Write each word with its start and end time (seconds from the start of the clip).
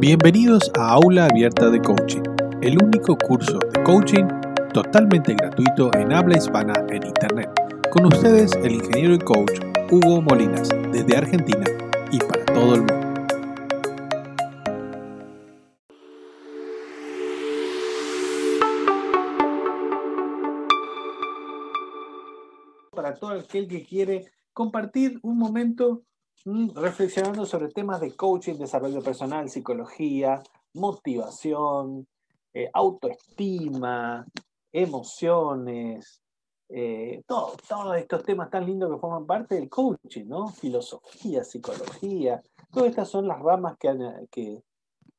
Bienvenidos 0.00 0.70
a 0.78 0.92
Aula 0.92 1.26
Abierta 1.26 1.70
de 1.70 1.82
Coaching, 1.82 2.22
el 2.62 2.80
único 2.80 3.18
curso 3.18 3.58
de 3.58 3.82
coaching 3.82 4.28
totalmente 4.72 5.34
gratuito 5.34 5.90
en 5.94 6.12
habla 6.12 6.38
hispana 6.38 6.72
en 6.88 7.04
Internet. 7.04 7.50
Con 7.90 8.06
ustedes 8.06 8.52
el 8.62 8.74
ingeniero 8.76 9.14
y 9.14 9.18
coach 9.18 9.58
Hugo 9.90 10.22
Molinas, 10.22 10.68
desde 10.92 11.16
Argentina 11.16 11.64
y 12.12 12.18
para 12.20 12.44
todo 12.44 12.74
el 12.76 12.80
mundo. 12.82 12.94
Para 22.92 23.14
todo 23.14 23.30
aquel 23.32 23.66
que 23.66 23.84
quiere 23.84 24.30
compartir 24.52 25.18
un 25.22 25.38
momento 25.38 26.04
reflexionando 26.44 27.44
sobre 27.46 27.68
temas 27.68 28.00
de 28.00 28.14
coaching, 28.14 28.54
desarrollo 28.54 29.02
personal, 29.02 29.48
psicología, 29.48 30.42
motivación, 30.74 32.06
eh, 32.54 32.70
autoestima, 32.72 34.26
emociones, 34.72 36.20
eh, 36.68 37.22
todo- 37.26 37.56
todos 37.68 37.96
estos 37.96 38.22
temas 38.24 38.50
tan 38.50 38.66
lindos 38.66 38.90
que 38.90 39.00
forman 39.00 39.26
parte 39.26 39.54
del 39.54 39.68
coaching, 39.68 40.26
¿no? 40.26 40.48
Filosofía, 40.48 41.44
psicología, 41.44 42.42
todas 42.70 42.90
estas 42.90 43.08
son 43.08 43.26
las 43.26 43.40
ramas 43.40 43.76
que, 43.78 43.88
que, 44.30 44.62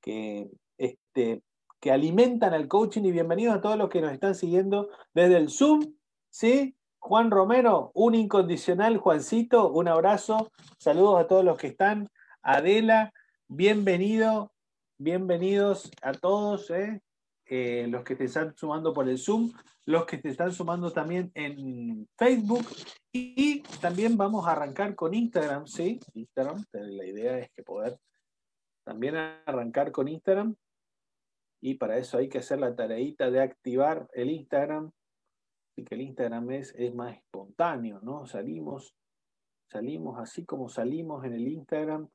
que, 0.02 0.50
este, 0.78 1.44
que 1.80 1.92
alimentan 1.92 2.54
al 2.54 2.68
coaching 2.68 3.04
y 3.04 3.12
bienvenidos 3.12 3.56
a 3.56 3.62
todos 3.62 3.78
los 3.78 3.90
que 3.90 4.02
nos 4.02 4.12
están 4.14 4.36
siguiendo 4.36 4.90
desde 5.14 5.38
el 5.38 5.50
Zoom, 5.50 5.94
¿sí? 6.30 6.76
Juan 7.00 7.32
Romero, 7.32 7.92
un 7.96 8.14
incondicional, 8.14 8.98
Juancito, 8.98 9.72
un 9.72 9.88
abrazo, 9.88 10.52
saludos 10.78 11.22
a 11.22 11.28
todos 11.28 11.46
los 11.46 11.58
que 11.58 11.68
están, 11.68 12.10
Adela, 12.42 13.14
bienvenido, 13.48 14.52
bienvenidos 14.98 15.90
a 16.02 16.12
todos, 16.12 16.70
¿eh? 16.70 17.02
Eh, 17.46 17.88
los 17.90 18.04
que 18.04 18.16
te 18.16 18.26
están 18.26 18.56
sumando 18.56 18.94
por 18.94 19.10
el 19.10 19.18
Zoom, 19.18 19.52
los 19.86 20.06
que 20.06 20.18
te 20.20 20.30
están 20.30 20.52
sumando 20.52 20.92
también 20.92 21.32
en 21.34 22.08
Facebook. 22.16 22.66
Y 23.12 23.62
también 23.82 24.18
vamos 24.18 24.46
a 24.46 24.52
arrancar 24.52 24.94
con 24.94 25.16
Instagram, 25.16 25.66
¿sí? 25.66 26.00
Instagram, 26.14 26.64
la 26.74 27.06
idea 27.06 27.40
es 27.40 27.50
que 27.56 27.64
poder 27.64 27.98
también 28.84 29.16
arrancar 29.16 29.92
con 29.92 30.08
Instagram. 30.08 30.54
Y 31.62 31.76
para 31.76 31.98
eso 31.98 32.20
hay 32.20 32.30
que 32.30 32.38
hacer 32.38 32.60
la 32.60 32.76
tareita 32.76 33.32
de 33.32 33.42
activar 33.42 34.08
el 34.14 34.30
Instagram, 34.30 34.92
que 35.84 35.96
el 35.96 36.02
Instagram 36.02 36.52
es, 36.52 36.74
es 36.78 36.94
más 36.94 37.16
espontáneo, 37.16 38.00
¿no? 38.02 38.26
Salimos, 38.26 38.96
salimos 39.68 40.20
así 40.20 40.46
como 40.46 40.70
salimos 40.70 41.26
en 41.26 41.34
el 41.34 41.48
Instagram 41.48 42.10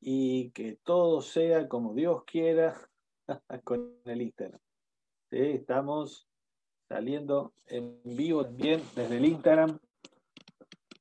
y 0.00 0.50
que 0.50 0.78
todo 0.82 1.20
sea 1.20 1.68
como 1.68 1.94
Dios 1.94 2.24
quiera 2.24 2.74
con 3.64 3.94
el 4.04 4.22
Instagram. 4.22 4.60
Estamos 5.30 6.28
saliendo 6.88 7.52
en 7.66 8.00
vivo 8.04 8.44
también 8.44 8.82
desde 8.96 9.18
el 9.18 9.26
Instagram, 9.26 9.78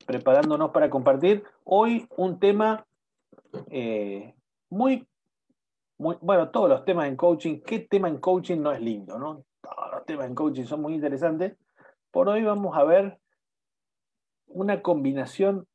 preparándonos 0.05 0.71
para 0.71 0.89
compartir 0.89 1.43
hoy 1.63 2.07
un 2.17 2.39
tema 2.39 2.85
eh, 3.71 4.35
muy, 4.69 5.07
muy, 5.97 6.17
bueno, 6.21 6.49
todos 6.49 6.69
los 6.69 6.85
temas 6.85 7.07
en 7.07 7.15
coaching, 7.15 7.61
¿qué 7.61 7.79
tema 7.79 8.09
en 8.09 8.17
coaching 8.17 8.59
no 8.59 8.71
es 8.71 8.81
lindo, 8.81 9.17
no? 9.17 9.45
Los 9.91 10.05
temas 10.05 10.27
en 10.27 10.35
coaching 10.35 10.65
son 10.65 10.81
muy 10.81 10.93
interesantes. 10.93 11.57
Por 12.11 12.29
hoy 12.29 12.43
vamos 12.43 12.77
a 12.77 12.83
ver 12.83 13.19
una 14.47 14.81
combinación 14.81 15.67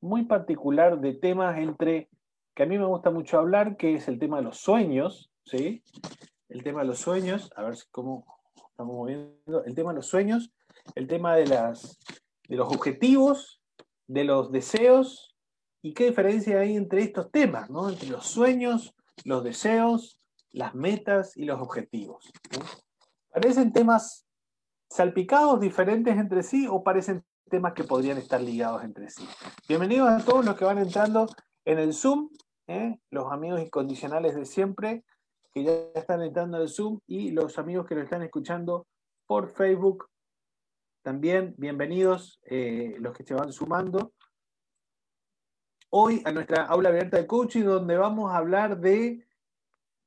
muy 0.00 0.24
particular 0.24 1.00
de 1.00 1.14
temas 1.14 1.58
entre, 1.58 2.08
que 2.54 2.62
a 2.64 2.66
mí 2.66 2.78
me 2.78 2.86
gusta 2.86 3.10
mucho 3.10 3.38
hablar, 3.38 3.76
que 3.76 3.94
es 3.94 4.08
el 4.08 4.18
tema 4.18 4.38
de 4.38 4.44
los 4.44 4.58
sueños, 4.58 5.30
¿sí? 5.44 5.82
El 6.48 6.62
tema 6.62 6.80
de 6.80 6.86
los 6.86 6.98
sueños, 6.98 7.50
a 7.56 7.62
ver 7.62 7.76
cómo 7.90 8.26
estamos 8.70 8.94
moviendo, 8.94 9.64
el 9.64 9.74
tema 9.74 9.90
de 9.90 9.96
los 9.96 10.06
sueños, 10.06 10.52
el 10.94 11.06
tema 11.08 11.34
de, 11.36 11.46
las, 11.46 11.98
de 12.48 12.56
los 12.56 12.68
objetivos, 12.72 13.60
de 14.06 14.24
los 14.24 14.52
deseos, 14.52 15.34
y 15.82 15.94
qué 15.94 16.06
diferencia 16.06 16.60
hay 16.60 16.76
entre 16.76 17.02
estos 17.02 17.30
temas, 17.30 17.70
¿no? 17.70 17.88
Entre 17.88 18.08
los 18.08 18.26
sueños, 18.26 18.94
los 19.24 19.42
deseos, 19.42 20.18
las 20.52 20.74
metas 20.74 21.36
y 21.36 21.44
los 21.44 21.60
objetivos. 21.60 22.30
¿no? 22.52 22.64
¿Parecen 23.30 23.72
temas 23.72 24.26
salpicados, 24.88 25.60
diferentes 25.60 26.16
entre 26.16 26.42
sí, 26.42 26.66
o 26.68 26.82
parecen 26.82 27.24
temas 27.48 27.74
que 27.74 27.84
podrían 27.84 28.18
estar 28.18 28.40
ligados 28.40 28.82
entre 28.84 29.10
sí? 29.10 29.26
Bienvenidos 29.68 30.08
a 30.08 30.24
todos 30.24 30.44
los 30.44 30.56
que 30.56 30.64
van 30.64 30.78
entrando 30.78 31.26
en 31.64 31.78
el 31.78 31.92
Zoom, 31.92 32.30
¿eh? 32.66 32.98
los 33.10 33.32
amigos 33.32 33.60
incondicionales 33.60 34.34
de 34.34 34.46
siempre, 34.46 35.04
que 35.52 35.64
ya 35.64 35.72
están 35.94 36.22
entrando 36.22 36.56
en 36.56 36.64
el 36.64 36.68
Zoom, 36.68 37.00
y 37.06 37.30
los 37.30 37.58
amigos 37.58 37.86
que 37.86 37.94
lo 37.94 38.02
están 38.02 38.22
escuchando 38.22 38.86
por 39.26 39.48
Facebook. 39.48 40.08
También 41.02 41.54
bienvenidos 41.58 42.40
eh, 42.44 42.96
los 42.98 43.14
que 43.16 43.24
se 43.24 43.34
van 43.34 43.52
sumando 43.52 44.12
hoy 45.90 46.22
a 46.24 46.32
nuestra 46.32 46.64
aula 46.64 46.88
abierta 46.88 47.16
de 47.16 47.26
coaching, 47.26 47.64
donde 47.64 47.96
vamos 47.96 48.32
a 48.32 48.36
hablar 48.36 48.78
de 48.80 49.25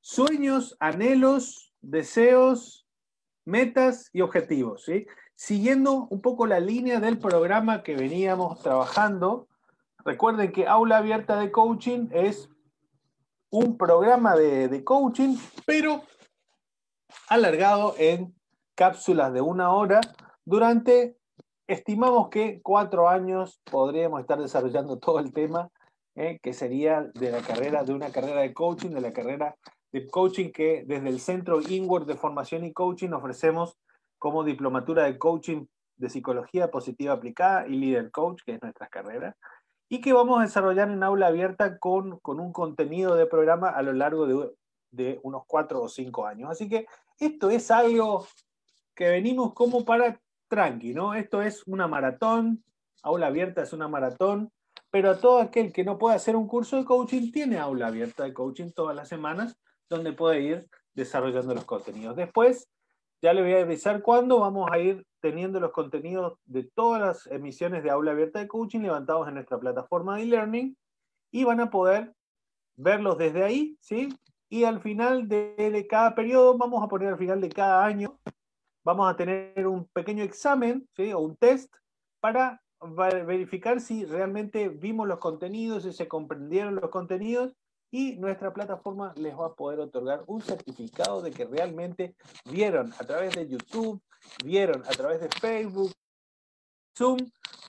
sueños, 0.01 0.75
anhelos, 0.79 1.73
deseos, 1.81 2.87
metas 3.45 4.09
y 4.13 4.21
objetivos. 4.21 4.83
¿sí? 4.85 5.05
Siguiendo 5.35 6.07
un 6.09 6.21
poco 6.21 6.47
la 6.47 6.59
línea 6.59 6.99
del 6.99 7.19
programa 7.19 7.83
que 7.83 7.95
veníamos 7.95 8.61
trabajando, 8.61 9.47
recuerden 10.05 10.51
que 10.51 10.67
aula 10.67 10.97
abierta 10.97 11.39
de 11.39 11.51
coaching 11.51 12.07
es 12.11 12.49
un 13.49 13.77
programa 13.77 14.35
de, 14.35 14.67
de 14.67 14.83
coaching, 14.83 15.37
pero 15.65 16.03
alargado 17.27 17.95
en 17.97 18.35
cápsulas 18.75 19.33
de 19.33 19.41
una 19.41 19.73
hora 19.73 20.01
durante 20.45 21.17
estimamos 21.67 22.29
que 22.29 22.61
cuatro 22.63 23.07
años 23.07 23.61
podríamos 23.69 24.21
estar 24.21 24.39
desarrollando 24.39 24.97
todo 24.97 25.19
el 25.19 25.31
tema 25.31 25.69
eh, 26.15 26.39
que 26.41 26.53
sería 26.53 27.03
de 27.13 27.31
la 27.31 27.41
carrera, 27.41 27.83
de 27.83 27.93
una 27.93 28.11
carrera 28.11 28.41
de 28.41 28.53
coaching, 28.53 28.89
de 28.89 29.01
la 29.01 29.13
carrera 29.13 29.55
de 29.91 30.07
coaching 30.07 30.51
que 30.51 30.83
desde 30.85 31.09
el 31.09 31.19
Centro 31.19 31.61
Inward 31.61 32.05
de 32.05 32.15
Formación 32.15 32.63
y 32.63 32.73
Coaching 32.73 33.11
ofrecemos 33.11 33.77
como 34.17 34.43
diplomatura 34.43 35.03
de 35.03 35.17
coaching 35.17 35.65
de 35.97 36.09
psicología 36.09 36.71
positiva 36.71 37.13
aplicada 37.13 37.67
y 37.67 37.71
líder 37.71 38.11
coach, 38.11 38.41
que 38.45 38.53
es 38.53 38.61
nuestra 38.61 38.87
carrera, 38.87 39.35
y 39.89 40.01
que 40.01 40.13
vamos 40.13 40.39
a 40.39 40.43
desarrollar 40.43 40.89
en 40.89 41.03
aula 41.03 41.27
abierta 41.27 41.77
con, 41.77 42.19
con 42.19 42.39
un 42.39 42.53
contenido 42.53 43.15
de 43.15 43.25
programa 43.25 43.69
a 43.69 43.81
lo 43.81 43.93
largo 43.93 44.27
de, 44.27 44.51
de 44.91 45.19
unos 45.23 45.43
cuatro 45.47 45.81
o 45.81 45.89
cinco 45.89 46.25
años. 46.25 46.49
Así 46.49 46.69
que 46.69 46.85
esto 47.19 47.49
es 47.49 47.69
algo 47.71 48.25
que 48.95 49.09
venimos 49.09 49.53
como 49.53 49.83
para 49.83 50.19
tranqui, 50.47 50.93
¿no? 50.93 51.13
Esto 51.13 51.41
es 51.41 51.65
una 51.67 51.87
maratón, 51.87 52.63
aula 53.03 53.27
abierta 53.27 53.63
es 53.63 53.73
una 53.73 53.87
maratón, 53.87 54.51
pero 54.91 55.17
todo 55.17 55.39
aquel 55.39 55.73
que 55.73 55.83
no 55.83 55.97
pueda 55.97 56.15
hacer 56.15 56.35
un 56.35 56.47
curso 56.47 56.77
de 56.77 56.85
coaching 56.85 57.31
tiene 57.31 57.57
aula 57.57 57.87
abierta 57.87 58.23
de 58.23 58.33
coaching 58.33 58.71
todas 58.71 58.95
las 58.95 59.07
semanas 59.07 59.57
donde 59.89 60.13
puede 60.13 60.41
ir 60.41 60.69
desarrollando 60.93 61.53
los 61.53 61.65
contenidos. 61.65 62.15
Después, 62.15 62.67
ya 63.21 63.33
le 63.33 63.41
voy 63.41 63.53
a 63.53 63.61
avisar 63.61 64.01
cuándo 64.01 64.39
vamos 64.39 64.69
a 64.71 64.79
ir 64.79 65.05
teniendo 65.19 65.59
los 65.59 65.71
contenidos 65.71 66.37
de 66.45 66.63
todas 66.63 67.01
las 67.01 67.27
emisiones 67.27 67.83
de 67.83 67.89
aula 67.89 68.11
abierta 68.11 68.39
de 68.39 68.47
coaching 68.47 68.79
levantados 68.79 69.27
en 69.27 69.33
nuestra 69.33 69.59
plataforma 69.59 70.15
de 70.15 70.23
e-learning 70.23 70.77
y 71.31 71.43
van 71.43 71.59
a 71.59 71.69
poder 71.69 72.13
verlos 72.77 73.17
desde 73.17 73.43
ahí, 73.43 73.77
¿sí? 73.81 74.09
Y 74.47 74.63
al 74.63 74.81
final 74.81 75.27
de, 75.27 75.85
cada 75.89 76.15
periodo, 76.15 76.57
vamos 76.57 76.81
a 76.81 76.87
poner 76.87 77.09
al 77.09 77.17
final 77.17 77.41
de 77.41 77.49
cada 77.49 77.85
año, 77.85 78.17
vamos 78.83 79.11
a 79.11 79.15
tener 79.15 79.67
un 79.67 79.85
pequeño 79.85 80.23
examen, 80.23 80.87
¿sí? 80.95 81.11
O 81.11 81.19
un 81.19 81.35
test 81.35 81.73
para 82.21 82.61
verificar 83.25 83.81
si 83.81 84.05
realmente 84.05 84.69
vimos 84.69 85.07
los 85.07 85.19
contenidos, 85.19 85.83
si 85.83 85.91
se 85.91 86.07
comprendieron 86.07 86.75
los 86.75 86.89
contenidos 86.89 87.53
y 87.91 88.17
nuestra 88.17 88.53
plataforma 88.53 89.13
les 89.17 89.37
va 89.37 89.47
a 89.47 89.55
poder 89.55 89.79
otorgar 89.79 90.23
un 90.27 90.41
certificado 90.41 91.21
de 91.21 91.31
que 91.31 91.45
realmente 91.45 92.15
vieron 92.45 92.93
a 92.99 93.03
través 93.03 93.35
de 93.35 93.47
YouTube, 93.47 94.01
vieron 94.43 94.83
a 94.83 94.89
través 94.89 95.21
de 95.21 95.29
Facebook, 95.29 95.91
Zoom, 96.97 97.17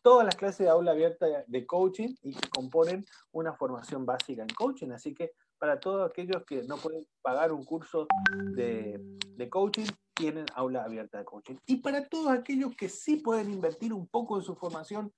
todas 0.03 0.25
las 0.25 0.35
clases 0.35 0.59
de 0.59 0.69
aula 0.69 0.93
abierta 0.93 1.27
de 1.47 1.67
coaching 1.67 2.15
y 2.23 2.35
que 2.35 2.49
componen 2.49 3.05
una 3.33 3.55
formación 3.55 4.05
básica 4.05 4.43
en 4.43 4.49
coaching. 4.49 4.91
Así 4.91 5.15
que 5.15 5.33
para 5.59 5.79
todos 5.79 6.11
aquellos 6.11 6.45
que 6.45 6.63
no 6.65 6.77
pueden 6.77 7.07
pagar 7.23 7.53
un 7.53 7.65
curso 7.65 8.07
de, 8.55 8.99
de 9.37 9.51
coaching, 9.51 9.87
tienen 10.15 10.47
aula 10.55 10.85
abierta 10.85 11.19
de 11.19 11.25
coaching. 11.25 11.57
Y 11.67 11.77
para 11.77 12.07
todos 12.09 12.29
aquellos 12.33 12.75
que 12.77 12.89
sí 12.89 13.17
pueden 13.17 13.51
invertir 13.51 13.93
un 13.93 14.07
poco 14.07 14.37
en 14.37 14.43
su 14.43 14.55
formación, 14.55 15.13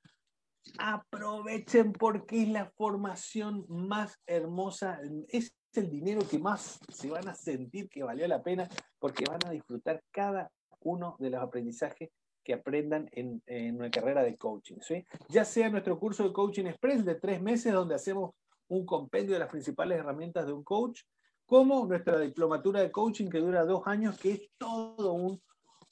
aprovechen 0.78 1.92
porque 1.92 2.42
es 2.42 2.48
la 2.48 2.70
formación 2.76 3.64
más 3.68 4.18
hermosa, 4.26 5.00
es 5.28 5.54
el 5.74 5.90
dinero 5.90 6.20
que 6.28 6.38
más 6.38 6.78
se 6.88 7.10
van 7.10 7.28
a 7.28 7.34
sentir 7.34 7.88
que 7.88 8.02
valió 8.02 8.26
la 8.28 8.42
pena 8.42 8.68
porque 8.98 9.24
van 9.28 9.40
a 9.46 9.50
disfrutar 9.50 10.02
cada 10.10 10.50
uno 10.80 11.16
de 11.18 11.30
los 11.30 11.42
aprendizajes 11.42 12.10
que 12.44 12.54
aprendan 12.54 13.08
en, 13.12 13.42
en 13.46 13.76
una 13.76 13.90
carrera 13.90 14.22
de 14.22 14.36
coaching. 14.36 14.76
¿sí? 14.80 15.04
Ya 15.28 15.44
sea 15.44 15.70
nuestro 15.70 15.98
curso 15.98 16.24
de 16.24 16.32
Coaching 16.32 16.66
Express 16.66 17.04
de 17.04 17.14
tres 17.14 17.40
meses 17.40 17.72
donde 17.72 17.94
hacemos 17.94 18.32
un 18.68 18.84
compendio 18.84 19.34
de 19.34 19.38
las 19.38 19.50
principales 19.50 19.98
herramientas 19.98 20.46
de 20.46 20.52
un 20.52 20.64
coach, 20.64 21.02
como 21.46 21.86
nuestra 21.86 22.18
diplomatura 22.18 22.80
de 22.80 22.90
coaching 22.90 23.28
que 23.28 23.38
dura 23.38 23.64
dos 23.64 23.82
años, 23.86 24.18
que 24.18 24.32
es 24.32 24.50
todo 24.56 25.12
un, 25.12 25.42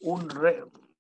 un, 0.01 0.29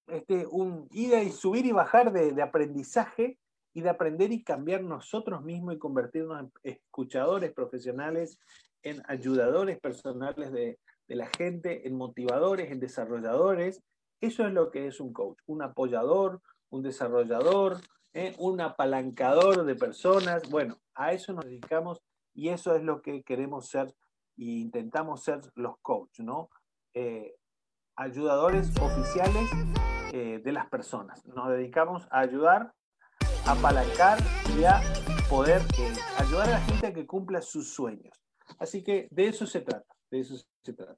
este, 0.08 0.46
un 0.46 0.87
y 0.93 1.31
subir 1.31 1.67
y 1.67 1.72
bajar 1.72 2.12
de, 2.12 2.32
de 2.32 2.43
aprendizaje 2.43 3.38
y 3.72 3.82
de 3.82 3.90
aprender 3.90 4.32
y 4.32 4.43
cambiar 4.43 4.82
nosotros 4.82 5.43
mismos 5.43 5.75
y 5.75 5.78
convertirnos 5.78 6.40
en 6.40 6.52
escuchadores 6.62 7.52
profesionales, 7.52 8.38
en 8.82 9.02
ayudadores 9.06 9.78
personales 9.78 10.52
de, 10.52 10.78
la 11.08 11.26
gente, 11.26 11.88
en 11.88 11.96
motivadores, 11.96 12.70
en 12.70 12.78
desarrolladores. 12.78 13.82
Eso 14.20 14.46
es 14.46 14.52
lo 14.52 14.70
que 14.70 14.87
es 14.87 15.00
un 15.00 15.12
coach, 15.12 15.38
un 15.46 15.61
apoyador, 15.61 16.40
un 16.70 16.82
desarrollador, 16.82 17.78
¿eh? 18.12 18.37
un 18.38 18.61
apalancador 18.61 19.64
de 19.64 19.75
personas. 19.75 20.49
Bueno, 20.50 20.78
a 20.94 21.12
eso 21.12 21.32
nos 21.32 21.46
dedicamos 21.46 22.00
y 22.32 22.50
eso 22.50 22.76
es 22.76 22.84
lo 22.84 23.02
que 23.02 23.25
queremos 23.25 23.69
ser 23.69 23.93
e 24.38 24.44
intentamos 24.44 25.22
ser 25.22 25.40
los 25.55 25.78
coaches, 25.82 26.25
¿no? 26.25 26.49
Eh, 26.94 27.34
ayudadores 27.96 28.70
oficiales 28.81 29.50
eh, 30.12 30.40
de 30.43 30.52
las 30.52 30.67
personas. 30.69 31.25
Nos 31.26 31.50
dedicamos 31.50 32.08
a 32.11 32.20
ayudar, 32.20 32.72
apalancar 33.52 34.19
y 34.56 34.64
a 34.64 34.81
poder 35.29 35.61
ayudar 36.19 36.49
a 36.49 36.52
la 36.52 36.61
gente 36.61 36.87
a 36.87 36.93
que 36.93 37.06
cumpla 37.06 37.43
sus 37.43 37.73
sueños. 37.73 38.14
Así 38.58 38.82
que 38.82 39.08
de 39.11 39.26
eso 39.26 39.47
se 39.47 39.61
trata, 39.61 39.93
de 40.11 40.20
eso 40.20 40.37
se 40.62 40.73
trata. 40.73 40.97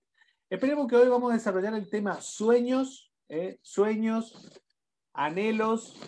Esperemos 0.50 0.86
que 0.86 0.96
hoy 0.96 1.08
vamos 1.08 1.30
a 1.30 1.34
desarrollar 1.34 1.74
el 1.74 1.88
tema 1.88 2.20
sueños, 2.20 3.10
sueños, 3.62 4.60
anhelos, 5.14 5.98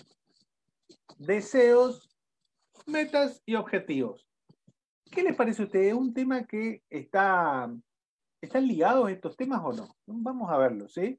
deseos, 1.17 2.15
metas 2.87 3.43
y 3.47 3.55
objetivos. 3.55 4.29
¿Qué 5.11 5.23
les 5.23 5.37
parece 5.37 5.63
a 5.63 5.65
ustedes? 5.65 5.89
¿Es 5.89 5.95
un 5.95 6.13
tema 6.13 6.45
que 6.45 6.83
está, 6.91 7.73
están 8.43 8.67
ligados 8.67 9.11
estos 9.11 9.35
temas 9.37 9.63
o 9.65 9.73
no? 9.73 9.89
Vamos 10.07 10.51
a 10.51 10.59
verlo, 10.59 10.89
¿sí? 10.89 11.19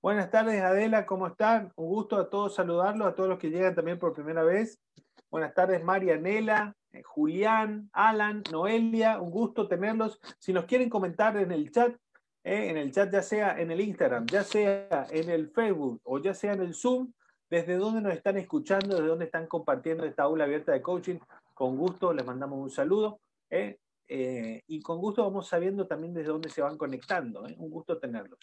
Buenas 0.00 0.30
tardes, 0.30 0.62
Adela, 0.62 1.04
¿cómo 1.06 1.26
están? 1.26 1.72
Un 1.74 1.88
gusto 1.88 2.18
a 2.18 2.30
todos 2.30 2.54
saludarlos, 2.54 3.08
a 3.08 3.16
todos 3.16 3.28
los 3.28 3.36
que 3.36 3.50
llegan 3.50 3.74
también 3.74 3.98
por 3.98 4.14
primera 4.14 4.44
vez. 4.44 4.78
Buenas 5.28 5.52
tardes, 5.54 5.82
Marianela, 5.82 6.72
eh, 6.92 7.02
Julián, 7.02 7.90
Alan, 7.92 8.44
Noelia, 8.52 9.20
un 9.20 9.32
gusto 9.32 9.66
tenerlos. 9.66 10.20
Si 10.38 10.52
nos 10.52 10.66
quieren 10.66 10.88
comentar 10.88 11.36
en 11.36 11.50
el 11.50 11.72
chat, 11.72 11.96
eh, 12.44 12.70
en 12.70 12.76
el 12.76 12.92
chat 12.92 13.12
ya 13.12 13.22
sea 13.22 13.58
en 13.58 13.72
el 13.72 13.80
Instagram, 13.80 14.26
ya 14.26 14.44
sea 14.44 15.08
en 15.10 15.30
el 15.30 15.50
Facebook 15.50 16.00
o 16.04 16.20
ya 16.20 16.32
sea 16.32 16.52
en 16.52 16.60
el 16.60 16.74
Zoom, 16.74 17.12
desde 17.50 17.76
dónde 17.76 18.00
nos 18.00 18.12
están 18.12 18.36
escuchando, 18.36 18.94
desde 18.94 19.08
dónde 19.08 19.24
están 19.24 19.48
compartiendo 19.48 20.04
esta 20.04 20.22
aula 20.22 20.44
abierta 20.44 20.70
de 20.70 20.80
coaching. 20.80 21.18
Con 21.54 21.76
gusto 21.76 22.12
les 22.12 22.24
mandamos 22.24 22.60
un 22.60 22.70
saludo. 22.70 23.18
¿eh? 23.50 23.80
Y 24.06 24.80
con 24.80 24.98
gusto 24.98 25.24
vamos 25.24 25.48
sabiendo 25.48 25.88
también 25.88 26.14
desde 26.14 26.28
dónde 26.28 26.50
se 26.50 26.62
van 26.62 26.78
conectando. 26.78 27.42
Un 27.42 27.68
gusto 27.68 27.98
tenerlos. 27.98 28.38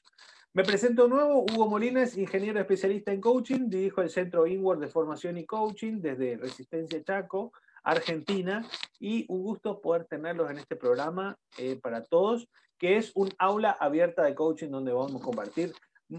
Me 0.56 0.64
presento 0.64 1.10
nuevo, 1.10 1.42
Hugo 1.42 1.68
Molines, 1.68 2.18
ingeniero 2.18 2.62
especialista 2.62 3.12
en 3.12 3.20
coaching, 3.20 3.68
dirijo 3.68 4.02
el 4.02 4.10
Centro 4.10 4.48
Inward 4.48 4.80
de 4.80 4.88
Formación 4.88 5.38
y 5.38 5.46
Coaching 5.46 6.00
desde 6.00 6.38
Resistencia 6.38 7.04
Chaco, 7.04 7.52
Argentina, 7.84 8.66
y 8.98 9.26
un 9.28 9.44
gusto 9.44 9.82
poder 9.82 10.06
tenerlos 10.06 10.50
en 10.50 10.58
este 10.58 10.78
programa 10.78 11.38
para 11.82 12.06
todos, 12.06 12.48
que 12.78 12.96
es 12.96 13.12
un 13.16 13.34
aula 13.38 13.72
abierta 13.72 14.24
de 14.24 14.34
coaching 14.34 14.70
donde 14.70 14.94
vamos 14.94 15.22
a 15.22 15.26
compartir 15.26 15.74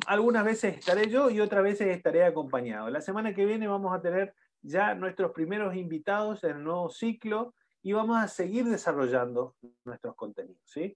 algunas 0.07 0.45
veces 0.45 0.77
estaré 0.77 1.09
yo 1.09 1.31
y 1.31 1.41
otras 1.41 1.63
veces 1.63 1.89
estaré 1.97 2.23
acompañado. 2.23 2.91
La 2.91 3.01
semana 3.01 3.35
que 3.35 3.47
viene 3.47 3.67
vamos 3.67 3.95
a 3.95 4.03
tener 4.03 4.35
ya 4.61 4.95
nuestros 4.95 5.33
primeros 5.33 5.75
invitados 5.77 6.45
en 6.45 6.57
el 6.59 6.65
nuevo 6.65 6.91
ciclo 6.91 7.55
y 7.83 7.95
vamos 7.95 8.23
a 8.23 8.29
seguir 8.29 8.67
desarrollando 8.67 9.55
nuestros 9.85 10.15
contenidos. 10.15 10.61
¿sí? 10.67 10.95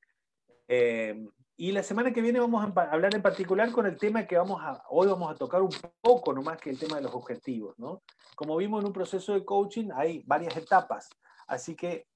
Eh, 0.68 1.26
y 1.60 1.72
la 1.72 1.82
semana 1.82 2.10
que 2.10 2.22
viene 2.22 2.40
vamos 2.40 2.64
a 2.64 2.82
hablar 2.90 3.14
en 3.14 3.20
particular 3.20 3.70
con 3.70 3.84
el 3.84 3.98
tema 3.98 4.26
que 4.26 4.38
vamos 4.38 4.62
a, 4.62 4.82
hoy 4.88 5.08
vamos 5.08 5.30
a 5.30 5.34
tocar 5.34 5.60
un 5.60 5.68
poco, 6.00 6.32
no 6.32 6.40
más 6.40 6.58
que 6.58 6.70
el 6.70 6.78
tema 6.78 6.96
de 6.96 7.02
los 7.02 7.14
objetivos. 7.14 7.78
¿no? 7.78 8.02
Como 8.34 8.56
vimos 8.56 8.80
en 8.80 8.86
un 8.86 8.94
proceso 8.94 9.34
de 9.34 9.44
coaching 9.44 9.90
hay 9.94 10.22
varias 10.24 10.56
etapas, 10.56 11.10
así 11.46 11.76
que 11.76 12.06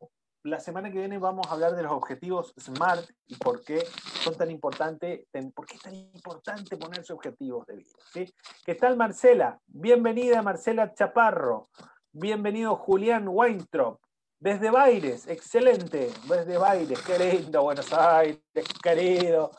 la 0.44 0.61
semana 0.61 0.91
que 0.91 0.96
viene 0.96 1.19
vamos 1.19 1.46
a 1.46 1.52
hablar 1.52 1.76
de 1.76 1.82
los 1.82 1.93
objetivos 1.93 2.55
SMART 2.58 3.06
y 3.26 3.37
por 3.37 3.62
qué 3.62 3.85
son 4.23 4.35
tan 4.35 4.50
importantes, 4.50 5.26
por 5.55 5.67
qué 5.67 5.75
es 5.75 5.82
tan 5.82 5.94
importante 5.94 6.79
ponerse 6.79 7.12
objetivos 7.12 7.67
de 7.67 7.76
vida. 7.76 7.99
¿sí? 8.14 8.35
¿Qué 8.64 8.75
tal 8.76 8.96
Marcela? 8.96 9.61
Bienvenida 9.67 10.41
Marcela 10.41 10.94
Chaparro. 10.94 11.69
Bienvenido 12.12 12.76
Julián 12.76 13.29
Weintrop. 13.29 14.00
Desde 14.44 14.70
Baires, 14.70 15.26
excelente. 15.26 16.11
Desde 16.29 16.58
Baires, 16.58 17.00
qué 17.00 17.19
lindo, 17.19 17.62
Buenos 17.62 17.91
Aires, 17.94 18.43
querido. 18.82 19.50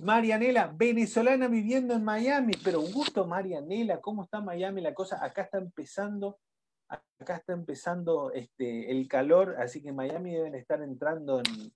Marianela, 0.00 0.72
venezolana 0.72 1.48
viviendo 1.48 1.94
en 1.94 2.04
Miami, 2.04 2.52
pero 2.62 2.78
un 2.78 2.92
gusto 2.92 3.26
Marianela, 3.26 4.00
¿cómo 4.00 4.22
está 4.22 4.40
Miami? 4.40 4.80
La 4.80 4.94
cosa 4.94 5.24
acá 5.24 5.42
está 5.42 5.58
empezando 5.58 6.38
acá 6.86 7.34
está 7.38 7.52
empezando 7.52 8.30
este, 8.30 8.92
el 8.92 9.08
calor, 9.08 9.56
así 9.58 9.82
que 9.82 9.90
Miami 9.92 10.34
deben 10.34 10.54
estar 10.54 10.80
entrando 10.82 11.40
en, 11.40 11.72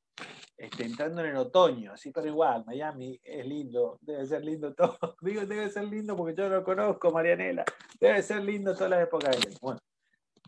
este, 0.56 0.84
entrando 0.84 1.22
en 1.22 1.30
el 1.30 1.36
otoño, 1.38 1.94
así 1.94 2.12
pero 2.12 2.28
igual, 2.28 2.64
Miami 2.64 3.20
es 3.24 3.44
lindo, 3.44 3.98
debe 4.02 4.24
ser 4.24 4.44
lindo 4.44 4.72
todo. 4.72 5.16
Digo, 5.20 5.44
debe 5.46 5.68
ser 5.68 5.82
lindo 5.82 6.14
porque 6.14 6.36
yo 6.36 6.48
no 6.48 6.58
lo 6.58 6.64
conozco, 6.64 7.10
Marianela. 7.10 7.64
Debe 7.98 8.22
ser 8.22 8.44
lindo 8.44 8.72
todas 8.72 8.90
las 8.90 9.02
épocas 9.02 9.32
del 9.32 9.56
Bueno, 9.60 9.80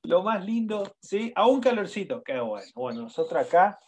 lo 0.03 0.23
más 0.23 0.45
lindo, 0.45 0.93
¿sí? 1.01 1.33
A 1.35 1.47
un 1.47 1.61
calorcito, 1.61 2.23
qué 2.23 2.41
bueno. 2.41 2.67
Bueno, 2.75 3.03
nosotros 3.03 3.47
acá 3.47 3.79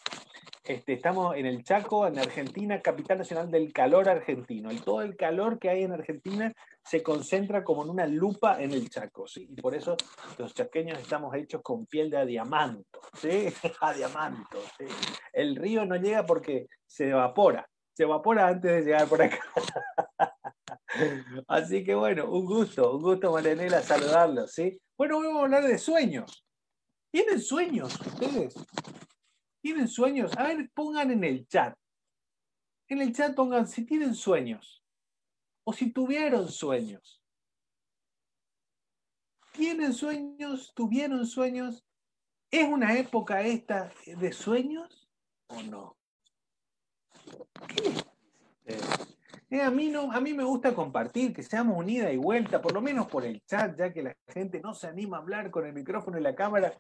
este, 0.65 0.93
estamos 0.93 1.37
en 1.37 1.47
el 1.47 1.65
Chaco, 1.65 2.07
en 2.07 2.19
Argentina, 2.19 2.81
capital 2.81 3.19
nacional 3.19 3.51
del 3.51 3.73
calor 3.73 4.09
argentino. 4.09 4.71
Y 4.71 4.79
todo 4.79 5.03
el 5.03 5.17
calor 5.17 5.59
que 5.59 5.71
hay 5.71 5.83
en 5.83 5.93
Argentina 5.93 6.53
se 6.85 7.03
concentra 7.03 7.65
como 7.65 7.83
en 7.83 7.91
una 7.91 8.07
lupa 8.07 8.63
en 8.63 8.73
el 8.73 8.89
Chaco. 8.89 9.27
¿sí? 9.27 9.49
Y 9.51 9.61
por 9.61 9.75
eso 9.75 9.97
los 10.39 10.55
chaqueños 10.55 10.99
estamos 10.99 11.35
hechos 11.35 11.63
con 11.63 11.87
piel 11.87 12.11
de 12.11 12.19
adiamanto. 12.19 13.01
¿sí? 13.15 13.47
Adiamanto. 13.81 14.61
¿sí? 14.79 14.85
El 15.33 15.57
río 15.57 15.85
no 15.87 15.97
llega 15.97 16.25
porque 16.25 16.69
se 16.87 17.11
evapora. 17.11 17.69
Se 17.95 18.05
evapora 18.05 18.47
antes 18.47 18.71
de 18.71 18.83
llegar 18.83 19.09
por 19.09 19.23
acá. 19.23 19.41
Así 21.49 21.85
que 21.85 21.95
bueno, 21.95 22.31
un 22.31 22.45
gusto, 22.45 22.97
un 22.97 23.03
gusto, 23.03 23.33
Marianela, 23.33 23.83
saludarlos. 23.83 24.53
¿sí? 24.53 24.81
Bueno, 24.97 25.21
vamos 25.21 25.41
a 25.41 25.45
hablar 25.45 25.65
de 25.65 25.79
sueños. 25.79 26.45
¿Tienen 27.11 27.41
sueños 27.41 27.99
ustedes? 28.01 28.55
¿Tienen 29.61 29.89
sueños? 29.89 30.37
A 30.37 30.45
ver, 30.45 30.71
pongan 30.75 31.11
en 31.11 31.25
el 31.25 31.47
chat. 31.47 31.77
En 32.89 33.01
el 33.01 33.13
chat 33.13 33.35
pongan 33.35 33.67
si 33.69 33.85
tienen 33.85 34.15
sueños 34.15 34.83
o 35.65 35.73
si 35.73 35.93
tuvieron 35.93 36.49
sueños. 36.49 37.23
¿Tienen 39.53 39.93
sueños? 39.93 40.73
¿Tuvieron 40.75 41.27
sueños? 41.27 41.85
¿Es 42.51 42.67
una 42.69 42.97
época 42.99 43.43
esta 43.43 43.93
de 44.07 44.33
sueños 44.33 45.09
o 45.49 45.63
no? 45.63 45.97
¿Qué 47.69 47.93
eh, 49.51 49.63
a, 49.63 49.71
mí 49.71 49.89
no, 49.89 50.13
a 50.13 50.21
mí 50.21 50.33
me 50.33 50.45
gusta 50.45 50.73
compartir, 50.73 51.35
que 51.35 51.43
seamos 51.43 51.77
unida 51.77 52.13
y 52.13 52.17
vuelta, 52.17 52.63
por 52.63 52.73
lo 52.73 52.81
menos 52.81 53.09
por 53.09 53.25
el 53.25 53.43
chat, 53.45 53.77
ya 53.77 53.93
que 53.93 54.05
la 54.05 54.17
gente 54.29 54.61
no 54.61 54.75
se 54.75 54.87
anima 54.87 55.17
a 55.17 55.21
hablar 55.21 55.51
con 55.51 55.67
el 55.67 55.73
micrófono 55.73 56.19
y 56.19 56.23
la 56.23 56.37
cámara 56.37 56.73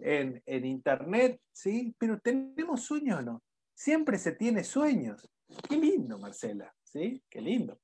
en, 0.00 0.40
internet, 0.46 1.40
¿sí? 1.50 1.92
Pero 1.98 2.20
tenemos 2.20 2.82
sueños 2.82 3.24
no. 3.24 3.42
Siempre 3.74 4.18
se 4.18 4.32
tiene 4.32 4.62
sueños. 4.62 5.28
Qué 5.68 5.76
lindo, 5.76 6.16
Marcela, 6.16 6.72
¿sí? 6.84 7.20
Qué 7.28 7.40
lindo. 7.40 7.80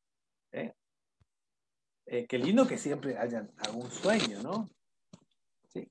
¿eh? 0.52 0.72
Eh, 2.06 2.26
qué 2.28 2.38
lindo 2.38 2.64
que 2.64 2.78
siempre 2.78 3.18
haya 3.18 3.48
algún 3.66 3.90
sueño, 3.90 4.40
¿no? 4.40 4.68
Sí. 5.66 5.90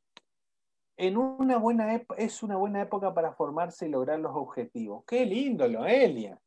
En 0.95 1.17
una 1.17 1.57
buena 1.57 2.01
es 2.17 2.43
una 2.43 2.55
buena 2.55 2.81
época 2.81 3.13
para 3.13 3.33
formarse 3.33 3.87
y 3.87 3.89
lograr 3.89 4.21
los 4.21 4.31
objetivos. 4.33 5.03
Qué 5.05 5.25
lindo, 5.25 5.67
Loelia. 5.67 6.39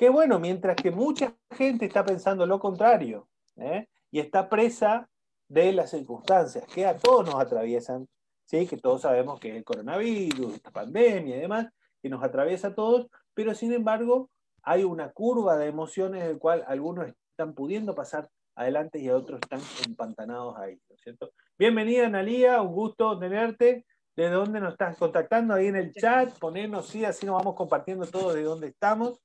Qué 0.00 0.08
bueno, 0.08 0.40
mientras 0.40 0.76
que 0.76 0.90
mucha 0.90 1.36
gente 1.50 1.84
está 1.84 2.06
pensando 2.06 2.46
lo 2.46 2.58
contrario 2.58 3.28
¿eh? 3.56 3.86
y 4.10 4.18
está 4.20 4.48
presa 4.48 5.10
de 5.46 5.74
las 5.74 5.90
circunstancias 5.90 6.64
que 6.72 6.86
a 6.86 6.96
todos 6.96 7.26
nos 7.26 7.34
atraviesan, 7.34 8.08
¿sí? 8.46 8.66
que 8.66 8.78
todos 8.78 9.02
sabemos 9.02 9.38
que 9.38 9.50
es 9.50 9.56
el 9.56 9.64
coronavirus, 9.64 10.54
esta 10.54 10.70
pandemia 10.70 11.36
y 11.36 11.40
demás, 11.40 11.68
que 12.00 12.08
nos 12.08 12.24
atraviesa 12.24 12.68
a 12.68 12.74
todos, 12.74 13.08
pero 13.34 13.54
sin 13.54 13.74
embargo 13.74 14.30
hay 14.62 14.84
una 14.84 15.12
curva 15.12 15.58
de 15.58 15.66
emociones 15.66 16.22
en 16.22 16.32
la 16.32 16.38
cual 16.38 16.64
algunos 16.66 17.06
están 17.32 17.52
pudiendo 17.52 17.94
pasar 17.94 18.30
adelante 18.54 18.98
y 19.00 19.10
otros 19.10 19.38
están 19.42 19.60
empantanados 19.86 20.56
ahí, 20.56 20.80
¿no 20.88 20.94
es 20.94 21.02
cierto? 21.02 21.30
Bienvenida, 21.58 22.06
Analía, 22.06 22.62
un 22.62 22.72
gusto 22.72 23.18
tenerte. 23.18 23.84
¿De 24.16 24.28
dónde 24.28 24.60
nos 24.60 24.72
estás 24.72 24.96
contactando? 24.96 25.54
Ahí 25.54 25.66
en 25.66 25.76
el 25.76 25.92
chat, 25.92 26.38
ponernos, 26.38 26.88
sí, 26.88 27.04
así 27.04 27.26
nos 27.26 27.36
vamos 27.36 27.54
compartiendo 27.54 28.06
todo 28.06 28.32
de 28.32 28.42
dónde 28.42 28.68
estamos. 28.68 29.20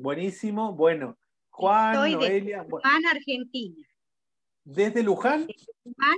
Buenísimo. 0.00 0.72
Bueno, 0.72 1.16
Juan, 1.50 1.94
Noelia. 1.94 2.64
Luján, 2.68 3.06
Argentina. 3.06 3.86
¿Desde 4.64 5.02
Luján? 5.02 5.46
Luján, 5.84 6.16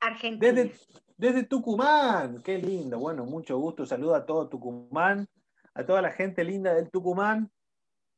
Argentina. 0.00 0.52
Desde, 0.52 0.74
desde 1.16 1.44
Tucumán. 1.44 2.42
Qué 2.42 2.58
lindo. 2.58 2.98
Bueno, 2.98 3.24
mucho 3.24 3.58
gusto. 3.58 3.86
Saludo 3.86 4.14
a 4.14 4.26
todo 4.26 4.48
Tucumán, 4.48 5.28
a 5.74 5.84
toda 5.84 6.02
la 6.02 6.10
gente 6.10 6.44
linda 6.44 6.74
del 6.74 6.90
Tucumán. 6.90 7.50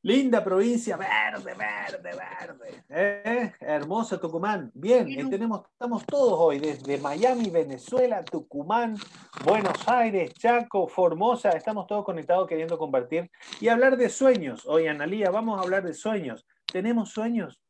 Linda 0.02 0.44
provincia, 0.44 0.96
verde, 0.96 1.54
verde, 1.54 2.10
verde. 2.16 2.84
¿Eh? 2.88 3.52
Hermoso 3.58 4.20
Tucumán. 4.20 4.70
Bien, 4.72 5.08
eh, 5.08 5.26
tenemos, 5.28 5.62
estamos 5.72 6.06
todos 6.06 6.38
hoy, 6.38 6.60
desde 6.60 6.98
Miami, 6.98 7.50
Venezuela, 7.50 8.24
Tucumán, 8.24 8.96
Buenos 9.44 9.88
Aires, 9.88 10.32
Chaco, 10.34 10.86
Formosa. 10.86 11.50
Estamos 11.50 11.88
todos 11.88 12.04
conectados 12.04 12.46
queriendo 12.46 12.78
compartir 12.78 13.30
y 13.60 13.68
hablar 13.68 13.96
de 13.96 14.08
sueños. 14.08 14.64
Hoy, 14.66 14.86
Analía, 14.86 15.30
vamos 15.30 15.58
a 15.58 15.62
hablar 15.62 15.82
de 15.82 15.94
sueños. 15.94 16.46
¿Tenemos 16.66 17.10
sueños? 17.10 17.60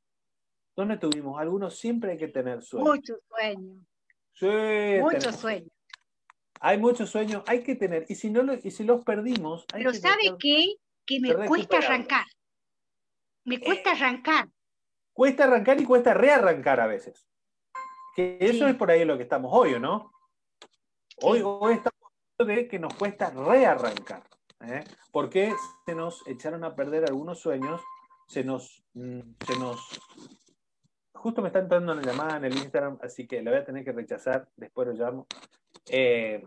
¿Dónde 0.76 0.98
tuvimos? 0.98 1.40
Algunos 1.40 1.78
siempre 1.78 2.12
hay 2.12 2.18
que 2.18 2.28
tener 2.28 2.62
sueños. 2.62 2.88
Muchos 2.88 3.18
sueños. 3.30 3.78
Sí, 4.34 5.00
muchos 5.00 5.36
sueños. 5.36 5.70
Hay 6.60 6.78
muchos 6.78 7.10
sueños, 7.10 7.42
hay 7.46 7.62
que 7.62 7.74
tener. 7.76 8.04
Y 8.08 8.14
si, 8.14 8.30
no 8.30 8.42
y 8.52 8.70
si 8.70 8.84
los 8.84 9.04
perdimos. 9.04 9.64
Pero 9.72 9.94
¿sabe 9.94 10.34
qué? 10.38 10.74
Que 11.06 11.20
me 11.20 11.34
cuesta 11.46 11.78
arrancar. 11.78 12.24
Me 13.44 13.60
cuesta 13.60 13.90
eh, 13.90 13.94
arrancar. 13.94 14.48
Cuesta 15.12 15.44
arrancar 15.44 15.80
y 15.80 15.84
cuesta 15.84 16.14
rearrancar 16.14 16.80
a 16.80 16.86
veces. 16.86 17.26
Que 18.14 18.38
eso 18.40 18.66
es 18.66 18.74
por 18.74 18.90
ahí 18.90 19.04
lo 19.04 19.16
que 19.16 19.22
estamos 19.22 19.50
hoy, 19.54 19.78
¿no? 19.78 20.12
Hoy, 21.22 21.42
hoy 21.44 21.74
estamos 21.74 22.12
de 22.38 22.66
que 22.68 22.78
nos 22.78 22.94
cuesta 22.94 23.30
rearrancar. 23.30 24.24
¿eh? 24.60 24.84
Porque 25.12 25.54
se 25.84 25.94
nos 25.94 26.26
echaron 26.26 26.64
a 26.64 26.74
perder 26.74 27.04
algunos 27.04 27.40
sueños, 27.40 27.80
se 28.26 28.42
nos, 28.42 28.82
mm, 28.94 29.20
se 29.46 29.58
nos 29.58 30.00
justo 31.26 31.42
me 31.42 31.48
está 31.48 31.58
entrando 31.58 31.92
una 31.92 32.02
llamada 32.02 32.36
en 32.36 32.44
el 32.44 32.56
Instagram, 32.56 32.98
así 33.02 33.26
que 33.26 33.42
la 33.42 33.50
voy 33.50 33.60
a 33.60 33.64
tener 33.64 33.84
que 33.84 33.90
rechazar, 33.90 34.48
después 34.56 34.86
lo 34.86 34.94
llamo. 34.94 35.26
Eh, 35.90 36.46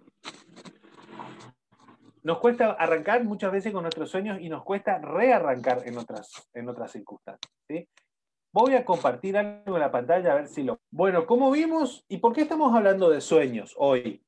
nos 2.23 2.39
cuesta 2.39 2.71
arrancar 2.71 3.23
muchas 3.23 3.51
veces 3.51 3.71
con 3.71 3.83
nuestros 3.83 4.09
sueños 4.09 4.39
y 4.41 4.49
nos 4.49 4.63
cuesta 4.63 4.99
rearrancar 4.99 5.83
en 5.85 5.97
otras, 5.97 6.49
en 6.53 6.69
otras 6.69 6.91
circunstancias. 6.91 7.51
Voy 8.51 8.73
a 8.75 8.83
compartir 8.83 9.37
algo 9.37 9.75
en 9.75 9.81
la 9.81 9.91
pantalla 9.91 10.31
a 10.31 10.35
ver 10.35 10.47
si 10.47 10.63
lo... 10.63 10.79
Bueno, 10.89 11.25
como 11.25 11.51
vimos, 11.51 12.03
¿y 12.07 12.17
por 12.17 12.33
qué 12.33 12.41
estamos 12.41 12.75
hablando 12.75 13.09
de 13.09 13.21
sueños 13.21 13.75
hoy? 13.77 14.23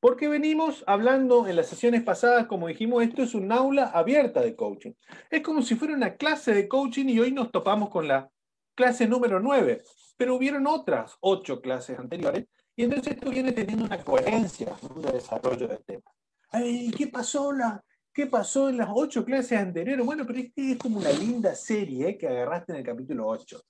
Porque 0.00 0.28
venimos 0.28 0.82
hablando 0.86 1.46
en 1.46 1.56
las 1.56 1.66
sesiones 1.66 2.02
pasadas, 2.02 2.46
como 2.46 2.68
dijimos, 2.68 3.02
esto 3.02 3.22
es 3.22 3.34
un 3.34 3.52
aula 3.52 3.90
abierta 3.90 4.40
de 4.40 4.56
coaching. 4.56 4.92
Es 5.28 5.42
como 5.42 5.60
si 5.60 5.74
fuera 5.74 5.94
una 5.94 6.14
clase 6.14 6.54
de 6.54 6.68
coaching 6.68 7.06
y 7.06 7.20
hoy 7.20 7.32
nos 7.32 7.52
topamos 7.52 7.90
con 7.90 8.08
la 8.08 8.30
clase 8.74 9.06
número 9.06 9.40
9, 9.40 9.82
pero 10.16 10.36
hubieron 10.36 10.66
otras 10.66 11.18
ocho 11.20 11.60
clases 11.60 11.98
anteriores, 11.98 12.46
y 12.74 12.84
entonces 12.84 13.14
esto 13.14 13.28
viene 13.28 13.52
teniendo 13.52 13.84
una 13.84 14.02
coherencia, 14.02 14.74
un 14.94 15.02
desarrollo 15.02 15.68
del 15.68 15.84
tema. 15.84 16.10
¿Qué 16.52 17.08
pasó, 17.12 17.52
la, 17.52 17.82
¿Qué 18.12 18.26
pasó 18.26 18.68
en 18.68 18.76
las 18.76 18.88
ocho 18.92 19.24
clases 19.24 19.58
anteriores? 19.58 20.04
Bueno, 20.04 20.26
pero 20.26 20.40
este 20.40 20.72
es 20.72 20.78
como 20.78 20.98
una 20.98 21.12
linda 21.12 21.54
serie 21.54 22.08
¿eh? 22.08 22.18
que 22.18 22.26
agarraste 22.26 22.72
en 22.72 22.78
el 22.78 22.84
capítulo 22.84 23.26
8. 23.28 23.62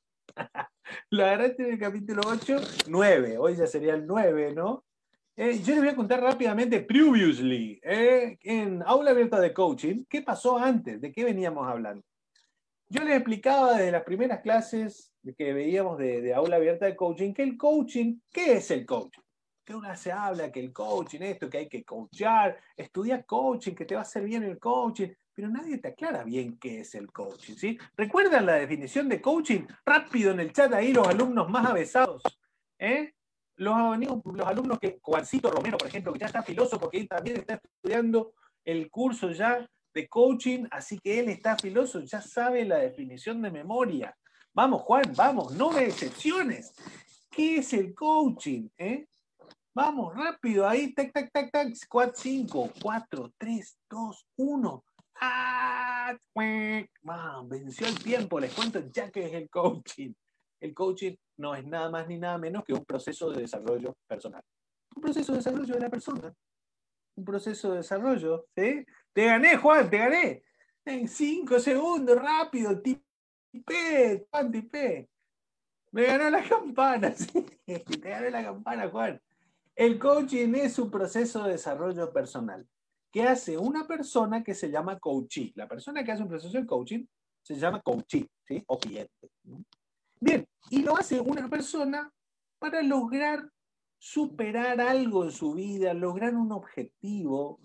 Lo 1.11 1.25
agarraste 1.25 1.65
en 1.65 1.73
el 1.73 1.79
capítulo 1.79 2.23
8, 2.27 2.57
9. 2.89 3.39
Hoy 3.39 3.57
ya 3.57 3.67
sería 3.67 3.95
el 3.95 4.07
9, 4.07 4.55
¿no? 4.55 4.85
Eh, 5.37 5.61
yo 5.63 5.75
les 5.75 5.79
voy 5.79 5.89
a 5.89 5.97
contar 5.97 6.23
rápidamente, 6.23 6.81
previously, 6.81 7.81
¿eh? 7.83 8.37
en 8.43 8.83
aula 8.85 9.13
abierta 9.13 9.41
de 9.41 9.55
coaching, 9.55 10.05
¿qué 10.09 10.23
pasó 10.23 10.59
antes? 10.59 11.01
¿De 11.01 11.13
qué 11.13 11.25
veníamos 11.25 11.67
hablando? 11.67 12.05
Yo 12.89 13.05
les 13.05 13.15
explicaba 13.15 13.75
desde 13.77 13.93
las 13.93 14.03
primeras 14.03 14.41
clases 14.41 15.13
que 15.39 15.53
veíamos 15.53 15.97
de, 15.97 16.35
aula 16.35 16.57
abierta 16.57 16.87
de 16.87 16.97
coaching 16.97 17.33
que 17.33 17.43
el 17.43 17.57
coaching, 17.57 18.19
¿qué 18.31 18.55
es 18.55 18.71
el 18.71 18.85
coaching? 18.85 19.23
Que 19.71 19.97
se 19.97 20.11
habla 20.11 20.51
que 20.51 20.59
el 20.59 20.73
coaching, 20.73 21.21
esto, 21.21 21.49
que 21.49 21.59
hay 21.59 21.69
que 21.69 21.85
coachar, 21.85 22.59
estudiar 22.77 23.25
coaching, 23.25 23.73
que 23.73 23.85
te 23.85 23.95
va 23.95 24.01
a 24.01 24.03
hacer 24.03 24.25
bien 24.25 24.43
el 24.43 24.59
coaching, 24.59 25.11
pero 25.33 25.49
nadie 25.49 25.79
te 25.79 25.89
aclara 25.89 26.25
bien 26.25 26.59
qué 26.59 26.81
es 26.81 26.93
el 26.97 27.13
coaching, 27.13 27.55
¿sí? 27.55 27.79
¿Recuerdan 27.97 28.47
la 28.47 28.55
definición 28.55 29.09
de 29.09 29.21
coaching? 29.21 29.67
Rápido 29.87 30.33
en 30.33 30.41
el 30.41 30.53
chat 30.53 30.73
ahí 30.73 30.93
los 30.93 31.07
alumnos 31.07 31.49
más 31.49 31.67
avesados, 31.67 32.21
¿eh? 32.81 33.15
Los, 33.55 33.77
alumnos 34.45 34.81
que, 34.81 34.99
Juancito 35.01 35.51
Romero, 35.51 35.79
por 35.79 35.87
ejemplo, 35.87 36.13
que 36.13 36.19
ya 36.19 36.27
está 36.27 36.43
filoso 36.43 36.81
porque 36.81 36.99
él 36.99 37.09
también 37.09 37.37
está 37.37 37.61
estudiando 37.63 38.33
el 38.65 38.91
curso 38.91 39.31
ya 39.31 39.65
de 39.95 40.09
coaching, 40.09 40.67
así 40.73 40.99
que 40.99 41.21
él 41.21 41.29
está 41.29 41.57
filoso, 41.57 42.01
ya 42.01 42.21
sabe 42.21 42.65
la 42.65 42.79
definición 42.79 43.41
de 43.41 43.53
memoria. 43.53 44.17
Vamos, 44.53 44.83
Juan, 44.83 45.13
vamos, 45.17 45.53
no 45.53 45.71
me 45.71 45.85
excepciones. 45.85 46.73
¿Qué 47.31 47.59
es 47.59 47.73
el 47.73 47.95
coaching? 47.95 48.69
Eh? 48.77 49.07
Vamos, 49.73 50.15
rápido, 50.17 50.69
ahí, 50.69 50.93
tac, 50.93 51.13
tac, 51.13 51.31
tac, 51.33 51.51
tac, 51.53 51.69
4, 51.89 52.13
5, 52.17 52.71
4, 52.83 53.33
3, 53.39 53.79
2, 53.89 54.27
1. 54.37 54.85
¡Ah! 55.21 56.17
venció 57.45 57.87
el 57.87 58.03
tiempo, 58.03 58.41
les 58.41 58.53
cuento 58.53 58.81
ya 58.91 59.11
que 59.11 59.27
es 59.27 59.33
el 59.33 59.49
coaching. 59.49 60.13
El 60.61 60.75
coaching 60.75 61.15
no 61.37 61.55
es 61.55 61.65
nada 61.65 61.89
más 61.89 62.09
ni 62.09 62.19
nada 62.19 62.37
menos 62.37 62.65
que 62.65 62.73
un 62.73 62.85
proceso 62.85 63.31
de 63.31 63.43
desarrollo 63.43 63.95
personal. 64.09 64.43
Un 64.97 65.03
proceso 65.03 65.33
de 65.33 65.39
desarrollo 65.39 65.75
de 65.75 65.81
la 65.81 65.89
persona. 65.89 66.35
Un 67.17 67.25
proceso 67.25 67.71
de 67.71 67.77
desarrollo, 67.79 68.47
¿sí? 68.57 68.85
Te 69.13 69.25
gané, 69.25 69.57
Juan, 69.57 69.89
te 69.89 69.99
gané. 69.99 70.43
En 70.85 71.07
cinco 71.07 71.61
segundos, 71.61 72.21
rápido, 72.21 72.81
tipé, 72.81 74.27
Juan, 74.31 74.51
tipé. 74.51 75.09
Me 75.93 76.05
ganó 76.05 76.29
la 76.29 76.43
campana, 76.43 77.13
sí. 77.15 77.47
Te 77.65 78.11
gané 78.11 78.31
la 78.31 78.43
campana, 78.43 78.89
Juan. 78.89 79.21
El 79.81 79.99
coaching 79.99 80.55
es 80.57 80.79
un 80.79 80.91
proceso 80.91 81.43
de 81.43 81.53
desarrollo 81.53 82.13
personal 82.13 82.69
que 83.11 83.23
hace 83.23 83.57
una 83.57 83.87
persona 83.87 84.45
que 84.45 84.53
se 84.53 84.71
llama 84.71 84.99
coachee. 84.99 85.55
La 85.57 85.67
persona 85.67 86.05
que 86.05 86.13
hace 86.13 86.23
un 86.23 86.29
proceso 86.29 86.59
de 86.59 86.67
coaching 86.67 87.07
se 87.43 87.55
llama 87.55 87.81
coachee, 87.81 88.29
¿sí? 88.47 88.63
O 88.67 88.79
cliente. 88.79 89.31
Bien, 90.21 90.47
y 90.69 90.83
lo 90.83 90.99
hace 90.99 91.19
una 91.19 91.49
persona 91.49 92.13
para 92.59 92.83
lograr 92.83 93.51
superar 93.99 94.83
algo 94.83 95.25
en 95.25 95.33
su 95.33 95.55
vida, 95.55 95.95
lograr 95.95 96.35
un 96.35 96.53
objetivo, 96.53 97.61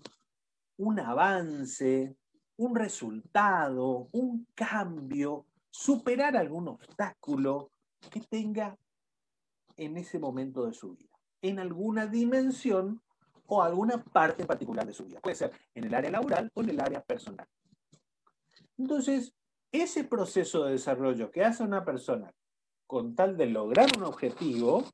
un 0.78 0.98
avance, 0.98 2.16
un 2.56 2.76
resultado, 2.76 4.08
un 4.12 4.46
cambio, 4.54 5.44
superar 5.70 6.34
algún 6.38 6.68
obstáculo 6.68 7.72
que 8.10 8.20
tenga 8.20 8.74
en 9.76 9.98
ese 9.98 10.18
momento 10.18 10.64
de 10.64 10.72
su 10.72 10.94
vida, 10.94 11.15
en 11.42 11.58
alguna 11.58 12.06
dimensión 12.06 13.02
o 13.46 13.62
alguna 13.62 14.02
parte 14.02 14.44
particular 14.44 14.86
de 14.86 14.92
su 14.92 15.04
vida. 15.04 15.20
Puede 15.20 15.36
ser 15.36 15.52
en 15.74 15.84
el 15.84 15.94
área 15.94 16.10
laboral 16.10 16.50
o 16.54 16.62
en 16.62 16.70
el 16.70 16.80
área 16.80 17.02
personal. 17.02 17.46
Entonces, 18.78 19.34
ese 19.72 20.04
proceso 20.04 20.64
de 20.64 20.72
desarrollo 20.72 21.30
que 21.30 21.44
hace 21.44 21.62
una 21.62 21.84
persona 21.84 22.32
con 22.86 23.14
tal 23.14 23.36
de 23.36 23.46
lograr 23.46 23.88
un 23.96 24.04
objetivo, 24.04 24.84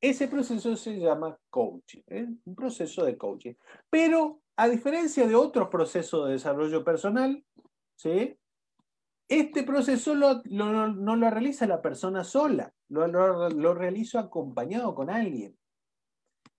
ese 0.00 0.28
proceso 0.28 0.76
se 0.76 0.98
llama 0.98 1.38
coaching, 1.50 2.02
¿eh? 2.08 2.26
un 2.44 2.54
proceso 2.54 3.04
de 3.04 3.16
coaching. 3.16 3.54
Pero 3.90 4.40
a 4.56 4.68
diferencia 4.68 5.26
de 5.26 5.34
otros 5.34 5.68
procesos 5.68 6.26
de 6.26 6.34
desarrollo 6.34 6.84
personal, 6.84 7.44
¿sí? 7.96 8.38
este 9.28 9.62
proceso 9.62 10.14
no 10.14 11.16
lo 11.16 11.30
realiza 11.30 11.66
la 11.66 11.82
persona 11.82 12.24
sola, 12.24 12.72
lo, 12.88 13.06
lo, 13.48 13.74
realizo 13.74 14.18
acompañado 14.18 14.94
con 14.94 15.10
alguien. 15.10 15.56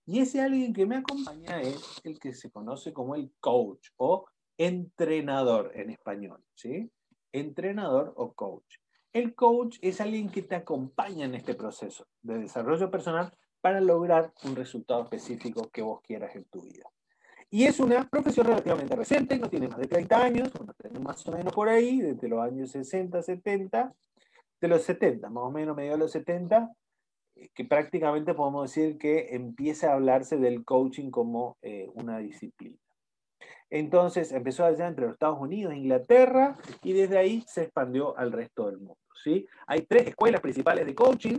Y 0.06 0.20
ese 0.20 0.40
alguien 0.40 0.72
que 0.72 0.86
me 0.86 0.96
acompaña 0.96 1.60
es 1.60 2.00
el 2.04 2.18
que 2.18 2.34
se 2.34 2.50
conoce 2.50 2.92
como 2.92 3.14
el 3.14 3.32
coach 3.40 3.88
o 3.96 4.26
entrenador 4.56 5.72
en 5.74 5.90
español. 5.90 6.42
¿sí? 6.54 6.90
Entrenador 7.32 8.14
o 8.16 8.32
coach. 8.32 8.76
El 9.12 9.34
coach 9.34 9.78
es 9.82 10.00
alguien 10.00 10.30
que 10.30 10.42
te 10.42 10.54
acompaña 10.54 11.26
en 11.26 11.34
este 11.34 11.54
proceso 11.54 12.06
de 12.22 12.38
desarrollo 12.38 12.90
personal 12.90 13.32
para 13.60 13.80
lograr 13.80 14.32
un 14.44 14.54
resultado 14.54 15.02
específico 15.02 15.68
que 15.70 15.82
vos 15.82 16.00
quieras 16.02 16.34
en 16.36 16.44
tu 16.44 16.62
vida. 16.62 16.84
Y 17.50 17.64
es 17.64 17.80
una 17.80 18.06
profesión 18.08 18.46
relativamente 18.46 18.94
reciente, 18.94 19.38
no 19.38 19.48
tiene 19.48 19.68
más 19.68 19.78
de 19.78 19.86
30 19.86 20.22
años, 20.22 20.50
más 21.00 21.26
o 21.26 21.32
menos 21.32 21.52
por 21.52 21.68
ahí, 21.68 22.00
desde 22.00 22.28
los 22.28 22.40
años 22.40 22.70
60, 22.70 23.22
70, 23.22 23.94
de 24.60 24.68
los 24.68 24.82
70, 24.82 25.30
más 25.30 25.44
o 25.44 25.50
menos 25.50 25.76
medio 25.76 25.92
de 25.92 25.98
los 25.98 26.12
70, 26.12 26.72
eh, 27.36 27.48
que 27.54 27.64
prácticamente 27.64 28.34
podemos 28.34 28.70
decir 28.70 28.98
que 28.98 29.34
empieza 29.34 29.90
a 29.90 29.94
hablarse 29.94 30.36
del 30.36 30.64
coaching 30.64 31.10
como 31.10 31.56
eh, 31.62 31.88
una 31.94 32.18
disciplina. 32.18 32.78
Entonces 33.70 34.32
empezó 34.32 34.64
allá 34.64 34.88
entre 34.88 35.04
los 35.04 35.14
Estados 35.14 35.38
Unidos 35.40 35.74
Inglaterra 35.74 36.56
y 36.82 36.92
desde 36.92 37.18
ahí 37.18 37.44
se 37.46 37.64
expandió 37.64 38.16
al 38.16 38.32
resto 38.32 38.66
del 38.66 38.78
mundo. 38.78 38.98
¿sí? 39.22 39.46
Hay 39.66 39.82
tres 39.82 40.08
escuelas 40.08 40.40
principales 40.40 40.86
de 40.86 40.94
coaching, 40.94 41.38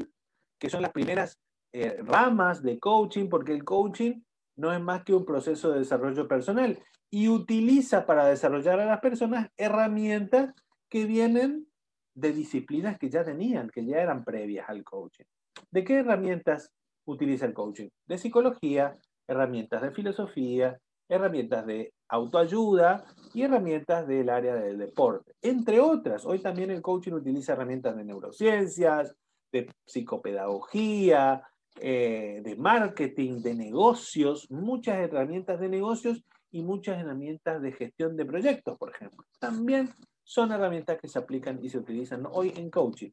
que 0.59 0.69
son 0.69 0.81
las 0.81 0.91
primeras 0.91 1.39
eh, 1.73 1.97
ramas 2.03 2.61
de 2.61 2.79
coaching, 2.79 3.29
porque 3.29 3.53
el 3.53 3.63
coaching 3.63 4.21
no 4.55 4.73
es 4.73 4.81
más 4.81 5.03
que 5.03 5.13
un 5.13 5.25
proceso 5.25 5.71
de 5.71 5.79
desarrollo 5.79 6.27
personal 6.27 6.77
y 7.09 7.27
utiliza 7.29 8.05
para 8.05 8.25
desarrollar 8.25 8.79
a 8.79 8.85
las 8.85 8.99
personas 8.99 9.49
herramientas 9.57 10.53
que 10.89 11.05
vienen 11.05 11.68
de 12.13 12.33
disciplinas 12.33 12.97
que 12.97 13.09
ya 13.09 13.23
tenían, 13.23 13.69
que 13.69 13.85
ya 13.85 14.01
eran 14.01 14.23
previas 14.23 14.69
al 14.69 14.83
coaching. 14.83 15.25
¿De 15.71 15.83
qué 15.83 15.99
herramientas 15.99 16.71
utiliza 17.05 17.45
el 17.45 17.53
coaching? 17.53 17.89
De 18.05 18.17
psicología, 18.17 18.97
herramientas 19.27 19.81
de 19.81 19.91
filosofía, 19.91 20.79
herramientas 21.07 21.65
de 21.65 21.93
autoayuda 22.07 23.05
y 23.33 23.43
herramientas 23.43 24.07
del 24.07 24.29
área 24.29 24.55
del 24.55 24.77
deporte, 24.77 25.33
entre 25.41 25.79
otras. 25.79 26.25
Hoy 26.25 26.39
también 26.39 26.71
el 26.71 26.81
coaching 26.81 27.13
utiliza 27.13 27.53
herramientas 27.53 27.95
de 27.95 28.05
neurociencias, 28.05 29.15
de 29.51 29.69
psicopedagogía, 29.85 31.43
eh, 31.79 32.41
de 32.43 32.55
marketing, 32.55 33.41
de 33.41 33.55
negocios, 33.55 34.49
muchas 34.51 34.97
herramientas 34.99 35.59
de 35.59 35.69
negocios 35.69 36.23
y 36.51 36.63
muchas 36.63 36.99
herramientas 36.99 37.61
de 37.61 37.71
gestión 37.71 38.15
de 38.15 38.25
proyectos, 38.25 38.77
por 38.77 38.91
ejemplo. 38.91 39.25
También 39.39 39.89
son 40.29 40.51
herramientas 40.51 40.99
que 41.01 41.07
se 41.07 41.17
aplican 41.17 41.59
y 41.59 41.69
se 41.69 41.79
utilizan 41.79 42.23
hoy 42.31 42.53
en 42.55 42.69
coaching. 42.69 43.09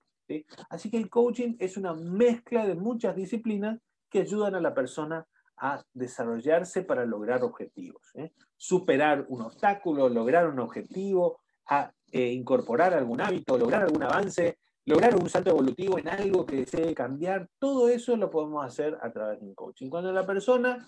Así 0.68 0.90
que 0.90 0.98
el 0.98 1.08
coaching 1.08 1.56
es 1.58 1.78
una 1.78 1.94
mezcla 1.94 2.66
de 2.66 2.74
muchas 2.74 3.16
disciplinas 3.16 3.80
que 4.10 4.20
ayudan 4.20 4.54
a 4.54 4.60
la 4.60 4.74
persona 4.74 5.26
a 5.56 5.82
desarrollarse 5.94 6.82
para 6.82 7.06
lograr 7.06 7.42
objetivos. 7.42 8.02
¿eh? 8.16 8.32
Superar 8.54 9.24
un 9.30 9.40
obstáculo, 9.40 10.10
lograr 10.10 10.46
un 10.46 10.60
objetivo, 10.60 11.40
a 11.68 11.90
eh, 12.12 12.32
incorporar 12.32 12.92
algún 12.92 13.22
hábito, 13.22 13.56
lograr 13.56 13.84
algún 13.84 14.02
avance, 14.02 14.58
lograr 14.84 15.16
un 15.16 15.30
salto 15.30 15.48
evolutivo 15.48 15.98
en 15.98 16.08
algo 16.08 16.44
que 16.44 16.56
desee 16.56 16.94
cambiar. 16.94 17.48
Todo 17.58 17.88
eso 17.88 18.14
lo 18.18 18.28
podemos 18.28 18.62
hacer 18.62 18.98
a 19.00 19.10
través 19.10 19.40
de 19.40 19.46
un 19.46 19.54
coaching. 19.54 19.88
Cuando 19.88 20.12
la 20.12 20.26
persona 20.26 20.86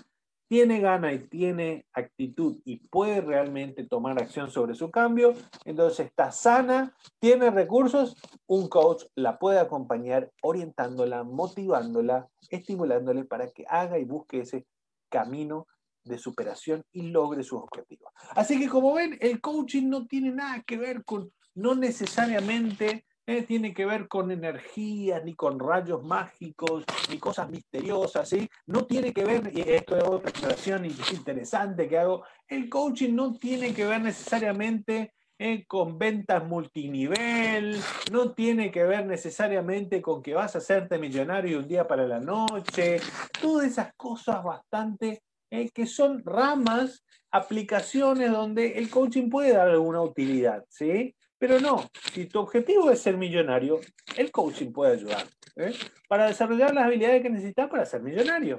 tiene 0.49 0.81
gana 0.81 1.12
y 1.12 1.19
tiene 1.19 1.85
actitud 1.93 2.57
y 2.64 2.76
puede 2.88 3.21
realmente 3.21 3.85
tomar 3.85 4.21
acción 4.21 4.50
sobre 4.50 4.75
su 4.75 4.90
cambio, 4.90 5.35
entonces 5.64 6.07
está 6.07 6.33
sana, 6.33 6.97
tiene 7.21 7.50
recursos, 7.50 8.17
un 8.47 8.69
coach 8.69 9.05
la 9.14 9.38
puede 9.38 9.59
acompañar 9.59 10.33
orientándola, 10.43 11.23
motivándola, 11.23 12.28
estimulándole 12.49 13.25
para 13.25 13.50
que 13.50 13.64
haga 13.69 13.99
y 13.99 14.05
busque 14.05 14.40
ese 14.40 14.67
camino 15.11 15.67
de 16.05 16.19
superación 16.19 16.83
y 16.93 17.02
logre 17.02 17.43
sus 17.43 17.61
objetivos. 17.61 18.11
Así 18.31 18.59
que 18.59 18.69
como 18.69 18.95
ven, 18.95 19.19
el 19.21 19.43
coaching 19.43 19.88
no 19.88 20.07
tiene 20.07 20.33
nada 20.33 20.62
que 20.62 20.78
ver 20.78 21.05
con, 21.05 21.31
no 21.55 21.75
necesariamente 21.75 23.05
eh, 23.28 23.42
tiene 23.42 23.75
que 23.75 23.85
ver 23.85 24.08
con 24.08 24.30
energías, 24.30 25.23
ni 25.23 25.35
con 25.35 25.61
rayos 25.61 26.02
mágicos, 26.02 26.85
ni 27.11 27.18
cosas 27.18 27.50
misteriosas, 27.50 28.26
¿sí? 28.26 28.49
No 28.64 28.87
tiene 28.87 29.12
que 29.12 29.23
ver, 29.23 29.52
y 29.54 29.61
esto 29.61 29.99
es 29.99 30.04
otra 30.04 30.30
aclaración 30.30 30.87
interesante 30.87 31.87
que 31.90 31.99
hago, 31.99 32.25
el 32.47 32.70
coaching 32.70 33.14
no 33.14 33.35
tiene 33.35 33.75
que 33.75 33.85
ver 33.85 34.00
necesariamente 34.00 35.12
eh, 35.38 35.66
con 35.66 35.99
ventas 35.99 36.42
multinivel, 36.47 37.78
no 38.11 38.32
tiene 38.32 38.70
que 38.70 38.85
ver 38.85 39.04
necesariamente 39.04 40.00
con 40.00 40.23
que 40.23 40.32
vas 40.32 40.54
a 40.54 40.58
hacerte 40.58 40.97
millonario 40.97 41.58
un 41.58 41.68
día 41.68 41.87
para 41.87 42.06
la 42.06 42.20
noche, 42.20 42.97
todas 43.42 43.66
esas 43.66 43.92
cosas 43.94 44.42
bastante 44.42 45.20
eh, 45.50 45.68
que 45.68 45.85
son 45.85 46.23
ramas, 46.25 47.04
aplicaciones 47.30 48.32
donde 48.32 48.78
el 48.78 48.88
coaching 48.88 49.28
puede 49.28 49.52
dar 49.52 49.68
alguna 49.68 50.00
utilidad, 50.00 50.64
¿sí? 50.70 51.14
Pero 51.38 51.61
no, 51.61 51.88
si 52.12 52.26
tu 52.26 52.40
objetivo 52.40 52.90
es 52.90 53.00
ser 53.00 53.16
millonario, 53.16 53.80
el 54.16 54.33
coaching 54.33 54.73
puede 54.73 54.95
ayudar 54.95 55.25
¿eh? 55.57 55.73
para 56.09 56.26
desarrollar 56.26 56.75
las 56.75 56.87
habilidades 56.87 57.23
que 57.23 57.30
necesitas 57.30 57.71
para 57.71 57.87
ser 57.87 58.02
millonario. 58.02 58.59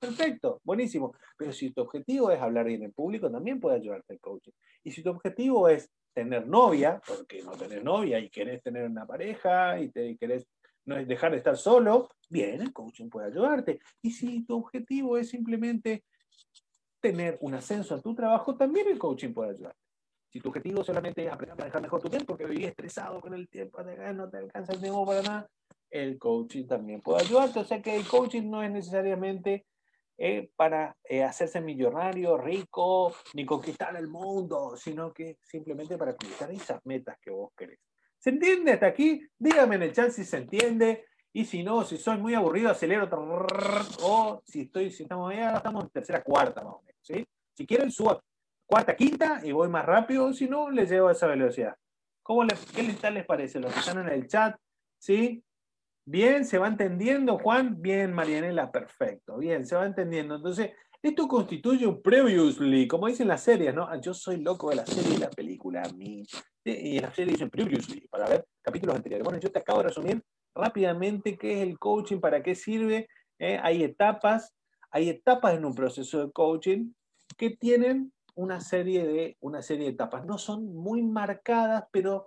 Perfecto, 0.00 0.60
buenísimo. 0.64 1.14
Pero 1.36 1.52
si 1.52 1.70
tu 1.70 1.82
objetivo 1.82 2.30
es 2.30 2.40
hablar 2.40 2.66
bien 2.66 2.82
en 2.82 2.92
público, 2.92 3.30
también 3.30 3.60
puede 3.60 3.76
ayudarte 3.76 4.14
el 4.14 4.20
coaching. 4.20 4.52
Y 4.82 4.90
si 4.90 5.02
tu 5.02 5.10
objetivo 5.10 5.68
es 5.68 5.90
tener 6.14 6.46
novia, 6.46 7.00
porque 7.06 7.42
no 7.42 7.52
tenés 7.52 7.82
novia 7.82 8.18
y 8.18 8.30
querés 8.30 8.62
tener 8.62 8.88
una 8.88 9.06
pareja 9.06 9.78
y 9.80 9.90
te 9.90 10.16
querés 10.16 10.46
no 10.86 10.96
dejar 11.04 11.32
de 11.32 11.38
estar 11.38 11.56
solo, 11.56 12.08
bien, 12.28 12.60
el 12.60 12.72
coaching 12.72 13.08
puede 13.08 13.28
ayudarte. 13.28 13.80
Y 14.02 14.10
si 14.10 14.44
tu 14.44 14.56
objetivo 14.56 15.18
es 15.18 15.28
simplemente 15.28 16.04
tener 17.00 17.36
un 17.40 17.54
ascenso 17.54 17.94
en 17.94 18.02
tu 18.02 18.14
trabajo, 18.14 18.56
también 18.56 18.88
el 18.88 18.98
coaching 18.98 19.32
puede 19.32 19.50
ayudarte. 19.50 19.83
Si 20.34 20.40
tu 20.40 20.48
objetivo 20.48 20.82
solamente 20.82 21.24
es 21.24 21.30
aprender 21.30 21.52
a 21.52 21.58
manejar 21.58 21.80
mejor 21.80 22.02
tu 22.02 22.10
tiempo, 22.10 22.26
porque 22.26 22.46
vivís 22.46 22.66
estresado 22.66 23.20
con 23.20 23.34
el 23.34 23.48
tiempo, 23.48 23.80
no 23.84 24.28
te 24.28 24.38
alcanza 24.38 24.72
el 24.72 24.80
tiempo 24.80 25.06
para 25.06 25.22
nada, 25.22 25.48
el 25.88 26.18
coaching 26.18 26.66
también 26.66 27.00
puede 27.00 27.22
ayudarte. 27.22 27.60
O 27.60 27.64
sea 27.64 27.80
que 27.80 27.94
el 27.94 28.04
coaching 28.04 28.50
no 28.50 28.60
es 28.60 28.72
necesariamente 28.72 29.64
eh, 30.18 30.50
para 30.56 30.96
eh, 31.04 31.22
hacerse 31.22 31.60
millonario, 31.60 32.36
rico, 32.36 33.14
ni 33.34 33.46
conquistar 33.46 33.94
el 33.94 34.08
mundo, 34.08 34.76
sino 34.76 35.12
que 35.12 35.38
simplemente 35.40 35.96
para 35.96 36.16
conquistar 36.16 36.50
esas 36.50 36.84
metas 36.84 37.16
que 37.22 37.30
vos 37.30 37.52
querés. 37.56 37.78
¿Se 38.18 38.30
entiende 38.30 38.72
hasta 38.72 38.86
aquí? 38.86 39.24
Dígame 39.38 39.76
en 39.76 39.82
el 39.84 39.92
chat 39.92 40.10
si 40.10 40.24
se 40.24 40.38
entiende. 40.38 41.04
Y 41.32 41.44
si 41.44 41.62
no, 41.62 41.84
si 41.84 41.96
soy 41.96 42.18
muy 42.18 42.34
aburrido, 42.34 42.70
acelero. 42.70 43.08
O 44.02 44.42
si 44.44 44.62
estoy, 44.62 44.90
si 44.90 45.04
estamos 45.04 45.32
allá, 45.32 45.58
estamos 45.58 45.84
en 45.84 45.90
tercera, 45.90 46.24
cuarta 46.24 46.64
más 46.64 46.74
o 46.74 46.82
menos. 46.82 47.00
¿sí? 47.02 47.24
Si 47.52 47.64
quieren, 47.64 47.92
suba 47.92 48.20
cuarta, 48.66 48.96
quinta 48.96 49.40
y 49.42 49.52
voy 49.52 49.68
más 49.68 49.84
rápido, 49.84 50.32
si 50.32 50.48
no, 50.48 50.70
les 50.70 50.90
llevo 50.90 51.08
a 51.08 51.12
esa 51.12 51.26
velocidad. 51.26 51.76
¿Cómo 52.22 52.44
les, 52.44 52.58
¿Qué 52.66 52.82
tal 53.00 53.14
les 53.14 53.26
parece? 53.26 53.60
Los 53.60 53.72
que 53.72 53.80
están 53.80 53.98
en 53.98 54.08
el 54.08 54.26
chat, 54.26 54.56
¿sí? 54.98 55.44
Bien, 56.06 56.44
¿se 56.44 56.58
va 56.58 56.68
entendiendo, 56.68 57.38
Juan? 57.38 57.80
Bien, 57.80 58.12
Marianela, 58.12 58.70
perfecto. 58.70 59.38
Bien, 59.38 59.66
se 59.66 59.76
va 59.76 59.86
entendiendo. 59.86 60.36
Entonces, 60.36 60.72
esto 61.02 61.28
constituye 61.28 61.86
un 61.86 62.00
previously, 62.00 62.88
como 62.88 63.08
dicen 63.08 63.28
las 63.28 63.42
series, 63.42 63.74
¿no? 63.74 63.86
Ah, 63.86 64.00
yo 64.00 64.14
soy 64.14 64.38
loco 64.38 64.70
de 64.70 64.76
la 64.76 64.86
serie 64.86 65.16
y 65.16 65.18
la 65.18 65.28
película, 65.28 65.82
a 65.82 65.92
mí. 65.92 66.22
Y 66.64 66.96
en 66.96 67.02
la 67.02 67.12
serie 67.12 67.32
dicen 67.32 67.50
previously, 67.50 68.08
para 68.08 68.26
ver 68.26 68.46
capítulos 68.62 68.96
anteriores. 68.96 69.24
Bueno, 69.24 69.38
yo 69.38 69.52
te 69.52 69.58
acabo 69.58 69.80
de 69.80 69.88
resumir 69.88 70.22
rápidamente 70.54 71.36
qué 71.36 71.60
es 71.60 71.68
el 71.68 71.78
coaching, 71.78 72.20
para 72.20 72.42
qué 72.42 72.54
sirve. 72.54 73.08
¿eh? 73.38 73.58
Hay 73.62 73.82
etapas, 73.82 74.54
hay 74.90 75.10
etapas 75.10 75.54
en 75.54 75.66
un 75.66 75.74
proceso 75.74 76.24
de 76.24 76.32
coaching 76.32 76.92
que 77.36 77.50
tienen 77.50 78.12
una 78.34 78.60
serie, 78.60 79.06
de, 79.06 79.36
una 79.40 79.62
serie 79.62 79.86
de 79.86 79.92
etapas. 79.92 80.24
No 80.24 80.38
son 80.38 80.74
muy 80.74 81.02
marcadas, 81.02 81.84
pero 81.90 82.26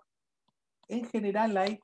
en 0.89 1.05
general 1.05 1.57
hay 1.57 1.79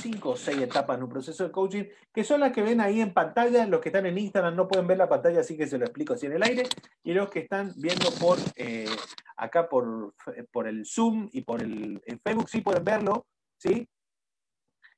cinco 0.00 0.30
o 0.30 0.36
seis 0.36 0.58
etapas 0.58 0.96
en 0.96 1.02
un 1.02 1.08
proceso 1.08 1.44
de 1.44 1.52
coaching, 1.52 1.84
que 2.12 2.24
son 2.24 2.40
las 2.40 2.52
que 2.52 2.62
ven 2.62 2.80
ahí 2.80 3.00
en 3.00 3.12
pantalla. 3.12 3.66
Los 3.66 3.80
que 3.80 3.90
están 3.90 4.06
en 4.06 4.16
Instagram 4.16 4.56
no 4.56 4.68
pueden 4.68 4.86
ver 4.86 4.98
la 4.98 5.08
pantalla, 5.08 5.40
así 5.40 5.56
que 5.56 5.66
se 5.66 5.78
lo 5.78 5.84
explico 5.84 6.14
así 6.14 6.26
en 6.26 6.32
el 6.32 6.42
aire. 6.42 6.62
Y 7.02 7.12
los 7.12 7.28
que 7.30 7.40
están 7.40 7.72
viendo 7.76 8.10
por 8.20 8.38
eh, 8.56 8.86
acá 9.36 9.68
por, 9.68 10.14
por 10.50 10.66
el 10.66 10.84
Zoom 10.86 11.28
y 11.32 11.42
por 11.42 11.62
el, 11.62 12.00
Facebook 12.22 12.48
sí 12.48 12.60
pueden 12.60 12.84
verlo, 12.84 13.26
¿sí? 13.56 13.88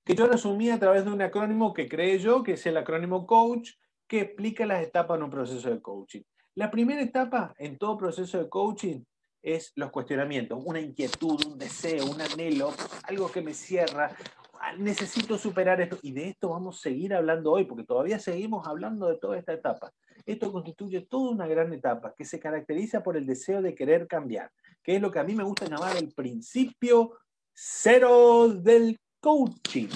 Que 0.05 0.15
yo 0.15 0.27
resumí 0.27 0.71
a 0.71 0.79
través 0.79 1.05
de 1.05 1.11
un 1.11 1.21
acrónimo 1.21 1.75
que 1.75 1.89
creé 1.89 2.19
yo, 2.19 2.43
que 2.43 2.53
es 2.53 2.67
el 2.67 2.77
acrónimo 2.77 3.27
COACH, 3.27 3.73
que 4.07 4.21
explica 4.21 4.65
las 4.65 4.83
etapas 4.83 5.19
en 5.19 5.25
un 5.25 5.31
proceso 5.31 5.71
de 5.71 5.81
coaching. 5.81 6.23
La 6.57 6.71
primera 6.71 7.01
etapa 7.01 7.55
en 7.59 7.79
todo 7.79 7.97
proceso 7.97 8.39
de 8.39 8.49
coaching 8.49 9.03
es 9.43 9.73
los 9.77 9.91
cuestionamientos, 9.91 10.61
una 10.65 10.81
inquietud, 10.81 11.45
un 11.47 11.59
deseo, 11.59 12.05
un 12.07 12.21
anhelo, 12.21 12.75
algo 13.05 13.31
que 13.31 13.41
me 13.41 13.55
cierra, 13.55 14.15
ah, 14.61 14.75
necesito 14.77 15.39
superar 15.39 15.81
esto. 15.81 15.99
Y 16.03 16.13
de 16.13 16.29
esto 16.29 16.51
vamos 16.51 16.79
a 16.79 16.83
seguir 16.83 17.15
hablando 17.15 17.53
hoy, 17.53 17.65
porque 17.65 17.85
todavía 17.85 18.19
seguimos 18.19 18.67
hablando 18.67 19.09
de 19.09 19.19
toda 19.19 19.39
esta 19.39 19.53
etapa. 19.53 19.93
Esto 20.27 20.53
constituye 20.53 21.03
toda 21.03 21.31
una 21.31 21.47
gran 21.47 21.73
etapa 21.73 22.15
que 22.17 22.25
se 22.25 22.41
caracteriza 22.41 23.03
por 23.03 23.17
el 23.17 23.27
deseo 23.27 23.63
de 23.63 23.75
querer 23.75 24.07
cambiar, 24.07 24.51
que 24.83 24.97
es 24.97 25.01
lo 25.01 25.11
que 25.11 25.21
a 25.21 25.25
mí 25.25 25.35
me 25.35 25.45
gusta 25.45 25.67
llamar 25.67 25.97
el 25.97 26.13
principio 26.13 27.17
cero 27.55 28.49
del 28.49 28.99
coaching. 29.21 29.89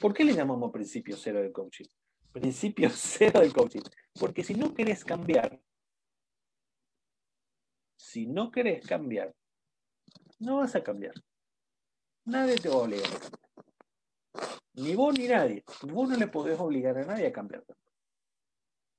¿Por 0.00 0.14
qué 0.14 0.24
le 0.24 0.34
llamamos 0.34 0.70
principio 0.70 1.16
cero 1.16 1.40
del 1.40 1.52
coaching? 1.52 1.86
Principio 2.32 2.90
cero 2.94 3.40
del 3.40 3.52
coaching. 3.52 3.82
Porque 4.18 4.44
si 4.44 4.54
no 4.54 4.72
querés 4.72 5.04
cambiar, 5.04 5.58
si 7.96 8.26
no 8.26 8.50
querés 8.50 8.86
cambiar, 8.86 9.34
no 10.38 10.58
vas 10.58 10.74
a 10.76 10.82
cambiar. 10.82 11.14
Nadie 12.24 12.56
te 12.56 12.68
va 12.68 12.76
a 12.76 12.78
obligar. 12.78 13.10
Ni 14.74 14.94
vos 14.94 15.18
ni 15.18 15.28
nadie. 15.28 15.64
Vos 15.82 16.08
no 16.08 16.16
le 16.16 16.26
podés 16.26 16.58
obligar 16.60 16.98
a 16.98 17.04
nadie 17.04 17.26
a 17.26 17.32
cambiar. 17.32 17.64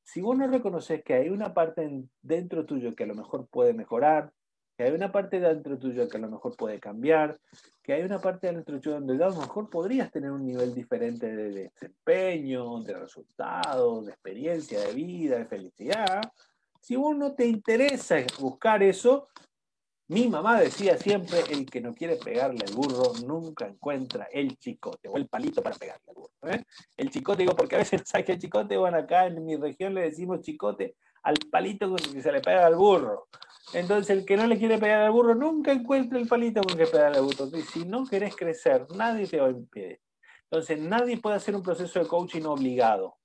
Si 0.04 0.22
vos 0.22 0.38
no 0.38 0.48
reconoces 0.48 1.04
que 1.04 1.14
hay 1.14 1.30
una 1.30 1.54
parte 1.54 2.06
dentro 2.22 2.66
tuyo 2.66 2.96
que 2.96 3.04
a 3.04 3.08
lo 3.08 3.16
mejor 3.16 3.48
puede 3.48 3.74
mejorar, 3.74 4.32
que 4.78 4.84
hay 4.84 4.92
una 4.94 5.12
parte 5.12 5.40
dentro 5.40 5.78
tuyo 5.78 6.08
que 6.08 6.18
a 6.18 6.20
lo 6.20 6.30
mejor 6.30 6.56
puede 6.56 6.80
cambiar, 6.80 7.40
que 7.84 7.94
hay 7.94 8.04
una 8.04 8.20
parte 8.20 8.48
dentro 8.48 8.80
tuyo 8.80 9.00
donde 9.00 9.24
a 9.24 9.30
lo 9.30 9.36
mejor 9.36 9.70
podrías 9.70 10.12
tener 10.12 10.32
un 10.32 10.46
nivel 10.46 10.74
diferente 10.74 11.36
de 11.36 11.52
desempeño, 11.52 12.82
de 12.84 12.94
resultados, 12.94 14.06
de 14.06 14.12
experiencia 14.12 14.80
de 14.80 14.94
vida, 14.94 15.38
de 15.38 15.46
felicidad, 15.46 16.22
si 16.82 16.96
vos 16.96 17.16
no 17.16 17.34
te 17.34 17.46
interesa 17.46 18.18
buscar 18.40 18.84
eso, 18.84 19.30
mi 20.10 20.30
mamá 20.30 20.60
decía 20.62 20.98
siempre, 20.98 21.42
el 21.50 21.66
que 21.66 21.82
no 21.82 21.94
quiere 21.94 22.16
pegarle 22.16 22.64
al 22.66 22.74
burro 22.74 23.12
nunca 23.26 23.68
encuentra 23.68 24.30
el 24.32 24.58
chicote 24.58 25.10
o 25.10 25.18
el 25.18 25.28
palito 25.28 25.62
para 25.62 25.76
pegarle 25.76 26.04
al 26.08 26.16
burro. 26.16 26.32
¿eh? 26.44 26.64
El 26.96 27.10
chicote, 27.10 27.44
digo, 27.44 27.56
porque 27.56 27.76
a 27.76 27.80
veces 27.80 28.04
sabes 28.06 28.26
que 28.26 28.32
el 28.34 28.40
chicote, 28.40 28.78
bueno, 28.78 28.98
acá 28.98 29.26
en 29.26 29.44
mi 29.46 29.58
región 29.58 29.94
le 29.94 30.04
decimos 30.04 30.42
chicote 30.42 30.96
al 31.24 31.36
palito 31.52 31.94
que 31.94 32.22
se 32.22 32.32
le 32.32 32.40
pega 32.40 32.66
al 32.66 32.76
burro. 32.76 33.28
Entonces, 33.74 34.18
el 34.18 34.26
que 34.26 34.38
no 34.38 34.48
le 34.48 34.58
quiere 34.58 34.78
pegar 34.78 35.02
al 35.02 35.12
burro 35.12 35.36
nunca 35.36 35.74
encuentra 35.74 36.18
el 36.18 36.28
palito 36.28 36.62
con 36.62 36.78
que 36.78 36.88
pegar 36.88 37.14
al 37.14 37.24
burro. 37.24 37.50
Y 37.58 37.62
si 37.64 37.84
no 37.84 38.06
querés 38.06 38.34
crecer, 38.34 38.88
nadie 38.96 39.28
te 39.28 39.42
va 39.42 39.48
a 39.48 39.52
impedir. 39.52 40.00
Entonces, 40.50 40.80
nadie 40.80 41.18
puede 41.18 41.36
hacer 41.36 41.54
un 41.54 41.64
proceso 41.64 42.00
de 42.00 42.08
coaching 42.08 42.44
obligado. 42.44 43.18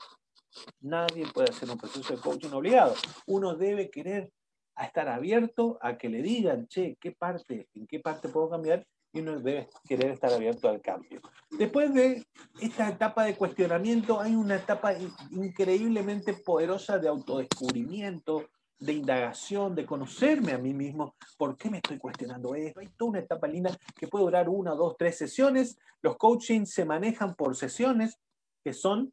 Nadie 0.81 1.27
puede 1.33 1.51
hacer 1.51 1.71
un 1.71 1.79
proceso 1.79 2.15
de 2.15 2.21
coaching 2.21 2.51
obligado. 2.51 2.95
Uno 3.27 3.55
debe 3.55 3.91
querer 3.91 4.31
estar 4.77 5.09
abierto 5.09 5.79
a 5.81 5.97
que 5.97 6.09
le 6.09 6.23
digan, 6.23 6.67
che, 6.67 6.97
¿qué 7.01 7.13
parte, 7.13 7.69
en 7.75 7.87
qué 7.87 8.01
parte 8.01 8.29
puedo 8.29 8.51
cambiar? 8.51 8.87
Y 9.13 9.21
uno 9.21 9.39
debe 9.41 9.69
querer 9.87 10.13
estar 10.13 10.33
abierto 10.33 10.69
al 10.69 10.81
cambio. 10.81 11.21
Después 11.51 11.93
de 11.93 12.25
esta 12.61 12.89
etapa 12.89 13.25
de 13.25 13.37
cuestionamiento, 13.37 14.21
hay 14.21 14.35
una 14.35 14.57
etapa 14.57 14.95
increíblemente 15.31 16.33
poderosa 16.33 16.99
de 16.99 17.09
autodescubrimiento, 17.09 18.49
de 18.79 18.95
indagación, 18.95 19.75
de 19.75 19.87
conocerme 19.87 20.53
a 20.53 20.59
mí 20.59 20.75
mismo, 20.75 21.15
por 21.37 21.57
qué 21.57 21.71
me 21.71 21.77
estoy 21.77 21.99
cuestionando 21.99 22.55
esto. 22.55 22.81
Hay 22.81 22.89
toda 22.97 23.11
una 23.11 23.19
etapa 23.21 23.47
linda 23.47 23.77
que 23.97 24.09
puede 24.09 24.25
durar 24.25 24.49
una, 24.49 24.75
dos, 24.75 24.97
tres 24.99 25.17
sesiones. 25.19 25.79
Los 26.01 26.17
coachings 26.17 26.73
se 26.73 26.85
manejan 26.85 27.37
por 27.37 27.55
sesiones 27.55 28.19
que 28.65 28.73
son 28.73 29.13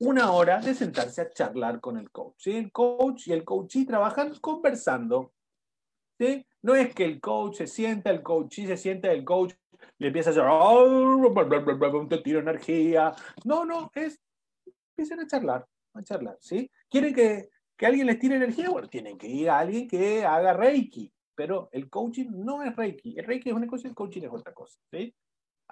una 0.00 0.32
hora 0.32 0.60
de 0.60 0.74
sentarse 0.74 1.20
a 1.20 1.30
charlar 1.30 1.80
con 1.80 1.96
el 1.96 2.10
coach. 2.10 2.48
El 2.48 2.72
coach 2.72 3.28
y 3.28 3.32
el 3.32 3.44
coachee 3.44 3.86
trabajan 3.86 4.34
conversando. 4.40 5.32
¿sí? 6.18 6.44
No 6.62 6.74
es 6.74 6.94
que 6.94 7.04
el 7.04 7.20
coach 7.20 7.58
se 7.58 7.66
sienta, 7.66 8.10
el 8.10 8.22
coachee 8.22 8.66
se 8.66 8.76
sienta, 8.76 9.12
el 9.12 9.24
coach 9.24 9.54
le 9.98 10.08
empieza 10.08 10.30
a 10.30 10.32
hacer, 10.32 10.44
oh, 10.46 12.06
te 12.08 12.18
tiro 12.18 12.40
energía. 12.40 13.14
No, 13.44 13.64
no, 13.64 13.90
es, 13.94 14.20
empiezan 14.90 15.20
a 15.20 15.26
charlar, 15.26 15.66
a 15.94 16.02
charlar, 16.02 16.36
¿sí? 16.40 16.70
¿Quieren 16.88 17.14
que 17.14 17.50
que 17.80 17.86
alguien 17.86 18.08
les 18.08 18.18
tire 18.18 18.36
energía, 18.36 18.68
bueno, 18.68 18.90
tienen 18.90 19.16
que 19.16 19.26
ir 19.26 19.48
a 19.48 19.60
alguien 19.60 19.88
que 19.88 20.22
haga 20.22 20.52
Reiki, 20.52 21.10
pero 21.34 21.70
el 21.72 21.88
coaching 21.88 22.26
no 22.30 22.62
es 22.62 22.76
Reiki. 22.76 23.18
El 23.18 23.24
Reiki 23.24 23.48
es 23.48 23.54
una 23.54 23.66
cosa 23.66 23.86
y 23.86 23.88
el 23.88 23.94
coaching 23.94 24.20
es 24.20 24.30
otra 24.30 24.52
cosa. 24.52 24.78
¿sí? 24.92 25.14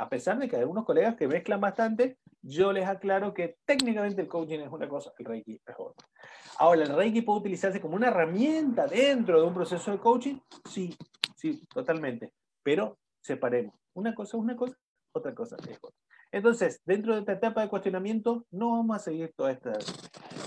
A 0.00 0.08
pesar 0.08 0.38
de 0.38 0.48
que 0.48 0.54
hay 0.54 0.62
algunos 0.62 0.84
colegas 0.84 1.16
que 1.16 1.26
mezclan 1.26 1.61
bastante, 1.61 2.18
yo 2.40 2.72
les 2.72 2.87
aclaro 2.87 3.34
que 3.34 3.58
técnicamente 3.64 4.22
el 4.22 4.28
coaching 4.28 4.61
es 4.61 4.70
una 4.70 4.88
cosa, 4.88 5.12
el 5.18 5.24
Reiki 5.24 5.61
es 5.66 5.74
otra. 5.76 6.06
Ahora, 6.58 6.84
¿el 6.84 6.94
Reiki 6.94 7.22
puede 7.22 7.40
utilizarse 7.40 7.80
como 7.80 7.96
una 7.96 8.06
herramienta 8.06 8.87
dentro 8.87 9.40
de 9.40 9.46
un 9.48 9.54
proceso 9.54 9.90
de 9.90 9.98
coaching? 9.98 10.38
Sí, 10.70 10.96
sí, 11.37 11.66
totalmente. 11.74 12.32
Pero 12.62 12.96
separemos. 13.20 13.74
Una 13.94 14.14
cosa 14.14 14.37
es 14.37 14.42
una 14.44 14.54
cosa, 14.54 14.76
otra 15.12 15.34
cosa 15.34 15.56
es 15.68 15.78
otra. 15.82 15.98
Entonces, 16.30 16.80
dentro 16.84 17.14
de 17.14 17.20
esta 17.20 17.32
etapa 17.32 17.62
de 17.62 17.68
cuestionamiento, 17.68 18.46
no 18.52 18.72
vamos 18.72 18.96
a 18.96 19.00
seguir 19.00 19.32
toda 19.34 19.50
esta, 19.50 19.72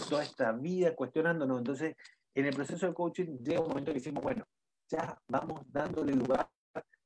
toda 0.09 0.23
esta 0.23 0.53
vida 0.53 0.95
cuestionándonos. 0.95 1.57
Entonces, 1.57 1.97
en 2.35 2.45
el 2.45 2.55
proceso 2.55 2.87
de 2.87 2.93
coaching 2.93 3.37
llega 3.39 3.59
un 3.59 3.67
momento 3.67 3.91
que 3.91 3.99
decimos, 3.99 4.23
bueno, 4.23 4.45
ya 4.89 5.19
vamos 5.27 5.61
dándole 5.67 6.13
lugar, 6.13 6.47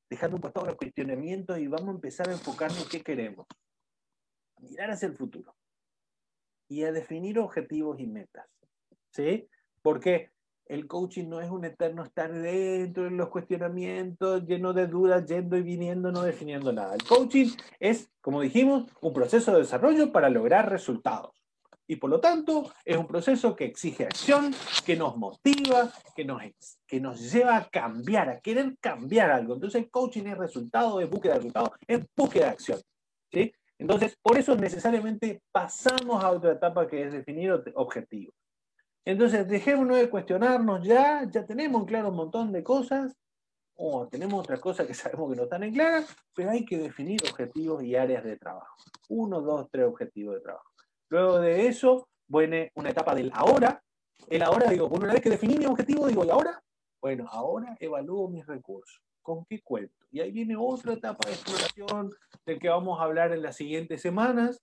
dejando 0.10 0.38
un 0.38 0.41
poco 0.41 0.65
los 0.65 0.76
cuestionamientos 0.76 1.58
y 1.60 1.68
vamos 1.68 1.89
a 1.89 1.96
empezar 1.96 2.30
a 2.30 2.34
enfocarnos 2.34 2.84
en 2.84 2.89
qué 2.89 3.02
queremos. 3.02 3.46
mirar 4.62 4.91
hacia 4.91 5.08
el 5.08 5.15
futuro. 5.15 5.56
Y 6.68 6.84
a 6.84 6.91
definir 6.91 7.38
objetivos 7.39 8.00
y 8.00 8.08
metas. 8.08 8.48
¿Sí? 9.12 9.48
Porque 9.82 10.32
el 10.65 10.88
coaching 10.88 11.30
no 11.30 11.41
es 11.41 11.50
un 11.52 11.63
eterno 11.65 12.04
estar 12.04 12.34
dentro 12.34 13.04
de 13.04 13.12
los 13.12 13.30
cuestionamientos, 13.30 14.46
lleno 14.46 14.74
de 14.74 14.88
dudas, 14.88 15.26
yendo 15.26 15.58
y 15.58 15.62
viniendo, 15.62 16.12
no 16.12 16.24
definiendo 16.24 16.74
nada. 16.74 16.96
El 16.96 17.04
coaching 17.04 17.50
es, 17.80 18.10
como 18.22 18.41
dijimos, 18.41 18.91
un 19.02 19.13
proceso 19.13 19.52
de 19.54 19.60
desarrollo 19.60 20.12
para 20.12 20.30
lograr 20.30 20.70
resultados. 20.70 21.44
Y 21.88 21.98
por 21.98 22.10
lo 22.10 22.19
tanto, 22.19 22.71
es 22.84 22.98
un 22.98 23.06
proceso 23.06 23.56
que 23.56 23.65
exige 23.65 24.06
acción, 24.06 24.54
que 24.86 24.95
nos 24.95 25.17
motiva, 25.17 25.91
que 26.15 26.26
nos, 26.26 26.41
que 26.88 27.00
nos 27.00 27.32
lleva 27.32 27.58
a 27.58 27.69
cambiar, 27.69 28.30
a 28.30 28.39
querer 28.39 28.76
cambiar 28.80 29.30
algo. 29.30 29.54
Entonces, 29.54 29.84
el 29.84 29.89
coaching 29.91 30.26
es 30.26 30.38
resultado, 30.38 31.00
es 31.00 31.10
búsqueda 31.10 31.34
de 31.34 31.39
resultados, 31.39 31.69
es 31.88 32.06
búsqueda 32.15 32.45
de 32.45 32.52
acción. 32.52 32.80
¿sí? 33.32 33.54
Entonces, 33.78 34.17
por 34.21 34.38
eso 34.38 34.56
necesariamente 34.56 35.41
pasamos 35.52 36.24
a 36.24 36.32
otra 36.32 36.54
etapa 36.54 36.88
que 36.88 37.04
es 37.04 37.13
definir 37.13 37.52
objetivos. 37.76 38.34
Entonces, 39.06 39.48
dejémonos 39.48 39.98
de 39.98 40.10
cuestionarnos 40.10 40.84
ya, 40.84 41.30
ya 41.30 41.45
tenemos 41.45 41.86
claro 41.86 42.10
un 42.10 42.15
montón 42.15 42.52
de 42.52 42.63
cosas, 42.63 43.15
o 43.76 44.08
tenemos 44.08 44.39
otras 44.39 44.60
cosas 44.60 44.88
que 44.88 44.93
sabemos 44.95 45.30
que 45.30 45.38
no 45.38 45.43
están 45.43 45.63
en 45.63 45.74
claras, 45.74 46.15
pero 46.34 46.50
hay 46.50 46.65
que 46.65 46.78
definir 46.78 47.21
objetivos 47.30 47.84
y 47.84 47.95
áreas 47.95 48.24
de 48.24 48.38
trabajo. 48.38 48.76
Uno, 49.10 49.41
dos, 49.41 49.67
tres 49.69 49.86
objetivos 49.86 50.36
de 50.36 50.41
trabajo. 50.41 50.75
Luego 51.10 51.39
de 51.39 51.68
eso, 51.68 52.08
viene 52.28 52.72
una 52.76 52.89
etapa 52.89 53.13
del 53.13 53.32
ahora. 53.34 53.82
El 54.28 54.41
ahora, 54.41 54.70
digo, 54.70 54.88
una 54.88 55.13
vez 55.13 55.22
que 55.22 55.30
definí 55.30 55.58
mi 55.58 55.65
objetivo, 55.65 56.08
digo, 56.08 56.26
¿y 56.26 56.30
ahora? 56.30 56.62
Bueno, 57.02 57.28
ahora 57.30 57.78
evalúo 57.80 58.30
mis 58.30 58.46
recursos. 58.46 59.02
¿Con 59.22 59.46
qué 59.46 59.62
cuento? 59.62 59.94
Y 60.12 60.20
ahí 60.20 60.32
viene 60.32 60.56
otra 60.58 60.94
etapa 60.94 61.28
de 61.28 61.36
exploración 61.36 62.12
del 62.46 62.60
que 62.60 62.70
vamos 62.70 63.00
a 63.00 63.04
hablar 63.04 63.32
en 63.34 63.41
las 63.41 63.56
siguientes 63.56 64.02
semanas, 64.02 64.62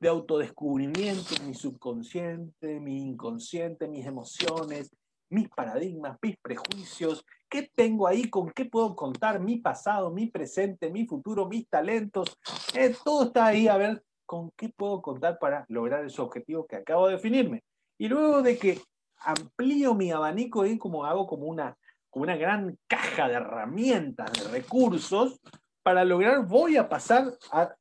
de 0.00 0.08
autodescubrimiento, 0.08 1.42
mi 1.44 1.54
subconsciente, 1.54 2.80
mi 2.80 3.02
inconsciente, 3.02 3.88
mis 3.88 4.06
emociones, 4.06 4.90
mis 5.30 5.48
paradigmas, 5.48 6.18
mis 6.22 6.36
prejuicios, 6.38 7.24
qué 7.48 7.70
tengo 7.74 8.06
ahí, 8.06 8.28
con 8.28 8.50
qué 8.50 8.66
puedo 8.66 8.94
contar, 8.94 9.40
mi 9.40 9.58
pasado, 9.58 10.10
mi 10.10 10.26
presente, 10.26 10.90
mi 10.90 11.06
futuro, 11.06 11.48
mis 11.48 11.68
talentos, 11.68 12.38
eh, 12.74 12.94
todo 13.04 13.24
está 13.24 13.46
ahí, 13.46 13.68
a 13.68 13.76
ver 13.76 14.02
con 14.26 14.50
qué 14.56 14.68
puedo 14.68 15.00
contar 15.00 15.38
para 15.38 15.64
lograr 15.68 16.04
ese 16.04 16.20
objetivo 16.20 16.66
que 16.66 16.76
acabo 16.76 17.06
de 17.06 17.14
definirme. 17.14 17.62
Y 17.98 18.08
luego 18.08 18.42
de 18.42 18.58
que 18.58 18.80
amplío 19.18 19.94
mi 19.94 20.10
abanico 20.10 20.66
y 20.66 20.76
como 20.76 21.04
hago 21.04 21.26
como 21.26 21.46
una, 21.46 21.76
como 22.10 22.24
una 22.24 22.36
gran 22.36 22.76
caja 22.86 23.28
de 23.28 23.34
herramientas, 23.34 24.32
de 24.32 24.48
recursos, 24.50 25.40
para 25.82 26.04
lograr 26.04 26.44
voy 26.44 26.76
a 26.76 26.88
pasar 26.88 27.32
a 27.52 27.74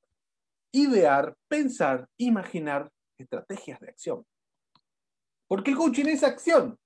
idear, 0.71 1.35
pensar, 1.47 2.07
imaginar 2.17 2.89
estrategias 3.17 3.79
de 3.79 3.89
acción. 3.89 4.25
Porque 5.47 5.71
el 5.71 5.77
coaching 5.77 6.05
es 6.05 6.23
acción. 6.23 6.77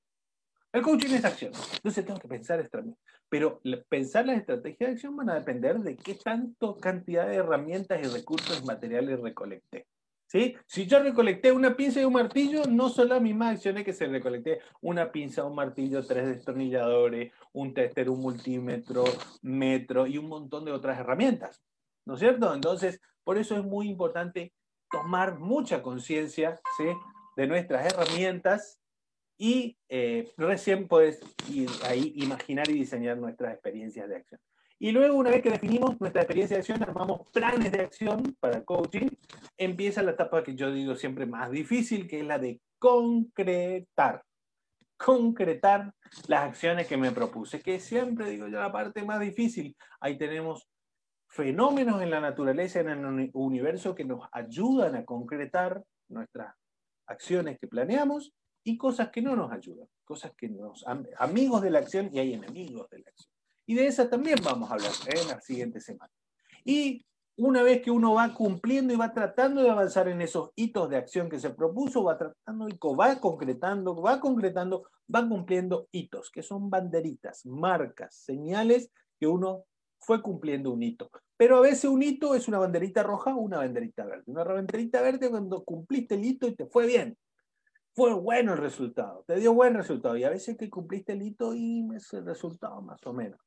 El 0.72 0.84
coaching 0.84 1.16
es 1.16 1.26
acción. 1.26 1.52
Entonces 1.74 2.06
tengo 2.06 2.20
que 2.20 2.28
pensar 2.28 2.60
estrategias. 2.60 3.00
Pero 3.28 3.62
pensar 3.88 4.26
las 4.26 4.38
estrategias 4.38 4.90
de 4.90 4.94
acción 4.94 5.16
van 5.16 5.30
a 5.30 5.36
depender 5.36 5.80
de 5.80 5.96
qué 5.96 6.16
tanto 6.16 6.78
cantidad 6.78 7.28
de 7.28 7.38
herramientas 7.38 8.00
y 8.02 8.08
recursos 8.08 8.64
materiales 8.66 9.20
recolecté. 9.20 9.88
¿Sí? 10.28 10.56
Si 10.68 10.86
yo 10.86 11.00
recolecté 11.00 11.52
una 11.52 11.76
pinza 11.76 12.02
y 12.02 12.06
un 12.06 12.14
martillo, 12.14 12.62
no 12.70 12.90
son 12.90 13.10
las 13.10 13.20
mismas 13.20 13.56
acciones 13.56 13.84
que 13.84 13.94
se 13.94 14.06
recolecté 14.06 14.60
una 14.80 15.12
pinza, 15.12 15.44
un 15.44 15.56
martillo, 15.56 16.06
tres 16.06 16.28
destornilladores, 16.28 17.34
un 17.52 17.74
tester, 17.74 18.12
un 18.12 18.22
multímetro, 18.22 19.06
metro 19.42 20.06
y 20.06 20.20
un 20.20 20.28
montón 20.28 20.66
de 20.66 20.72
otras 20.72 21.00
herramientas. 21.00 21.64
¿No 22.06 22.14
es 22.14 22.20
cierto? 22.20 22.54
Entonces, 22.54 23.02
por 23.24 23.40
eso 23.40 23.58
es 23.58 23.64
muy 23.64 23.90
importante 23.90 24.54
tomar 24.92 25.40
mucha 25.40 25.82
conciencia 25.82 26.60
de 27.36 27.48
nuestras 27.48 27.92
herramientas 27.92 28.79
y 29.42 29.78
eh, 29.88 30.30
recién 30.36 30.88
puedes 30.90 31.22
ir 31.50 31.70
ahí 31.86 32.12
imaginar 32.18 32.70
y 32.70 32.74
diseñar 32.74 33.18
nuestras 33.18 33.54
experiencias 33.54 34.10
de 34.10 34.18
acción. 34.18 34.42
Y 34.78 34.92
luego, 34.92 35.18
una 35.18 35.30
vez 35.30 35.42
que 35.42 35.50
definimos 35.50 36.00
nuestra 36.00 36.22
experiencia 36.22 36.58
de 36.58 36.60
acción, 36.60 36.84
armamos 36.84 37.30
planes 37.32 37.72
de 37.72 37.82
acción 37.82 38.36
para 38.42 38.64
coaching, 38.64 39.08
empieza 39.58 40.04
la 40.04 40.12
etapa 40.12 40.44
que 40.44 40.56
yo 40.56 40.72
digo 40.72 40.96
siempre 40.96 41.26
más 41.26 41.50
difícil, 41.52 42.06
que 42.08 42.20
es 42.20 42.26
la 42.26 42.38
de 42.38 42.62
concretar. 42.78 44.24
Concretar 44.98 45.94
las 46.28 46.44
acciones 46.44 46.88
que 46.88 46.98
me 46.98 47.12
propuse, 47.12 47.62
que 47.62 47.80
siempre 47.80 48.30
digo 48.30 48.48
yo 48.50 48.60
la 48.60 48.74
parte 48.74 49.04
más 49.04 49.22
difícil. 49.22 49.76
Ahí 50.02 50.18
tenemos 50.18 50.68
fenómenos 51.30 52.02
en 52.02 52.10
la 52.10 52.20
naturaleza, 52.20 52.82
en 52.82 52.90
el 52.90 53.32
universo 53.34 53.96
que 53.96 54.04
nos 54.04 54.28
ayudan 54.34 54.98
a 54.98 55.06
concretar 55.06 55.82
nuestras 56.10 56.54
acciones 57.06 57.58
que 57.58 57.68
planeamos 57.68 58.34
y 58.70 58.78
cosas 58.78 59.10
que 59.10 59.22
no 59.22 59.36
nos 59.36 59.52
ayudan, 59.52 59.88
cosas 60.06 60.32
que 60.38 60.48
nos... 60.48 60.86
amigos 61.18 61.62
de 61.62 61.72
la 61.72 61.80
acción 61.80 62.10
y 62.14 62.20
hay 62.20 62.34
enemigos 62.34 62.88
de 62.92 63.00
la 63.00 63.10
acción. 63.10 63.32
Y 63.66 63.74
de 63.74 63.88
esas 63.88 64.10
también 64.10 64.38
vamos 64.44 64.70
a 64.70 64.76
hablar 64.76 64.92
¿eh? 65.08 65.20
en 65.22 65.28
la 65.28 65.42
siguiente 65.42 65.82
semana. 65.82 66.12
Y 66.64 67.04
una 67.38 67.64
vez 67.64 67.82
que 67.82 67.90
uno 67.90 68.14
va 68.14 68.32
cumpliendo 68.34 68.94
y 68.94 68.98
va 68.98 69.12
tratando 69.12 69.64
de 69.64 69.72
avanzar 69.72 70.08
en 70.08 70.22
esos 70.22 70.52
hitos 70.56 70.88
de 70.90 70.98
acción 70.98 71.30
que 71.30 71.40
se 71.40 71.50
propuso, 71.50 72.04
va 72.04 72.18
tratando 72.18 72.70
y 72.70 72.78
va 72.96 73.20
concretando, 73.20 74.00
va 74.00 74.20
concretando, 74.20 74.84
va 75.14 75.28
cumpliendo 75.28 75.88
hitos, 75.92 76.30
que 76.30 76.44
son 76.44 76.70
banderitas, 76.70 77.46
marcas, 77.48 78.14
señales 78.14 78.92
que 79.20 79.26
uno 79.26 79.64
fue 80.00 80.22
cumpliendo 80.22 80.72
un 80.72 80.84
hito. 80.84 81.10
Pero 81.38 81.58
a 81.58 81.62
veces 81.62 81.86
un 81.86 82.04
hito 82.04 82.36
es 82.36 82.48
una 82.48 82.60
banderita 82.60 83.02
roja 83.02 83.34
o 83.34 83.40
una 83.40 83.58
banderita 83.58 84.06
verde. 84.06 84.26
Una 84.28 84.44
banderita 84.44 85.02
verde 85.02 85.30
cuando 85.30 85.64
cumpliste 85.64 86.16
el 86.16 86.26
hito 86.26 86.48
y 86.48 86.56
te 86.56 86.68
fue 86.68 86.86
bien. 86.86 87.18
Fue 87.96 88.14
bueno 88.14 88.54
el 88.54 88.60
resultado, 88.60 89.24
te 89.28 89.36
dio 89.36 89.54
buen 89.54 89.74
resultado. 89.74 90.16
Y 90.18 90.24
a 90.24 90.30
veces 90.30 90.58
que 90.58 90.70
cumpliste 90.70 91.14
el 91.14 91.22
hito 91.22 91.54
y 91.54 91.88
el 91.90 92.26
resultado 92.26 92.82
más 92.82 93.06
o 93.06 93.14
menos. 93.14 93.40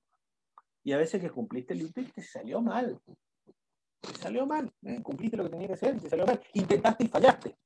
Y 0.85 0.93
a 0.93 0.99
veces 0.99 1.21
que 1.21 1.31
cumpliste 1.31 1.75
el 1.75 1.83
hito 1.83 2.01
y 2.01 2.07
te 2.07 2.23
salió 2.23 2.61
mal. 2.61 3.01
Te 4.01 4.15
salió 4.19 4.47
mal. 4.47 4.73
¿eh? 4.83 5.01
Cumpliste 5.03 5.37
lo 5.37 5.45
que 5.45 5.51
tenía 5.51 5.69
que 5.69 5.75
hacer, 5.75 6.01
te 6.01 6.11
salió 6.11 6.27
mal. 6.27 6.41
Intentaste 6.55 7.05
y 7.05 7.09
fallaste. 7.09 7.57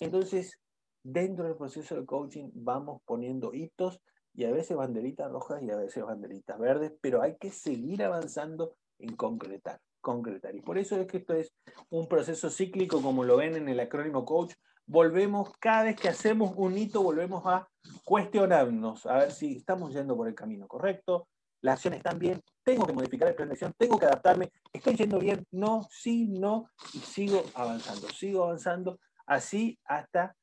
Entonces, 0.00 0.58
dentro 1.02 1.44
del 1.44 1.56
proceso 1.56 1.96
de 1.96 2.06
coaching 2.06 2.50
vamos 2.54 3.02
poniendo 3.04 3.52
hitos 3.54 4.00
y 4.34 4.44
a 4.44 4.50
veces 4.50 4.76
banderitas 4.76 5.30
rojas 5.30 5.62
y 5.62 5.70
a 5.70 5.76
veces 5.76 6.04
banderitas 6.04 6.58
verdes, 6.58 6.92
pero 7.00 7.22
hay 7.22 7.36
que 7.36 7.50
seguir 7.50 8.02
avanzando 8.02 8.76
en 8.98 9.14
concretar, 9.16 9.80
concretar. 10.00 10.54
Y 10.54 10.62
por 10.62 10.78
eso 10.78 10.96
es 10.96 11.06
que 11.06 11.18
esto 11.18 11.34
es 11.34 11.52
un 11.90 12.08
proceso 12.08 12.50
cíclico, 12.50 13.02
como 13.02 13.24
lo 13.24 13.36
ven 13.36 13.56
en 13.56 13.68
el 13.68 13.80
acrónimo 13.80 14.24
coach, 14.24 14.54
volvemos, 14.86 15.50
cada 15.58 15.84
vez 15.84 15.96
que 15.96 16.08
hacemos 16.08 16.52
un 16.56 16.76
hito, 16.76 17.02
volvemos 17.02 17.42
a 17.46 17.68
cuestionarnos, 18.04 19.06
a 19.06 19.18
ver 19.18 19.32
si 19.32 19.56
estamos 19.56 19.92
yendo 19.92 20.16
por 20.16 20.28
el 20.28 20.34
camino 20.34 20.66
correcto, 20.66 21.28
las 21.60 21.74
acciones 21.74 21.98
están 21.98 22.18
bien, 22.18 22.42
tengo 22.64 22.86
que 22.86 22.92
modificar 22.92 23.28
el 23.28 23.34
plan 23.34 23.48
de 23.48 23.52
acción, 23.52 23.72
tengo 23.78 23.98
que 23.98 24.06
adaptarme, 24.06 24.50
estoy 24.72 24.96
yendo 24.96 25.18
bien, 25.18 25.46
no, 25.52 25.86
sí, 25.90 26.26
no, 26.26 26.68
y 26.92 26.98
sigo 26.98 27.44
avanzando, 27.54 28.08
sigo 28.08 28.44
avanzando, 28.44 28.98
así 29.26 29.78
hasta 29.84 30.34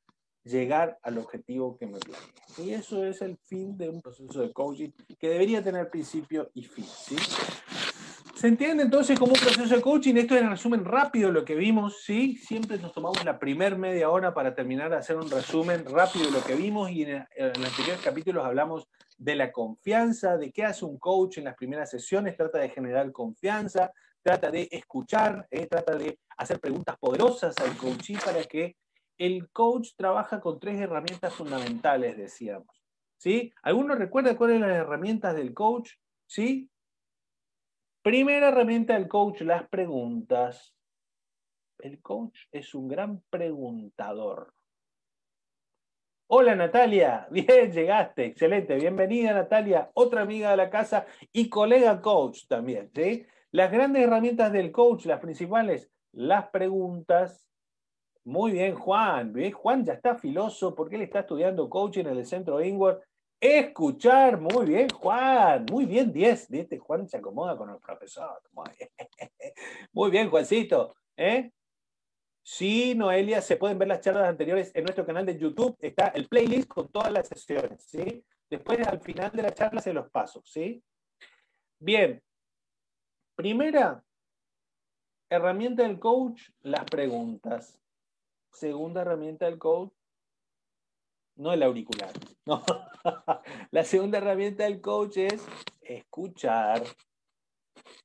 llegar 0.44 0.98
al 1.02 1.18
objetivo 1.18 1.76
que 1.76 1.86
me 1.86 1.98
planeé. 1.98 2.26
Y 2.58 2.70
eso 2.70 3.04
es 3.04 3.20
el 3.22 3.36
fin 3.44 3.76
de 3.76 3.90
un 3.90 4.00
proceso 4.00 4.40
de 4.40 4.52
coaching 4.52 4.90
que 5.18 5.28
debería 5.28 5.62
tener 5.62 5.90
principio 5.90 6.50
y 6.54 6.64
fin. 6.64 6.86
¿sí? 6.86 7.16
¿Se 8.40 8.48
entiende 8.48 8.84
entonces 8.84 9.18
como 9.18 9.34
un 9.34 9.38
proceso 9.38 9.76
de 9.76 9.82
coaching? 9.82 10.14
Esto 10.14 10.34
es 10.34 10.40
en 10.40 10.48
resumen 10.48 10.82
rápido 10.82 11.30
lo 11.30 11.44
que 11.44 11.54
vimos, 11.54 12.02
¿sí? 12.02 12.38
Siempre 12.38 12.78
nos 12.78 12.94
tomamos 12.94 13.22
la 13.22 13.38
primer 13.38 13.76
media 13.76 14.08
hora 14.08 14.32
para 14.32 14.54
terminar 14.54 14.88
de 14.88 14.96
hacer 14.96 15.16
un 15.16 15.30
resumen 15.30 15.84
rápido 15.84 16.24
de 16.24 16.30
lo 16.30 16.42
que 16.42 16.54
vimos 16.54 16.90
y 16.90 17.02
en, 17.02 17.26
los 17.36 17.68
anteriores 17.68 18.00
capítulos 18.02 18.42
hablamos 18.42 18.88
de 19.18 19.36
la 19.36 19.52
confianza, 19.52 20.38
de 20.38 20.52
qué 20.52 20.64
hace 20.64 20.86
un 20.86 20.98
coach 20.98 21.36
en 21.36 21.44
las 21.44 21.54
primeras 21.54 21.90
sesiones, 21.90 22.34
trata 22.34 22.56
de 22.56 22.70
generar 22.70 23.12
confianza, 23.12 23.92
trata 24.22 24.50
de 24.50 24.70
escuchar, 24.72 25.46
¿eh? 25.50 25.66
trata 25.66 25.96
de 25.96 26.18
hacer 26.38 26.58
preguntas 26.60 26.96
poderosas 26.98 27.54
al 27.58 27.76
coaching 27.76 28.16
para 28.24 28.42
que 28.44 28.74
el 29.18 29.50
coach 29.50 29.90
trabaja 29.98 30.40
con 30.40 30.58
tres 30.58 30.80
herramientas 30.80 31.34
fundamentales, 31.34 32.16
decíamos. 32.16 32.82
¿Sí? 33.18 33.52
¿Alguno 33.60 33.96
recuerda 33.96 34.34
cuáles 34.34 34.60
son 34.60 34.66
las 34.66 34.78
herramientas 34.78 35.36
del 35.36 35.52
coach? 35.52 35.90
¿Sí? 36.26 36.70
Primera 38.02 38.48
herramienta 38.48 38.94
del 38.94 39.08
coach, 39.08 39.42
las 39.42 39.68
preguntas. 39.68 40.74
El 41.78 42.00
coach 42.00 42.46
es 42.50 42.74
un 42.74 42.88
gran 42.88 43.22
preguntador. 43.28 44.54
Hola 46.28 46.54
Natalia, 46.54 47.28
bien, 47.30 47.70
llegaste, 47.70 48.24
excelente, 48.24 48.76
bienvenida 48.76 49.34
Natalia, 49.34 49.90
otra 49.92 50.22
amiga 50.22 50.50
de 50.52 50.56
la 50.56 50.70
casa 50.70 51.04
y 51.30 51.50
colega 51.50 52.00
coach 52.00 52.46
también. 52.48 52.90
¿sí? 52.94 53.26
Las 53.50 53.70
grandes 53.70 54.02
herramientas 54.02 54.50
del 54.50 54.72
coach, 54.72 55.04
las 55.04 55.20
principales, 55.20 55.90
las 56.12 56.48
preguntas, 56.48 57.50
muy 58.24 58.52
bien, 58.52 58.76
Juan. 58.76 59.34
Juan 59.52 59.84
ya 59.84 59.94
está 59.94 60.14
filoso 60.14 60.74
porque 60.74 60.96
él 60.96 61.02
está 61.02 61.20
estudiando 61.20 61.68
coaching 61.68 62.06
en 62.06 62.16
el 62.16 62.24
centro 62.24 62.62
Ingward. 62.62 63.02
Escuchar, 63.40 64.38
muy 64.38 64.66
bien, 64.66 64.90
Juan. 64.90 65.64
Muy 65.70 65.86
bien, 65.86 66.12
10. 66.12 66.50
Este 66.50 66.78
Juan 66.78 67.08
se 67.08 67.16
acomoda 67.16 67.56
con 67.56 67.70
el 67.70 67.78
profesor. 67.78 68.42
Muy 69.92 70.10
bien, 70.10 70.28
Juancito. 70.28 70.94
¿eh? 71.16 71.50
Sí, 72.42 72.94
Noelia, 72.94 73.40
se 73.40 73.56
pueden 73.56 73.78
ver 73.78 73.88
las 73.88 74.02
charlas 74.02 74.28
anteriores 74.28 74.70
en 74.74 74.84
nuestro 74.84 75.06
canal 75.06 75.24
de 75.24 75.38
YouTube. 75.38 75.74
Está 75.80 76.08
el 76.08 76.28
playlist 76.28 76.68
con 76.68 76.88
todas 76.88 77.10
las 77.10 77.28
sesiones. 77.28 77.82
¿sí? 77.82 78.22
Después, 78.50 78.86
al 78.86 79.00
final 79.00 79.30
de 79.32 79.42
la 79.42 79.54
charla, 79.54 79.80
se 79.80 79.94
los 79.94 80.10
paso. 80.10 80.42
¿sí? 80.44 80.84
Bien. 81.78 82.22
Primera 83.34 84.04
herramienta 85.30 85.84
del 85.84 85.98
coach, 85.98 86.50
las 86.60 86.84
preguntas. 86.84 87.80
Segunda 88.52 89.00
herramienta 89.00 89.46
del 89.46 89.58
coach, 89.58 89.92
no 91.36 91.52
el 91.52 91.62
auricular. 91.62 92.12
No. 92.46 92.64
La 93.70 93.84
segunda 93.84 94.18
herramienta 94.18 94.64
del 94.64 94.80
coach 94.80 95.18
es 95.18 95.44
escuchar. 95.80 96.82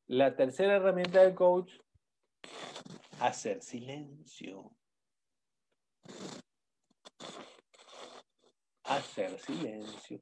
La 0.07 0.35
tercera 0.35 0.75
herramienta 0.75 1.21
del 1.21 1.33
coach, 1.33 1.73
hacer 3.19 3.61
silencio. 3.61 4.71
Hacer 8.83 9.39
silencio. 9.39 10.21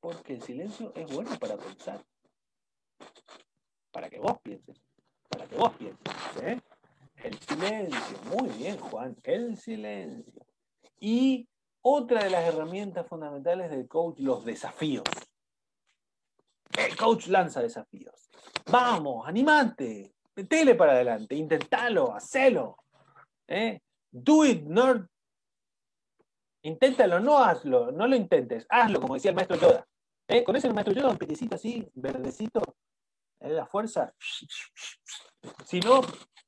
Porque 0.00 0.34
el 0.34 0.42
silencio 0.42 0.92
es 0.94 1.10
bueno 1.10 1.30
para 1.38 1.56
pensar. 1.56 2.04
Para 3.90 4.10
que 4.10 4.18
vos 4.18 4.38
pienses. 4.42 4.76
Para 5.30 5.46
que 5.46 5.56
vos 5.56 5.74
pienses. 5.76 6.42
¿eh? 6.42 6.60
El 7.16 7.38
silencio. 7.38 8.18
Muy 8.24 8.50
bien, 8.50 8.76
Juan. 8.78 9.16
El 9.22 9.56
silencio. 9.56 10.46
Y 11.00 11.48
otra 11.86 12.24
de 12.24 12.30
las 12.30 12.44
herramientas 12.44 13.06
fundamentales 13.06 13.70
del 13.70 13.86
coach, 13.86 14.18
los 14.20 14.44
desafíos. 14.44 15.04
El 16.76 16.96
coach 16.96 17.28
lanza 17.28 17.60
desafíos. 17.60 18.30
Vamos, 18.70 19.28
animate. 19.28 20.14
Metele 20.34 20.74
para 20.74 20.92
adelante. 20.92 21.34
Intentalo, 21.34 22.14
hacelo. 22.14 22.78
¿eh? 23.46 23.80
Do 24.10 24.44
it, 24.44 24.62
nerd. 24.64 25.06
Inténtalo, 26.62 27.20
no 27.20 27.38
hazlo, 27.38 27.92
no 27.92 28.06
lo 28.06 28.16
intentes, 28.16 28.66
hazlo, 28.70 28.98
como 28.98 29.14
decía 29.14 29.32
el 29.32 29.34
maestro 29.34 29.58
Yoda. 29.58 29.86
¿Eh? 30.26 30.42
Con 30.42 30.56
ese 30.56 30.72
maestro 30.72 30.94
Yoda, 30.94 31.10
un 31.10 31.18
petecito 31.18 31.56
así, 31.56 31.86
verdecito, 31.92 32.62
¿eh? 33.40 33.50
la 33.50 33.66
fuerza. 33.66 34.14
Si 35.66 35.80
no, 35.80 36.00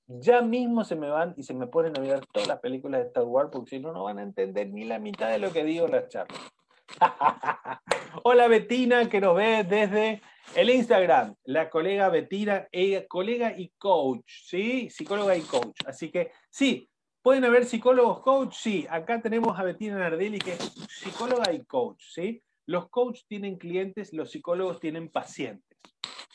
ya 0.09 0.42
mismo 0.42 0.85
se 0.85 0.97
me 0.97 1.09
van 1.09 1.35
y 1.37 1.42
se 1.42 1.55
me 1.55 1.66
ponen 1.66 1.97
a 1.97 2.01
mirar 2.01 2.25
todas 2.33 2.49
las 2.49 2.61
películas 2.61 3.01
de 3.01 3.07
Star 3.09 3.25
Wars, 3.25 3.51
porque 3.53 3.71
si 3.71 3.81
no, 3.81 3.92
no 3.92 4.05
van 4.05 4.19
a 4.19 4.23
entender 4.23 4.71
ni 4.71 4.85
la 4.85 4.99
mitad 4.99 5.31
de 5.31 5.38
lo 5.38 5.53
que 5.53 5.64
digo 5.64 5.87
en 5.87 5.92
las 5.92 6.09
charlas. 6.09 6.40
Hola 8.23 8.49
Betina, 8.49 9.09
que 9.09 9.21
nos 9.21 9.37
ve 9.37 9.64
desde 9.64 10.23
el 10.55 10.71
Instagram. 10.71 11.35
La 11.45 11.69
colega 11.69 12.09
Betina, 12.09 12.69
colega 13.09 13.55
y 13.57 13.71
coach, 13.79 14.45
¿sí? 14.47 14.88
Psicóloga 14.90 15.37
y 15.37 15.42
coach. 15.42 15.81
Así 15.87 16.11
que 16.11 16.31
sí, 16.51 16.88
pueden 17.23 17.45
haber 17.45 17.64
psicólogos 17.64 18.21
coach, 18.21 18.55
sí. 18.55 18.87
Acá 18.88 19.21
tenemos 19.21 19.59
a 19.59 19.64
Betina 19.64 19.99
Nardelli, 19.99 20.38
que 20.38 20.53
es 20.53 20.73
psicóloga 20.88 21.53
y 21.53 21.64
coach, 21.64 22.03
¿sí? 22.14 22.42
Los 22.66 22.88
coaches 22.88 23.27
tienen 23.29 23.57
clientes, 23.57 24.12
los 24.12 24.31
psicólogos 24.31 24.81
tienen 24.81 25.09
pacientes. 25.09 25.65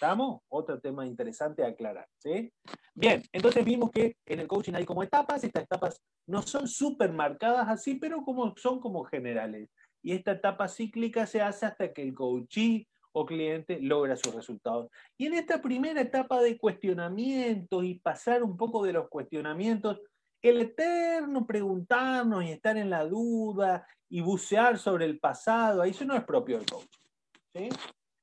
¿Estamos? 0.01 0.41
Otro 0.49 0.79
tema 0.79 1.05
interesante 1.05 1.63
a 1.63 1.67
aclarar. 1.67 2.07
¿sí? 2.17 2.51
Bien, 2.95 3.21
entonces 3.31 3.63
vimos 3.63 3.91
que 3.91 4.17
en 4.25 4.39
el 4.39 4.47
coaching 4.47 4.73
hay 4.73 4.83
como 4.83 5.03
etapas, 5.03 5.43
estas 5.43 5.65
etapas 5.65 6.01
no 6.25 6.41
son 6.41 6.67
súper 6.67 7.13
marcadas 7.13 7.69
así, 7.69 7.93
pero 7.99 8.23
como, 8.23 8.57
son 8.57 8.79
como 8.79 9.03
generales. 9.03 9.69
Y 10.01 10.13
esta 10.13 10.31
etapa 10.31 10.67
cíclica 10.67 11.27
se 11.27 11.39
hace 11.43 11.67
hasta 11.67 11.93
que 11.93 12.01
el 12.01 12.15
coachee 12.15 12.87
o 13.11 13.27
cliente 13.27 13.79
logra 13.79 14.15
sus 14.15 14.33
resultados. 14.33 14.89
Y 15.19 15.27
en 15.27 15.35
esta 15.35 15.61
primera 15.61 16.01
etapa 16.01 16.41
de 16.41 16.57
cuestionamientos 16.57 17.83
y 17.83 17.99
pasar 17.99 18.41
un 18.41 18.57
poco 18.57 18.83
de 18.83 18.93
los 18.93 19.07
cuestionamientos, 19.07 20.01
el 20.41 20.61
eterno 20.61 21.45
preguntarnos 21.45 22.43
y 22.43 22.49
estar 22.49 22.75
en 22.75 22.89
la 22.89 23.05
duda 23.05 23.85
y 24.09 24.21
bucear 24.21 24.79
sobre 24.79 25.05
el 25.05 25.19
pasado, 25.19 25.83
eso 25.83 26.05
no 26.05 26.15
es 26.15 26.23
propio 26.23 26.57
del 26.57 26.65
coaching. 26.65 27.05
¿sí? 27.53 27.69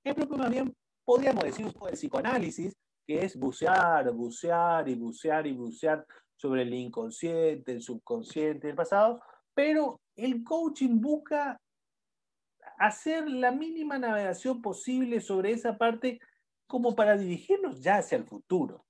Es 0.03 0.15
propio 0.17 0.39
más 0.39 0.51
bien 0.51 0.75
podríamos 1.09 1.43
decir 1.43 1.65
un 1.65 1.73
poco 1.73 1.87
de 1.87 1.95
psicoanálisis, 1.95 2.77
que 3.07 3.25
es 3.25 3.35
bucear, 3.35 4.13
bucear 4.13 4.87
y 4.91 4.95
bucear 4.95 5.47
y 5.47 5.53
bucear 5.53 6.07
sobre 6.37 6.61
el 6.61 6.75
inconsciente, 6.75 7.73
el 7.73 7.81
subconsciente, 7.81 8.69
el 8.69 8.75
pasado, 8.75 9.23
pero 9.55 10.03
el 10.17 10.45
coaching 10.45 11.01
busca 11.01 11.59
hacer 12.77 13.27
la 13.27 13.51
mínima 13.51 13.99
navegación 13.99 14.61
posible 14.61 15.23
sobre 15.23 15.53
esa 15.53 15.79
parte 15.79 16.21
como 16.67 16.95
para 16.95 17.17
dirigirnos 17.17 17.81
ya 17.81 17.97
hacia 17.97 18.19
el 18.19 18.25
futuro. 18.25 18.85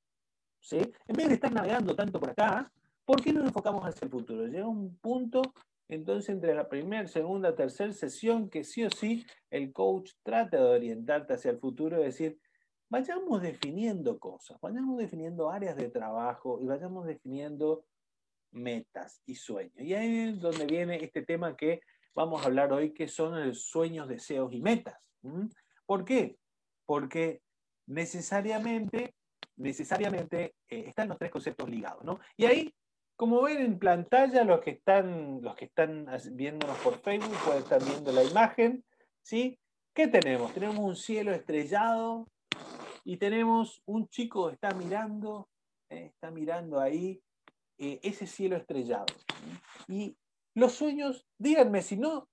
¿sí? 0.58 0.78
En 1.06 1.16
vez 1.16 1.28
de 1.28 1.34
estar 1.34 1.52
navegando 1.52 1.94
tanto 1.94 2.18
por 2.18 2.30
acá, 2.30 2.68
¿por 3.04 3.22
qué 3.22 3.32
no 3.32 3.38
nos 3.38 3.50
enfocamos 3.50 3.84
hacia 3.84 4.06
el 4.06 4.10
futuro? 4.10 4.44
Llega 4.48 4.66
un 4.66 4.98
punto 4.98 5.40
entonces, 5.88 6.28
entre 6.28 6.54
la 6.54 6.68
primera, 6.68 7.06
segunda, 7.08 7.54
tercera 7.54 7.92
sesión, 7.92 8.50
que 8.50 8.62
sí 8.62 8.84
o 8.84 8.90
sí 8.90 9.24
el 9.50 9.72
coach 9.72 10.12
trata 10.22 10.58
de 10.58 10.76
orientarte 10.76 11.32
hacia 11.32 11.50
el 11.50 11.58
futuro, 11.58 11.96
es 11.98 12.04
decir, 12.04 12.38
vayamos 12.90 13.40
definiendo 13.40 14.18
cosas, 14.18 14.58
vayamos 14.60 14.98
definiendo 14.98 15.50
áreas 15.50 15.76
de 15.76 15.88
trabajo 15.88 16.60
y 16.60 16.66
vayamos 16.66 17.06
definiendo 17.06 17.86
metas 18.50 19.22
y 19.24 19.34
sueños. 19.34 19.78
Y 19.78 19.94
ahí 19.94 20.28
es 20.28 20.40
donde 20.40 20.66
viene 20.66 21.02
este 21.02 21.22
tema 21.22 21.56
que 21.56 21.80
vamos 22.14 22.42
a 22.42 22.46
hablar 22.46 22.72
hoy, 22.72 22.92
que 22.92 23.08
son 23.08 23.46
los 23.46 23.64
sueños, 23.64 24.08
deseos 24.08 24.52
y 24.52 24.60
metas. 24.60 24.98
¿Por 25.86 26.04
qué? 26.04 26.36
Porque 26.84 27.40
necesariamente, 27.86 29.14
necesariamente 29.56 30.54
eh, 30.68 30.84
están 30.88 31.08
los 31.08 31.18
tres 31.18 31.30
conceptos 31.30 31.68
ligados, 31.68 32.04
¿no? 32.04 32.18
Y 32.36 32.44
ahí 32.44 32.74
como 33.18 33.42
ven 33.42 33.58
en 33.58 33.78
pantalla, 33.80 34.44
los 34.44 34.60
que 34.60 34.70
están, 34.70 35.42
los 35.42 35.56
que 35.56 35.64
están 35.64 36.06
viéndonos 36.34 36.78
por 36.78 37.00
Facebook 37.00 37.36
pueden 37.44 37.64
estar 37.64 37.84
viendo 37.84 38.12
la 38.12 38.22
imagen. 38.22 38.84
¿sí? 39.22 39.58
¿Qué 39.92 40.06
tenemos? 40.06 40.54
Tenemos 40.54 40.78
un 40.78 40.94
cielo 40.94 41.32
estrellado 41.32 42.28
y 43.02 43.16
tenemos 43.16 43.82
un 43.86 44.06
chico 44.08 44.46
que 44.46 44.54
está 44.54 44.70
mirando, 44.70 45.48
¿eh? 45.90 46.12
está 46.14 46.30
mirando 46.30 46.78
ahí 46.78 47.20
eh, 47.78 47.98
ese 48.04 48.24
cielo 48.24 48.56
estrellado. 48.56 49.06
Y 49.88 50.16
los 50.54 50.74
sueños, 50.74 51.26
díganme 51.38 51.82
si 51.82 51.96
no, 51.96 52.28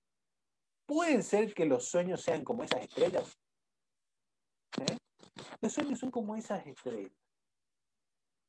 pueden 0.86 1.24
ser 1.24 1.52
que 1.52 1.66
los 1.66 1.88
sueños 1.88 2.22
sean 2.22 2.44
como 2.44 2.62
esas 2.62 2.82
estrellas. 2.82 3.36
¿Eh? 4.82 4.98
Los 5.60 5.72
sueños 5.72 5.98
son 5.98 6.12
como 6.12 6.36
esas 6.36 6.64
estrellas. 6.64 7.10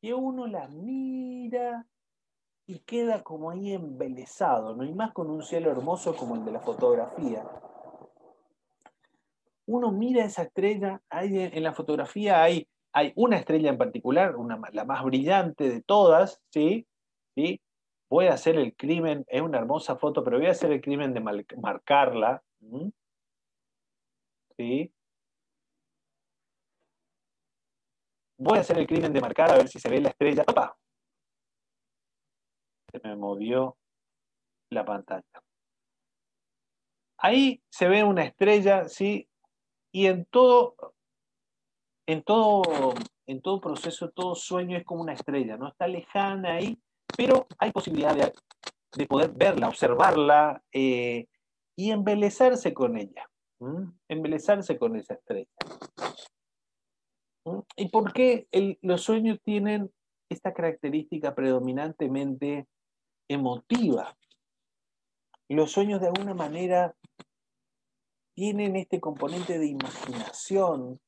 Y 0.02 0.12
uno 0.12 0.46
las 0.46 0.70
mira 0.70 1.88
y 2.68 2.80
queda 2.80 3.24
como 3.24 3.50
ahí 3.50 3.72
embelesado, 3.72 4.76
¿no? 4.76 4.84
Y 4.84 4.94
más 4.94 5.14
con 5.14 5.30
un 5.30 5.42
cielo 5.42 5.72
hermoso 5.72 6.16
como 6.16 6.36
el 6.36 6.44
de 6.44 6.52
la 6.52 6.60
fotografía. 6.60 7.44
Uno 9.66 9.92
mira 9.92 10.26
esa 10.26 10.44
estrella, 10.44 11.02
hay, 11.10 11.40
en 11.40 11.64
la 11.64 11.74
fotografía 11.74 12.44
hay, 12.44 12.68
hay 12.92 13.14
una 13.16 13.38
estrella 13.38 13.70
en 13.70 13.78
particular, 13.78 14.36
una, 14.36 14.60
la 14.74 14.84
más 14.84 15.04
brillante 15.06 15.70
de 15.70 15.82
todas, 15.82 16.42
¿sí? 16.52 16.86
¿sí? 17.36 17.62
Voy 18.10 18.28
a 18.28 18.34
hacer 18.34 18.58
el 18.58 18.76
crimen, 18.76 19.26
es 19.28 19.42
una 19.42 19.60
hermosa 19.60 19.96
foto, 19.96 20.24
pero 20.24 20.38
voy 20.38 20.48
a 20.48 20.52
hacer 20.52 20.72
el 20.72 20.82
crimen 20.82 21.14
de 21.14 21.22
marcarla. 21.22 22.44
¿Sí? 24.58 24.92
Voy 28.38 28.58
a 28.58 28.62
hacer 28.62 28.78
el 28.78 28.88
crimen 28.88 29.14
de 29.14 29.22
marcar 29.22 29.52
a 29.52 29.58
ver 29.58 29.68
si 29.68 29.80
se 29.80 29.90
ve 29.90 30.02
la 30.02 30.10
estrella. 30.10 30.44
¡Opa! 30.48 30.78
Se 33.02 33.08
me 33.08 33.16
movió 33.16 33.78
la 34.70 34.86
pantalla. 34.86 35.24
Ahí 37.18 37.62
se 37.70 37.88
ve 37.88 38.04
una 38.04 38.24
estrella, 38.24 38.88
¿sí? 38.88 39.28
Y 39.92 40.08
en 40.08 40.26
todo, 40.26 40.76
en 42.08 42.24
todo, 42.24 42.94
en 43.26 43.42
todo 43.42 43.62
proceso, 43.62 44.10
todo 44.12 44.36
sueño 44.36 44.78
es 44.78 44.86
como 44.86 45.02
una 45.02 45.14
estrella, 45.14 45.58
¿no? 45.58 45.68
Está 45.68 45.88
lejana 45.88 46.56
ahí, 46.56 46.80
pero 47.16 47.48
hay 47.58 47.72
posibilidad 47.72 48.16
de, 48.16 49.08
poder 49.08 49.32
verla, 49.32 49.68
observarla 49.68 50.64
eh, 50.72 51.28
y 51.76 51.92
embelezarse 51.92 52.74
con 52.74 52.98
ella. 52.98 53.30
Embelezarse 54.08 54.78
con 54.78 54.96
esa 54.96 55.16
estrella. 55.16 55.50
¿Y 57.76 57.90
por 57.90 58.14
qué 58.14 58.48
los 58.82 59.02
sueños 59.02 59.40
tienen 59.42 59.92
esta 60.30 60.54
característica 60.54 61.34
predominantemente 61.34 62.68
emotiva? 63.28 64.18
Los 65.50 65.72
sueños 65.72 66.02
de 66.02 66.08
alguna 66.08 66.34
manera 66.34 66.96
tienen 68.34 68.76
este 68.76 69.00
componente 69.00 69.58
de 69.58 69.68
imaginación 69.68 71.00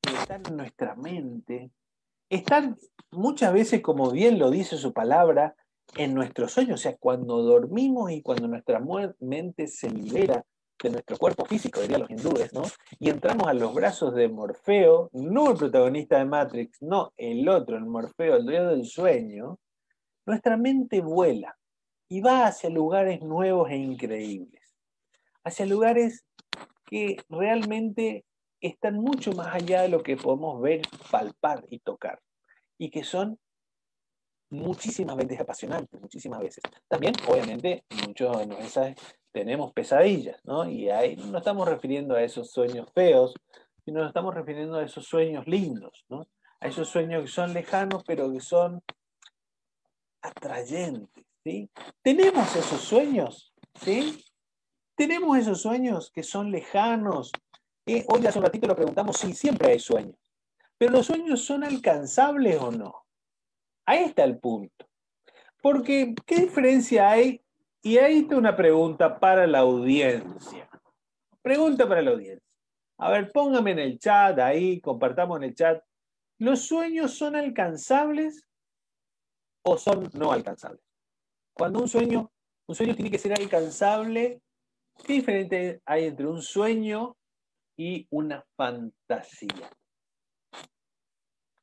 que 0.00 0.14
está 0.14 0.36
en 0.36 0.56
nuestra 0.56 0.94
mente. 0.94 1.70
Están 2.30 2.78
muchas 3.10 3.52
veces, 3.52 3.82
como 3.82 4.10
bien 4.10 4.38
lo 4.38 4.50
dice 4.50 4.76
su 4.76 4.92
palabra, 4.92 5.54
en 5.96 6.14
nuestros 6.14 6.52
sueños. 6.52 6.80
O 6.80 6.82
sea, 6.82 6.96
cuando 6.96 7.42
dormimos 7.42 8.10
y 8.10 8.22
cuando 8.22 8.48
nuestra 8.48 8.80
mente 9.20 9.66
se 9.66 9.90
libera 9.90 10.44
de 10.82 10.90
nuestro 10.90 11.16
cuerpo 11.16 11.44
físico, 11.44 11.80
dirían 11.80 12.02
los 12.02 12.10
hindúes, 12.10 12.52
¿no? 12.52 12.62
Y 12.98 13.10
entramos 13.10 13.46
a 13.46 13.54
los 13.54 13.74
brazos 13.74 14.14
de 14.14 14.28
Morfeo, 14.28 15.10
no 15.12 15.50
el 15.50 15.56
protagonista 15.56 16.18
de 16.18 16.24
Matrix, 16.24 16.82
no 16.82 17.12
el 17.16 17.48
otro, 17.48 17.76
el 17.76 17.86
Morfeo, 17.86 18.36
el 18.36 18.44
dueño 18.44 18.68
del 18.68 18.84
sueño, 18.84 19.58
nuestra 20.26 20.56
mente 20.56 21.00
vuela 21.00 21.56
y 22.08 22.20
va 22.20 22.46
hacia 22.46 22.70
lugares 22.70 23.20
nuevos 23.22 23.70
e 23.70 23.76
increíbles, 23.76 24.74
hacia 25.42 25.66
lugares 25.66 26.24
que 26.86 27.16
realmente 27.28 28.24
están 28.60 28.94
mucho 28.94 29.32
más 29.32 29.54
allá 29.54 29.82
de 29.82 29.88
lo 29.88 30.02
que 30.02 30.16
podemos 30.16 30.60
ver, 30.60 30.82
palpar 31.10 31.64
y 31.68 31.80
tocar, 31.80 32.20
y 32.78 32.90
que 32.90 33.04
son 33.04 33.38
muchísimas 34.50 35.16
veces 35.16 35.40
apasionantes, 35.40 36.00
muchísimas 36.00 36.40
veces. 36.40 36.62
También, 36.88 37.14
obviamente, 37.28 37.84
muchos 38.06 38.38
de 38.38 38.46
nosotros 38.46 38.94
tenemos 39.32 39.72
pesadillas, 39.72 40.40
¿no? 40.44 40.68
Y 40.68 40.88
ahí 40.90 41.16
no 41.16 41.38
estamos 41.38 41.68
refiriendo 41.68 42.14
a 42.14 42.22
esos 42.22 42.50
sueños 42.50 42.88
feos, 42.94 43.34
sino 43.84 44.06
estamos 44.06 44.34
refiriendo 44.34 44.76
a 44.76 44.84
esos 44.84 45.06
sueños 45.06 45.46
lindos, 45.46 46.04
¿no? 46.08 46.26
A 46.60 46.68
esos 46.68 46.88
sueños 46.88 47.22
que 47.22 47.28
son 47.28 47.52
lejanos, 47.52 48.04
pero 48.06 48.32
que 48.32 48.40
son 48.40 48.80
atrayentes, 50.24 51.24
¿sí? 51.44 51.70
Tenemos 52.02 52.56
esos 52.56 52.80
sueños, 52.80 53.54
¿sí? 53.80 54.24
Tenemos 54.96 55.36
esos 55.38 55.60
sueños 55.60 56.10
que 56.10 56.22
son 56.22 56.50
lejanos. 56.50 57.30
¿eh? 57.86 58.04
Hoy 58.08 58.26
hace 58.26 58.38
un 58.38 58.44
ratito 58.44 58.66
lo 58.66 58.76
preguntamos, 58.76 59.18
sí, 59.18 59.34
siempre 59.34 59.72
hay 59.72 59.78
sueños. 59.78 60.16
Pero 60.78 60.92
los 60.92 61.06
sueños 61.06 61.44
son 61.44 61.64
alcanzables 61.64 62.60
o 62.60 62.70
no. 62.70 63.04
Ahí 63.86 64.04
está 64.04 64.24
el 64.24 64.38
punto. 64.38 64.86
Porque, 65.60 66.14
¿qué 66.26 66.36
diferencia 66.36 67.10
hay? 67.10 67.42
Y 67.82 67.98
ahí 67.98 68.20
está 68.20 68.36
una 68.36 68.56
pregunta 68.56 69.18
para 69.18 69.46
la 69.46 69.60
audiencia. 69.60 70.68
Pregunta 71.42 71.86
para 71.86 72.02
la 72.02 72.12
audiencia. 72.12 72.44
A 72.98 73.10
ver, 73.10 73.30
póngame 73.32 73.72
en 73.72 73.78
el 73.80 73.98
chat, 73.98 74.38
ahí, 74.38 74.80
compartamos 74.80 75.36
en 75.38 75.44
el 75.44 75.54
chat. 75.54 75.82
¿Los 76.38 76.66
sueños 76.66 77.14
son 77.14 77.36
alcanzables 77.36 78.46
o 79.64 79.76
son 79.76 80.08
no 80.14 80.32
alcanzables? 80.32 80.84
Cuando 81.52 81.80
un 81.80 81.88
sueño, 81.88 82.30
un 82.66 82.74
sueño 82.74 82.94
tiene 82.94 83.10
que 83.10 83.18
ser 83.18 83.32
alcanzable, 83.32 84.40
¿qué 85.04 85.12
diferencia 85.14 85.80
hay 85.84 86.04
entre 86.04 86.26
un 86.26 86.42
sueño 86.42 87.16
y 87.76 88.06
una 88.10 88.44
fantasía? 88.56 89.70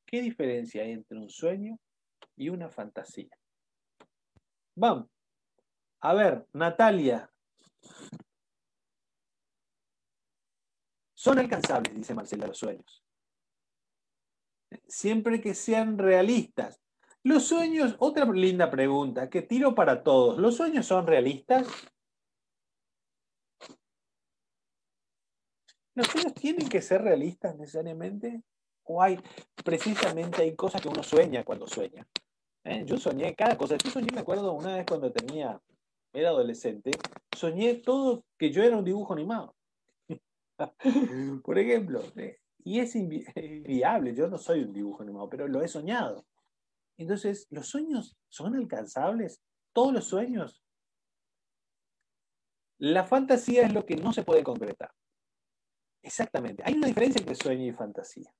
¿Qué 0.05 0.21
diferencia 0.21 0.83
hay 0.83 0.91
entre 0.91 1.17
un 1.17 1.29
sueño 1.29 1.79
y 2.41 2.49
una 2.49 2.69
fantasía. 2.69 3.29
Vamos. 4.75 5.07
A 5.99 6.13
ver, 6.13 6.47
Natalia. 6.53 7.31
Son 11.13 11.37
alcanzables, 11.37 11.95
dice 11.95 12.15
Marcela, 12.15 12.47
los 12.47 12.57
sueños. 12.57 13.03
Siempre 14.87 15.39
que 15.39 15.53
sean 15.53 15.99
realistas. 15.99 16.81
Los 17.23 17.43
sueños, 17.43 17.95
otra 17.99 18.25
linda 18.25 18.71
pregunta 18.71 19.29
que 19.29 19.43
tiro 19.43 19.75
para 19.75 20.01
todos. 20.01 20.39
¿Los 20.39 20.55
sueños 20.55 20.87
son 20.87 21.05
realistas? 21.05 21.67
¿Los 25.93 26.07
sueños 26.07 26.33
tienen 26.33 26.67
que 26.67 26.81
ser 26.81 27.03
realistas 27.03 27.55
necesariamente? 27.57 28.41
¿O 28.83 29.03
hay, 29.03 29.19
precisamente 29.63 30.41
hay 30.41 30.55
cosas 30.55 30.81
que 30.81 30.89
uno 30.89 31.03
sueña 31.03 31.43
cuando 31.43 31.67
sueña? 31.67 32.07
¿eh? 32.63 32.83
Yo 32.85 32.97
soñé 32.97 33.35
cada 33.35 33.55
cosa. 33.55 33.77
Yo 33.77 33.91
soñé, 33.91 34.07
me 34.11 34.21
acuerdo 34.21 34.53
una 34.53 34.77
vez 34.77 34.85
cuando 34.87 35.11
tenía, 35.11 35.61
era 36.13 36.29
adolescente, 36.29 36.91
soñé 37.37 37.75
todo 37.75 38.25
que 38.37 38.51
yo 38.51 38.63
era 38.63 38.77
un 38.77 38.85
dibujo 38.85 39.13
animado. 39.13 39.55
Por 41.43 41.59
ejemplo, 41.59 42.01
¿eh? 42.15 42.39
y 42.63 42.79
es 42.79 42.95
inviable, 42.95 44.15
yo 44.15 44.27
no 44.27 44.39
soy 44.39 44.63
un 44.63 44.73
dibujo 44.73 45.03
animado, 45.03 45.29
pero 45.29 45.47
lo 45.47 45.61
he 45.61 45.67
soñado. 45.67 46.25
Entonces, 47.01 47.47
¿los 47.49 47.67
sueños 47.67 48.15
son 48.29 48.55
alcanzables? 48.55 49.41
¿Todos 49.73 49.91
los 49.91 50.05
sueños? 50.05 50.63
La 52.77 53.05
fantasía 53.05 53.63
es 53.63 53.73
lo 53.73 53.87
que 53.87 53.95
no 53.95 54.13
se 54.13 54.23
puede 54.23 54.43
concretar. 54.43 54.91
Exactamente. 56.03 56.61
Hay 56.63 56.75
una 56.75 56.85
diferencia 56.85 57.19
entre 57.19 57.33
sueño 57.33 57.65
y 57.65 57.71
fantasía. 57.73 58.31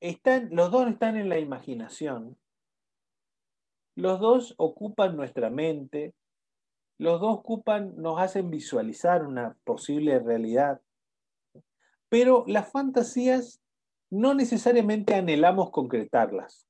Están, 0.00 0.48
los 0.52 0.70
dos 0.70 0.88
están 0.88 1.18
en 1.18 1.28
la 1.28 1.38
imaginación, 1.38 2.38
los 3.94 4.18
dos 4.20 4.54
ocupan 4.56 5.14
nuestra 5.14 5.50
mente, 5.50 6.14
los 6.96 7.20
dos 7.20 7.40
ocupan, 7.40 7.94
nos 7.96 8.18
hacen 8.18 8.48
visualizar 8.48 9.26
una 9.26 9.58
posible 9.64 10.18
realidad, 10.18 10.80
pero 12.08 12.44
las 12.46 12.72
fantasías 12.72 13.60
no 14.08 14.32
necesariamente 14.32 15.14
anhelamos 15.14 15.70
concretarlas 15.70 16.69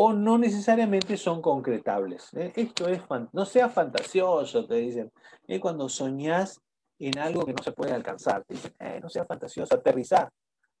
o 0.00 0.12
no 0.12 0.38
necesariamente 0.38 1.16
son 1.16 1.42
concretables. 1.42 2.32
¿eh? 2.34 2.52
Esto 2.54 2.88
es, 2.88 3.02
no 3.32 3.44
sea 3.44 3.68
fantasioso, 3.68 4.66
te 4.66 4.76
dicen. 4.76 5.10
Es 5.46 5.60
cuando 5.60 5.88
soñás 5.88 6.60
en 6.98 7.18
algo 7.18 7.44
que 7.44 7.52
no 7.52 7.62
se 7.62 7.72
puede 7.72 7.92
alcanzar. 7.92 8.44
Te 8.44 8.54
dicen, 8.54 8.74
eh, 8.78 9.00
no 9.02 9.08
sea 9.08 9.24
fantasioso, 9.24 9.74
aterrizar. 9.74 10.30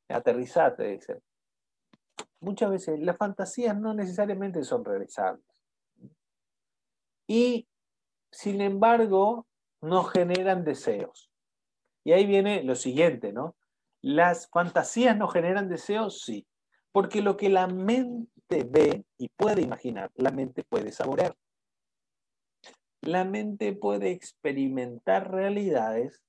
Aterrizar, 0.08 0.76
te 0.76 0.88
dicen 0.88 1.20
muchas 2.40 2.70
veces 2.70 3.00
las 3.00 3.16
fantasías 3.16 3.76
no 3.76 3.94
necesariamente 3.94 4.62
son 4.64 4.84
realizables. 4.84 5.44
Y, 7.26 7.68
sin 8.30 8.60
embargo, 8.60 9.46
nos 9.80 10.10
generan 10.10 10.64
deseos. 10.64 11.30
Y 12.04 12.12
ahí 12.12 12.26
viene 12.26 12.62
lo 12.62 12.74
siguiente, 12.74 13.32
¿no? 13.32 13.56
¿Las 14.00 14.48
fantasías 14.48 15.16
nos 15.16 15.32
generan 15.32 15.68
deseos? 15.68 16.22
Sí. 16.22 16.46
Porque 16.98 17.22
lo 17.22 17.36
que 17.36 17.48
la 17.48 17.68
mente 17.68 18.64
ve 18.64 19.06
y 19.18 19.28
puede 19.28 19.62
imaginar, 19.62 20.10
la 20.16 20.32
mente 20.32 20.64
puede 20.64 20.90
saborear. 20.90 21.32
La 23.02 23.24
mente 23.24 23.72
puede 23.72 24.10
experimentar 24.10 25.30
realidades 25.30 26.24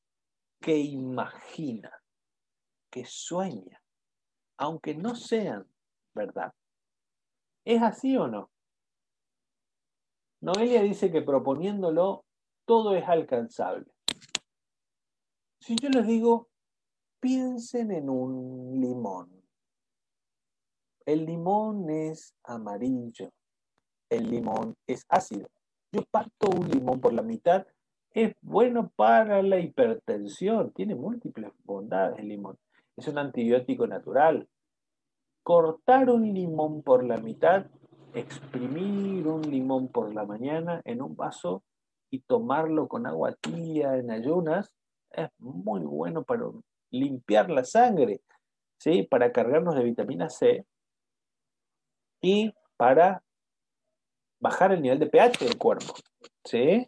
que 0.61 0.77
imagina, 0.77 1.91
que 2.91 3.03
sueña, 3.03 3.81
aunque 4.59 4.93
no 4.93 5.15
sean 5.15 5.67
¿verdad? 6.13 6.53
¿Es 7.65 7.81
así 7.81 8.15
o 8.15 8.27
no? 8.27 8.51
Noelia 10.39 10.83
dice 10.83 11.11
que 11.11 11.23
proponiéndolo 11.23 12.25
todo 12.65 12.95
es 12.95 13.09
alcanzable. 13.09 13.91
Si 15.61 15.75
yo 15.77 15.89
les 15.89 16.05
digo, 16.05 16.47
piensen 17.19 17.89
en 17.89 18.07
un 18.11 18.79
limón. 18.79 19.38
El 21.09 21.25
limón 21.25 21.89
es 21.89 22.35
amarillo. 22.43 23.31
El 24.11 24.29
limón 24.29 24.75
es 24.85 25.07
ácido. 25.09 25.49
Yo 25.91 26.03
parto 26.11 26.51
un 26.55 26.69
limón 26.69 27.01
por 27.01 27.13
la 27.13 27.23
mitad. 27.23 27.65
Es 28.11 28.35
bueno 28.43 28.91
para 28.95 29.41
la 29.41 29.59
hipertensión. 29.59 30.71
Tiene 30.71 30.93
múltiples 30.93 31.51
bondades 31.63 32.19
el 32.19 32.27
limón. 32.27 32.59
Es 32.95 33.07
un 33.07 33.17
antibiótico 33.17 33.87
natural. 33.87 34.47
Cortar 35.41 36.11
un 36.11 36.31
limón 36.31 36.83
por 36.83 37.03
la 37.03 37.17
mitad, 37.17 37.65
exprimir 38.13 39.27
un 39.27 39.41
limón 39.41 39.87
por 39.87 40.13
la 40.13 40.25
mañana 40.25 40.79
en 40.85 41.01
un 41.01 41.15
vaso 41.15 41.63
y 42.11 42.19
tomarlo 42.19 42.87
con 42.87 43.07
agua 43.07 43.33
tibia 43.41 43.97
en 43.97 44.11
ayunas 44.11 44.75
es 45.09 45.29
muy 45.39 45.81
bueno 45.81 46.23
para 46.23 46.43
limpiar 46.91 47.49
la 47.49 47.63
sangre, 47.63 48.21
¿sí? 48.77 49.07
para 49.09 49.31
cargarnos 49.31 49.73
de 49.73 49.83
vitamina 49.83 50.29
C 50.29 50.67
y 52.21 52.53
para 52.77 53.23
bajar 54.39 54.71
el 54.71 54.81
nivel 54.81 54.99
de 54.99 55.07
pH 55.07 55.45
del 55.45 55.57
cuerpo. 55.57 55.93
¿sí? 56.45 56.87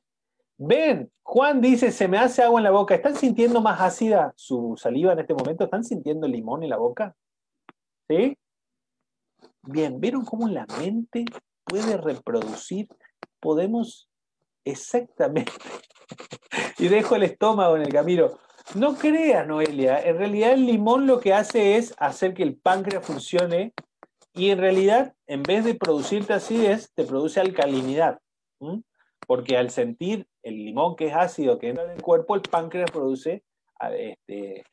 Ven, 0.58 1.12
Juan 1.24 1.62
dice, 1.62 1.92
se 1.92 2.08
me 2.08 2.18
hace 2.18 2.44
agua 2.44 2.60
en 2.60 2.64
la 2.66 2.72
boca. 2.72 2.96
¿Están 2.96 3.16
sintiendo 3.16 3.62
más 3.62 3.82
ácida 3.82 4.34
su 4.36 4.76
saliva 4.78 5.14
en 5.14 5.20
este 5.20 5.34
momento? 5.34 5.64
¿Están 5.64 5.84
sintiendo 5.84 6.28
limón 6.28 6.64
en 6.64 6.70
la 6.70 6.78
boca? 6.78 7.16
¿Sí? 8.08 8.38
Bien, 9.64 10.00
¿vieron 10.00 10.26
cómo 10.26 10.48
la 10.48 10.66
mente 10.80 11.26
puede 11.64 11.98
reproducir? 11.98 12.88
Podemos 13.40 14.10
exactamente. 14.64 15.52
y 16.78 16.88
dejo 16.88 17.16
el 17.16 17.24
estómago 17.24 17.76
en 17.76 17.84
el 17.84 17.94
camino. 17.94 18.32
No 18.76 18.96
creas, 18.96 19.48
Noelia, 19.48 20.02
en 20.02 20.18
realidad 20.18 20.54
el 20.54 20.66
limón 20.66 21.06
lo 21.06 21.20
que 21.20 21.34
hace 21.34 21.78
es 21.78 21.94
hacer 21.98 22.34
que 22.34 22.44
el 22.44 22.56
páncreas 22.56 23.06
funcione 23.06 23.74
y 24.34 24.50
en 24.50 24.60
realidad, 24.60 25.14
en 25.28 25.44
vez 25.44 25.66
de 25.66 25.76
producirte 25.76 26.34
acidez, 26.34 26.92
te 26.94 27.06
produce 27.06 27.40
alcalinidad. 27.40 28.20
Porque 29.28 29.58
al 29.58 29.70
sentir 29.70 30.28
el 30.44 30.66
limón 30.66 30.96
que 30.96 31.08
es 31.08 31.16
ácido 31.16 31.60
que 31.60 31.70
entra 31.70 31.86
en 31.86 31.92
el 31.92 32.02
cuerpo, 32.02 32.36
el 32.36 32.42
páncreas 32.42 32.92
produce 32.92 33.44
este, 33.98 34.64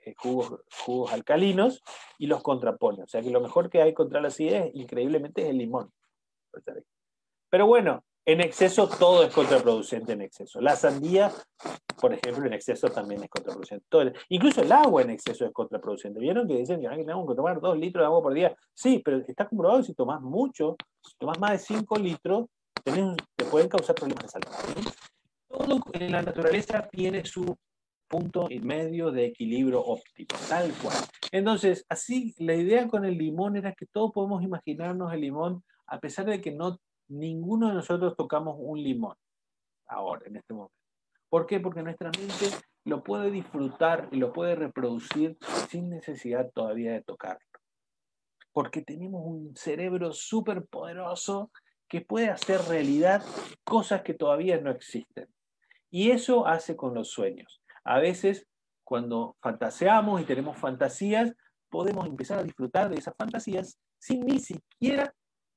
eh, 0.00 0.14
jugos, 0.16 0.60
jugos, 0.84 1.12
alcalinos 1.12 1.82
y 2.18 2.26
los 2.26 2.42
contrapone. 2.42 3.02
O 3.02 3.06
sea 3.06 3.22
que 3.22 3.30
lo 3.30 3.40
mejor 3.40 3.70
que 3.70 3.82
hay 3.82 3.94
contra 3.94 4.20
la 4.20 4.28
acidez, 4.28 4.70
increíblemente, 4.74 5.42
es 5.42 5.48
el 5.48 5.58
limón. 5.58 5.92
Pero 7.50 7.66
bueno, 7.66 8.04
en 8.26 8.40
exceso 8.40 8.88
todo 8.88 9.24
es 9.24 9.34
contraproducente 9.34 10.12
en 10.12 10.22
exceso. 10.22 10.60
La 10.60 10.76
sandía, 10.76 11.30
por 12.00 12.14
ejemplo, 12.14 12.46
en 12.46 12.54
exceso 12.54 12.88
también 12.88 13.22
es 13.22 13.28
contraproducente. 13.28 13.86
incluso 14.30 14.62
el 14.62 14.72
agua 14.72 15.02
en 15.02 15.10
exceso 15.10 15.44
es 15.44 15.52
contraproducente. 15.52 16.20
¿Vieron 16.20 16.48
que 16.48 16.56
dicen 16.56 16.80
que 16.80 16.88
tenemos 16.88 17.28
que 17.28 17.34
tomar 17.34 17.60
dos 17.60 17.76
litros 17.76 18.02
de 18.02 18.06
agua 18.06 18.22
por 18.22 18.34
día? 18.34 18.56
Sí, 18.72 19.02
pero 19.04 19.18
está 19.18 19.46
comprobado 19.46 19.80
que 19.80 19.86
si 19.86 19.94
tomas 19.94 20.20
mucho, 20.22 20.76
si 21.02 21.14
tomas 21.18 21.38
más 21.38 21.52
de 21.52 21.58
5 21.58 21.96
litros, 21.96 22.46
te 22.82 23.44
pueden 23.50 23.68
causar 23.68 23.94
problemas 23.94 24.24
de 24.24 24.28
salud. 24.30 24.84
Todo 25.48 25.80
en 25.92 26.12
la 26.12 26.22
naturaleza 26.22 26.88
tiene 26.90 27.24
su 27.24 27.56
punto 28.08 28.46
y 28.50 28.60
medio 28.60 29.10
de 29.10 29.26
equilibrio 29.26 29.80
óptimo, 29.84 30.28
tal 30.48 30.72
cual. 30.82 30.96
Entonces, 31.30 31.84
así, 31.88 32.34
la 32.38 32.54
idea 32.54 32.88
con 32.88 33.04
el 33.04 33.18
limón 33.18 33.56
era 33.56 33.72
que 33.72 33.86
todos 33.86 34.12
podemos 34.12 34.42
imaginarnos 34.42 35.12
el 35.12 35.20
limón, 35.20 35.62
a 35.86 35.98
pesar 35.98 36.26
de 36.26 36.40
que 36.40 36.52
no 36.52 36.78
ninguno 37.18 37.68
de 37.68 37.74
nosotros 37.74 38.16
tocamos 38.16 38.56
un 38.58 38.82
limón 38.82 39.16
ahora, 39.86 40.26
en 40.26 40.36
este 40.36 40.54
momento. 40.54 40.74
¿Por 41.28 41.46
qué? 41.46 41.60
Porque 41.60 41.82
nuestra 41.82 42.10
mente 42.10 42.46
lo 42.84 43.02
puede 43.02 43.30
disfrutar 43.30 44.08
y 44.12 44.16
lo 44.16 44.32
puede 44.32 44.54
reproducir 44.54 45.36
sin 45.68 45.90
necesidad 45.90 46.50
todavía 46.52 46.92
de 46.92 47.02
tocarlo. 47.02 47.40
Porque 48.52 48.82
tenemos 48.82 49.22
un 49.24 49.56
cerebro 49.56 50.12
súper 50.12 50.64
poderoso 50.66 51.50
que 51.88 52.00
puede 52.02 52.28
hacer 52.28 52.60
realidad 52.62 53.24
cosas 53.64 54.02
que 54.02 54.14
todavía 54.14 54.60
no 54.60 54.70
existen. 54.70 55.28
Y 55.90 56.10
eso 56.10 56.46
hace 56.46 56.76
con 56.76 56.94
los 56.94 57.08
sueños. 57.10 57.60
A 57.84 57.98
veces, 57.98 58.46
cuando 58.84 59.36
fantaseamos 59.40 60.20
y 60.20 60.24
tenemos 60.24 60.56
fantasías, 60.56 61.32
podemos 61.68 62.06
empezar 62.06 62.38
a 62.38 62.44
disfrutar 62.44 62.90
de 62.90 62.96
esas 62.96 63.14
fantasías 63.16 63.78
sin 63.98 64.20
ni 64.24 64.38
siquiera 64.38 65.12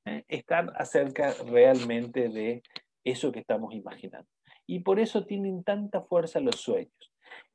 ¿eh? 0.07 0.25
estar 0.27 0.71
acerca 0.75 1.33
realmente 1.45 2.29
de 2.29 2.63
eso 3.03 3.31
que 3.31 3.39
estamos 3.39 3.73
imaginando. 3.73 4.27
Y 4.65 4.79
por 4.79 4.99
eso 4.99 5.25
tienen 5.25 5.63
tanta 5.63 6.01
fuerza 6.01 6.39
los 6.39 6.55
sueños. 6.55 7.13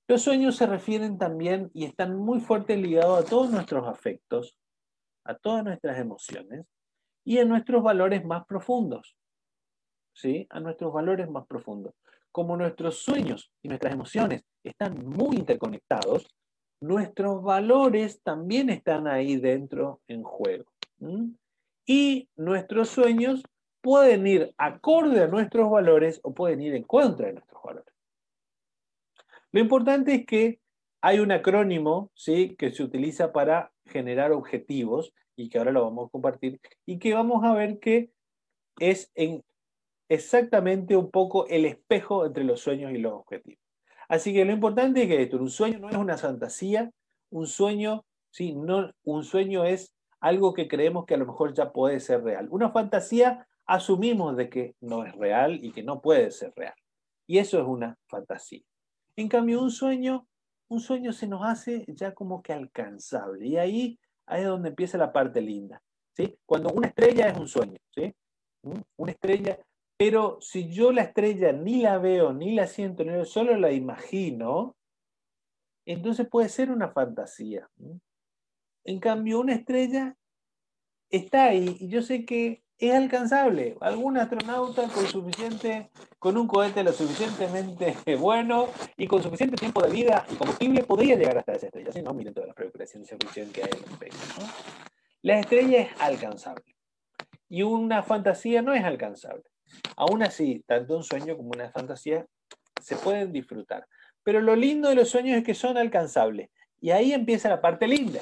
Los 0.08 0.22
sueños 0.22 0.56
se 0.56 0.66
refieren 0.66 1.18
también 1.18 1.70
y 1.74 1.84
están 1.84 2.16
muy 2.16 2.40
fuerte 2.40 2.76
ligados 2.76 3.24
a 3.24 3.28
todos 3.28 3.50
nuestros 3.50 3.86
afectos, 3.86 4.58
a 5.24 5.34
todas 5.34 5.64
nuestras 5.64 5.98
emociones 5.98 6.66
y 7.24 7.38
a 7.38 7.44
nuestros 7.44 7.82
valores 7.82 8.24
más 8.24 8.44
profundos. 8.46 9.16
¿Sí? 10.14 10.46
A 10.50 10.60
nuestros 10.60 10.92
valores 10.92 11.30
más 11.30 11.46
profundos. 11.46 11.94
Como 12.30 12.56
nuestros 12.56 12.98
sueños 13.02 13.52
y 13.62 13.68
nuestras 13.68 13.94
emociones 13.94 14.44
están 14.62 15.06
muy 15.06 15.36
interconectados, 15.36 16.26
nuestros 16.80 17.42
valores 17.42 18.22
también 18.22 18.68
están 18.70 19.06
ahí 19.06 19.36
dentro 19.36 20.00
en 20.08 20.22
juego 20.22 20.72
y 21.86 22.28
nuestros 22.36 22.88
sueños 22.88 23.42
pueden 23.80 24.26
ir 24.26 24.54
acorde 24.56 25.22
a 25.22 25.26
nuestros 25.26 25.70
valores 25.70 26.20
o 26.22 26.32
pueden 26.32 26.62
ir 26.62 26.74
en 26.74 26.84
contra 26.84 27.26
de 27.26 27.34
nuestros 27.34 27.62
valores. 27.62 27.94
Lo 29.50 29.60
importante 29.60 30.14
es 30.14 30.26
que 30.26 30.60
hay 31.00 31.18
un 31.18 31.32
acrónimo 31.32 32.10
¿sí? 32.14 32.54
que 32.56 32.72
se 32.72 32.82
utiliza 32.82 33.32
para 33.32 33.72
generar 33.86 34.32
objetivos 34.32 35.12
y 35.36 35.48
que 35.48 35.58
ahora 35.58 35.72
lo 35.72 35.82
vamos 35.82 36.06
a 36.06 36.10
compartir 36.10 36.60
y 36.86 36.98
que 36.98 37.12
vamos 37.12 37.44
a 37.44 37.52
ver 37.52 37.80
que 37.80 38.10
es 38.78 39.10
en 39.14 39.42
exactamente 40.08 40.96
un 40.96 41.10
poco 41.10 41.46
el 41.48 41.64
espejo 41.64 42.24
entre 42.24 42.44
los 42.44 42.60
sueños 42.60 42.92
y 42.92 42.98
los 42.98 43.14
objetivos. 43.14 43.60
Así 44.08 44.32
que 44.32 44.44
lo 44.44 44.52
importante 44.52 45.02
es 45.02 45.08
que 45.08 45.22
esto, 45.22 45.38
un 45.38 45.50
sueño 45.50 45.78
no 45.78 45.88
es 45.88 45.96
una 45.96 46.18
fantasía, 46.18 46.90
un 47.30 47.46
sueño, 47.46 48.04
¿sí? 48.30 48.52
no, 48.54 48.92
un 49.04 49.24
sueño 49.24 49.64
es 49.64 49.92
algo 50.22 50.54
que 50.54 50.68
creemos 50.68 51.04
que 51.04 51.14
a 51.14 51.18
lo 51.18 51.26
mejor 51.26 51.52
ya 51.52 51.72
puede 51.72 51.98
ser 51.98 52.22
real. 52.22 52.46
Una 52.50 52.70
fantasía 52.70 53.46
asumimos 53.66 54.36
de 54.36 54.48
que 54.48 54.76
no 54.80 55.04
es 55.04 55.14
real 55.16 55.58
y 55.62 55.72
que 55.72 55.82
no 55.82 56.00
puede 56.00 56.30
ser 56.30 56.52
real. 56.54 56.74
Y 57.26 57.38
eso 57.38 57.60
es 57.60 57.66
una 57.66 57.98
fantasía. 58.06 58.62
En 59.16 59.28
cambio, 59.28 59.60
un 59.60 59.72
sueño, 59.72 60.28
un 60.68 60.78
sueño 60.78 61.12
se 61.12 61.26
nos 61.26 61.44
hace 61.44 61.84
ya 61.88 62.14
como 62.14 62.40
que 62.40 62.52
alcanzable. 62.52 63.44
Y 63.44 63.56
ahí, 63.56 63.98
ahí 64.26 64.42
es 64.42 64.46
donde 64.46 64.68
empieza 64.68 64.96
la 64.96 65.12
parte 65.12 65.40
linda. 65.40 65.82
¿sí? 66.16 66.38
Cuando 66.46 66.72
una 66.72 66.86
estrella 66.86 67.28
es 67.28 67.36
un 67.36 67.48
sueño, 67.48 67.78
¿sí? 67.90 68.14
¿Mm? 68.62 68.80
Una 68.98 69.10
estrella, 69.10 69.58
pero 69.96 70.38
si 70.40 70.72
yo 70.72 70.92
la 70.92 71.02
estrella 71.02 71.52
ni 71.52 71.82
la 71.82 71.98
veo, 71.98 72.32
ni 72.32 72.54
la 72.54 72.68
siento, 72.68 73.02
ni 73.02 73.24
solo 73.24 73.56
la 73.56 73.72
imagino, 73.72 74.76
entonces 75.84 76.28
puede 76.28 76.48
ser 76.48 76.70
una 76.70 76.90
fantasía. 76.90 77.68
En 78.84 79.00
cambio, 79.00 79.40
una 79.40 79.54
estrella 79.54 80.16
está 81.10 81.44
ahí 81.44 81.76
y 81.80 81.88
yo 81.88 82.02
sé 82.02 82.24
que 82.24 82.62
es 82.78 82.94
alcanzable. 82.94 83.76
Algún 83.80 84.18
astronauta 84.18 84.88
con 84.88 85.06
suficiente, 85.06 85.90
con 86.18 86.36
un 86.36 86.48
cohete 86.48 86.82
lo 86.82 86.92
suficientemente 86.92 87.96
bueno 88.18 88.68
y 88.96 89.06
con 89.06 89.22
suficiente 89.22 89.56
tiempo 89.56 89.82
de 89.82 89.92
vida 89.92 90.26
y 90.30 90.34
combustible 90.34 90.82
podría 90.82 91.16
llegar 91.16 91.38
hasta 91.38 91.52
esa 91.52 91.66
estrella. 91.66 91.92
Si 91.92 92.02
no, 92.02 92.12
miren 92.12 92.34
todas 92.34 92.48
las 92.48 92.56
películas 92.56 92.92
de 92.92 93.52
que 93.52 93.62
hay 93.62 93.70
en 93.70 93.84
el 93.84 94.10
¿no? 94.38 94.52
La 95.22 95.38
estrella 95.38 95.82
es 95.82 96.00
alcanzable 96.00 96.74
y 97.48 97.62
una 97.62 98.02
fantasía 98.02 98.62
no 98.62 98.72
es 98.72 98.82
alcanzable. 98.82 99.44
Aún 99.96 100.22
así, 100.22 100.64
tanto 100.66 100.96
un 100.96 101.04
sueño 101.04 101.36
como 101.36 101.50
una 101.50 101.70
fantasía 101.70 102.26
se 102.80 102.96
pueden 102.96 103.32
disfrutar. 103.32 103.86
Pero 104.24 104.40
lo 104.40 104.56
lindo 104.56 104.88
de 104.88 104.96
los 104.96 105.08
sueños 105.08 105.36
es 105.36 105.44
que 105.44 105.54
son 105.54 105.76
alcanzables. 105.76 106.50
Y 106.80 106.90
ahí 106.90 107.12
empieza 107.12 107.48
la 107.48 107.60
parte 107.60 107.86
linda. 107.86 108.20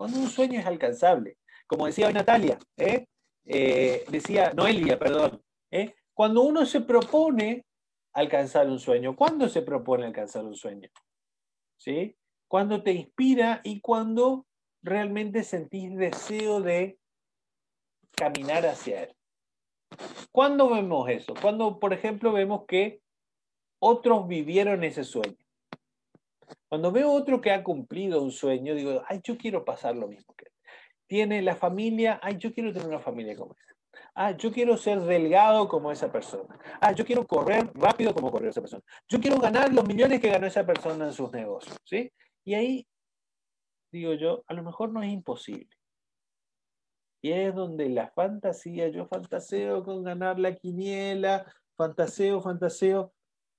Cuando 0.00 0.18
un 0.18 0.30
sueño 0.30 0.58
es 0.58 0.64
alcanzable. 0.64 1.36
Como 1.66 1.84
decía 1.84 2.10
Natalia, 2.10 2.58
¿eh? 2.78 3.06
Eh, 3.44 4.06
decía 4.08 4.50
Noelia, 4.54 4.98
perdón, 4.98 5.42
¿eh? 5.70 5.94
cuando 6.14 6.40
uno 6.40 6.64
se 6.64 6.80
propone 6.80 7.66
alcanzar 8.14 8.66
un 8.70 8.78
sueño, 8.78 9.14
¿cuándo 9.14 9.46
se 9.50 9.60
propone 9.60 10.06
alcanzar 10.06 10.46
un 10.46 10.54
sueño? 10.54 10.88
¿Sí? 11.76 12.16
Cuando 12.48 12.82
te 12.82 12.92
inspira 12.92 13.60
y 13.62 13.82
cuando 13.82 14.46
realmente 14.80 15.42
sentís 15.42 15.94
deseo 15.94 16.62
de 16.62 16.98
caminar 18.12 18.64
hacia 18.64 19.02
él. 19.02 19.14
¿Cuándo 20.32 20.70
vemos 20.70 21.10
eso? 21.10 21.34
Cuando, 21.42 21.78
por 21.78 21.92
ejemplo, 21.92 22.32
vemos 22.32 22.64
que 22.66 23.02
otros 23.78 24.26
vivieron 24.26 24.82
ese 24.82 25.04
sueño. 25.04 25.36
Cuando 26.68 26.92
veo 26.92 27.12
otro 27.12 27.40
que 27.40 27.52
ha 27.52 27.62
cumplido 27.62 28.22
un 28.22 28.30
sueño, 28.30 28.74
digo, 28.74 29.02
ay, 29.08 29.20
yo 29.22 29.36
quiero 29.36 29.64
pasar 29.64 29.96
lo 29.96 30.08
mismo 30.08 30.34
que 30.34 30.46
él. 30.46 30.52
Tiene 31.06 31.42
la 31.42 31.56
familia, 31.56 32.20
ay, 32.22 32.36
yo 32.38 32.52
quiero 32.52 32.72
tener 32.72 32.88
una 32.88 33.00
familia 33.00 33.36
como 33.36 33.54
esa. 33.54 33.70
Ah, 34.14 34.32
yo 34.32 34.52
quiero 34.52 34.76
ser 34.76 35.00
delgado 35.00 35.68
como 35.68 35.90
esa 35.90 36.10
persona. 36.10 36.58
Ah, 36.80 36.92
yo 36.92 37.04
quiero 37.04 37.26
correr 37.26 37.70
rápido 37.74 38.14
como 38.14 38.30
corrió 38.30 38.50
esa 38.50 38.60
persona. 38.60 38.82
Yo 39.08 39.20
quiero 39.20 39.38
ganar 39.38 39.72
los 39.72 39.86
millones 39.86 40.20
que 40.20 40.30
ganó 40.30 40.46
esa 40.46 40.64
persona 40.66 41.06
en 41.06 41.12
sus 41.12 41.30
negocios. 41.32 41.76
¿sí? 41.84 42.12
Y 42.44 42.54
ahí, 42.54 42.86
digo 43.92 44.14
yo, 44.14 44.44
a 44.46 44.54
lo 44.54 44.62
mejor 44.62 44.92
no 44.92 45.02
es 45.02 45.10
imposible. 45.10 45.68
Y 47.22 47.32
es 47.32 47.54
donde 47.54 47.88
la 47.88 48.08
fantasía, 48.08 48.88
yo 48.88 49.06
fantaseo 49.06 49.84
con 49.84 50.02
ganar 50.02 50.38
la 50.38 50.54
quiniela, 50.54 51.44
fantaseo, 51.76 52.40
fantaseo, 52.40 53.12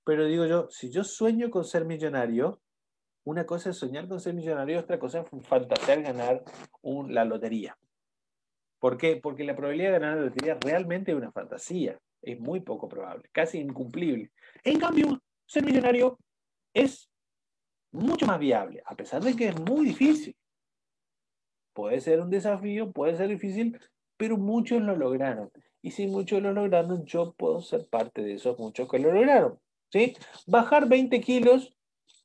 pero 0.03 0.25
digo 0.25 0.45
yo, 0.45 0.67
si 0.69 0.89
yo 0.89 1.03
sueño 1.03 1.51
con 1.51 1.63
ser 1.63 1.85
millonario, 1.85 2.59
una 3.23 3.45
cosa 3.45 3.69
es 3.69 3.77
soñar 3.77 4.07
con 4.07 4.19
ser 4.19 4.33
millonario, 4.33 4.79
otra 4.79 4.99
cosa 4.99 5.21
es 5.21 5.47
fantasear 5.47 6.01
ganar 6.01 6.43
la 6.83 7.25
lotería. 7.25 7.77
¿Por 8.79 8.97
qué? 8.97 9.17
Porque 9.17 9.43
la 9.43 9.55
probabilidad 9.55 9.91
de 9.91 9.99
ganar 9.99 10.17
la 10.17 10.23
lotería 10.23 10.57
realmente 10.59 11.11
es 11.11 11.17
una 11.17 11.31
fantasía. 11.31 11.99
Es 12.21 12.39
muy 12.39 12.61
poco 12.61 12.87
probable, 12.87 13.29
casi 13.31 13.59
incumplible. 13.59 14.31
En 14.63 14.79
cambio, 14.79 15.21
ser 15.45 15.63
millonario 15.63 16.17
es 16.73 17.09
mucho 17.91 18.25
más 18.25 18.39
viable, 18.39 18.81
a 18.85 18.95
pesar 18.95 19.21
de 19.23 19.35
que 19.35 19.49
es 19.49 19.59
muy 19.59 19.85
difícil. 19.85 20.35
Puede 21.73 22.01
ser 22.01 22.21
un 22.21 22.29
desafío, 22.29 22.91
puede 22.91 23.15
ser 23.15 23.29
difícil, 23.29 23.79
pero 24.17 24.37
muchos 24.37 24.81
lo 24.81 24.95
lograron. 24.95 25.51
Y 25.81 25.91
si 25.91 26.07
muchos 26.07 26.41
lo 26.41 26.53
lograron, 26.53 27.05
yo 27.05 27.33
puedo 27.33 27.61
ser 27.61 27.87
parte 27.87 28.21
de 28.21 28.33
esos 28.33 28.57
muchos 28.59 28.89
que 28.89 28.99
lo 28.99 29.11
lograron. 29.11 29.59
¿sí? 29.91 30.15
Bajar 30.47 30.87
20 30.87 31.19
kilos, 31.21 31.75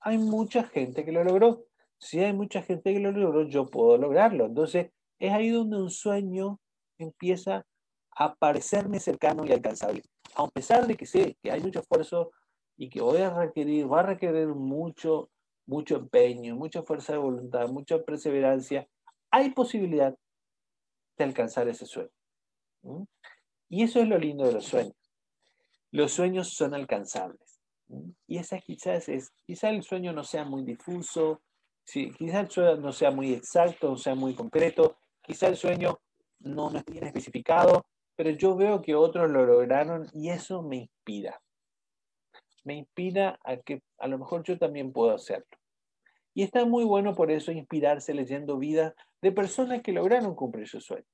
hay 0.06 0.18
mucha 0.18 0.62
gente 0.62 1.04
que 1.04 1.10
lo 1.10 1.24
logró. 1.24 1.66
Si 1.98 2.20
hay 2.20 2.32
mucha 2.32 2.62
gente 2.62 2.92
que 2.92 3.00
lo 3.00 3.10
logró, 3.10 3.42
yo 3.48 3.66
puedo 3.66 3.98
lograrlo. 3.98 4.46
Entonces, 4.46 4.92
es 5.18 5.32
ahí 5.32 5.48
donde 5.50 5.78
un 5.78 5.90
sueño 5.90 6.60
empieza 6.96 7.66
a 8.12 8.36
parecerme 8.36 9.00
cercano 9.00 9.44
y 9.44 9.50
alcanzable. 9.50 10.04
A 10.36 10.46
pesar 10.46 10.86
de 10.86 10.96
que 10.96 11.06
sé 11.06 11.36
que 11.42 11.50
hay 11.50 11.60
mucho 11.60 11.80
esfuerzo 11.80 12.30
y 12.76 12.88
que 12.88 13.00
voy 13.00 13.20
a 13.20 13.30
requerir, 13.30 13.92
va 13.92 14.00
a 14.00 14.02
requerir 14.04 14.46
mucho, 14.46 15.28
mucho 15.66 15.96
empeño, 15.96 16.54
mucha 16.54 16.84
fuerza 16.84 17.14
de 17.14 17.18
voluntad, 17.18 17.68
mucha 17.68 18.00
perseverancia, 18.00 18.86
hay 19.32 19.50
posibilidad 19.50 20.16
de 21.18 21.24
alcanzar 21.24 21.66
ese 21.66 21.84
sueño. 21.84 22.12
Y 23.68 23.82
eso 23.82 23.98
es 23.98 24.06
lo 24.06 24.18
lindo 24.18 24.46
de 24.46 24.52
los 24.52 24.66
sueños. 24.66 24.94
Los 25.90 26.12
sueños 26.12 26.54
son 26.54 26.74
alcanzables. 26.74 27.55
Y 28.26 28.38
esa 28.38 28.58
quizás 28.58 29.08
es, 29.08 29.32
quizás 29.46 29.70
el 29.72 29.82
sueño 29.82 30.12
no 30.12 30.24
sea 30.24 30.44
muy 30.44 30.62
difuso, 30.62 31.42
sí, 31.84 32.10
quizás 32.18 32.44
el 32.44 32.50
sueño 32.50 32.76
no 32.76 32.92
sea 32.92 33.10
muy 33.10 33.32
exacto, 33.32 33.90
no 33.90 33.96
sea 33.96 34.14
muy 34.14 34.34
concreto, 34.34 34.96
quizás 35.22 35.50
el 35.50 35.56
sueño 35.56 36.00
no, 36.40 36.70
no 36.70 36.78
esté 36.78 36.92
bien 36.92 37.06
especificado, 37.06 37.86
pero 38.16 38.30
yo 38.30 38.56
veo 38.56 38.82
que 38.82 38.94
otros 38.94 39.30
lo 39.30 39.44
lograron 39.44 40.08
y 40.12 40.30
eso 40.30 40.62
me 40.62 40.76
inspira. 40.76 41.40
Me 42.64 42.74
inspira 42.74 43.38
a 43.44 43.58
que 43.58 43.82
a 43.98 44.08
lo 44.08 44.18
mejor 44.18 44.42
yo 44.42 44.58
también 44.58 44.92
puedo 44.92 45.14
hacerlo. 45.14 45.46
Y 46.34 46.42
está 46.42 46.64
muy 46.64 46.84
bueno 46.84 47.14
por 47.14 47.30
eso 47.30 47.52
inspirarse 47.52 48.12
leyendo 48.12 48.58
vidas 48.58 48.94
de 49.22 49.32
personas 49.32 49.82
que 49.82 49.92
lograron 49.92 50.34
cumplir 50.34 50.66
su 50.66 50.80
sueño. 50.80 51.06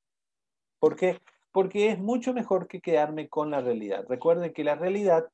¿Por 0.79 0.97
qué? 0.97 1.21
Porque 1.53 1.91
es 1.91 1.99
mucho 1.99 2.33
mejor 2.33 2.67
que 2.67 2.81
quedarme 2.81 3.29
con 3.29 3.51
la 3.51 3.61
realidad. 3.61 4.05
Recuerden 4.09 4.53
que 4.53 4.65
la 4.65 4.75
realidad 4.75 5.29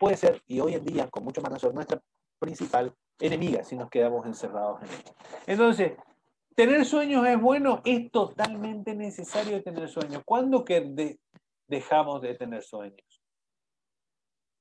puede 0.00 0.16
ser, 0.16 0.42
y 0.46 0.58
hoy 0.60 0.74
en 0.74 0.84
día 0.84 1.10
con 1.10 1.22
mucho 1.22 1.42
más 1.42 1.52
razón, 1.52 1.74
nuestra 1.74 2.02
principal 2.38 2.96
enemiga 3.20 3.62
si 3.62 3.76
nos 3.76 3.90
quedamos 3.90 4.24
encerrados 4.24 4.82
en 4.82 4.88
ella. 4.88 5.14
Entonces, 5.46 5.92
¿tener 6.56 6.86
sueños 6.86 7.26
es 7.26 7.38
bueno? 7.38 7.82
Es 7.84 8.10
totalmente 8.10 8.94
necesario 8.94 9.62
tener 9.62 9.90
sueños. 9.90 10.22
¿Cuándo 10.24 10.64
que 10.64 11.18
dejamos 11.68 12.22
de 12.22 12.34
tener 12.34 12.62
sueños? 12.62 13.22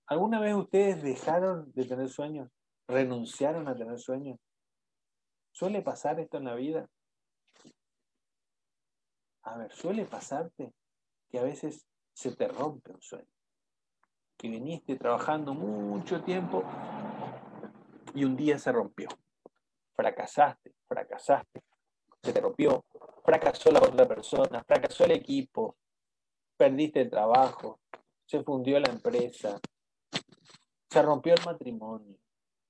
¿Alguna 0.07 0.41
vez 0.41 0.55
ustedes 0.55 1.01
dejaron 1.01 1.71
de 1.71 1.85
tener 1.85 2.09
sueños? 2.09 2.49
¿Renunciaron 2.85 3.65
a 3.69 3.75
tener 3.77 3.97
sueños? 3.97 4.37
¿Suele 5.53 5.81
pasar 5.81 6.19
esto 6.19 6.37
en 6.37 6.43
la 6.43 6.55
vida? 6.55 6.89
A 9.43 9.57
ver, 9.57 9.71
suele 9.71 10.03
pasarte 10.03 10.73
que 11.29 11.39
a 11.39 11.43
veces 11.43 11.87
se 12.13 12.35
te 12.35 12.47
rompe 12.49 12.91
un 12.91 13.01
sueño. 13.01 13.38
Que 14.39 14.47
viniste 14.47 14.95
trabajando 14.95 15.53
mucho 15.53 16.23
tiempo 16.23 16.63
y 18.15 18.23
un 18.23 18.37
día 18.37 18.57
se 18.57 18.71
rompió. 18.71 19.09
Fracasaste, 19.95 20.73
fracasaste, 20.87 21.61
se 22.23 22.31
te 22.31 22.39
rompió, 22.39 22.85
fracasó 23.23 23.69
la 23.69 23.79
otra 23.79 24.07
persona, 24.07 24.63
fracasó 24.63 25.03
el 25.03 25.11
equipo, 25.11 25.75
perdiste 26.55 27.01
el 27.01 27.09
trabajo, 27.09 27.81
se 28.25 28.41
fundió 28.41 28.79
la 28.79 28.89
empresa, 28.89 29.59
se 30.89 31.01
rompió 31.01 31.33
el 31.33 31.45
matrimonio. 31.45 32.17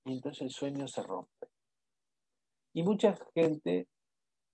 Y 0.06 0.14
entonces 0.14 0.42
el 0.42 0.50
sueño 0.50 0.88
se 0.88 1.04
rompe. 1.04 1.48
Y 2.74 2.82
mucha 2.82 3.16
gente 3.36 3.88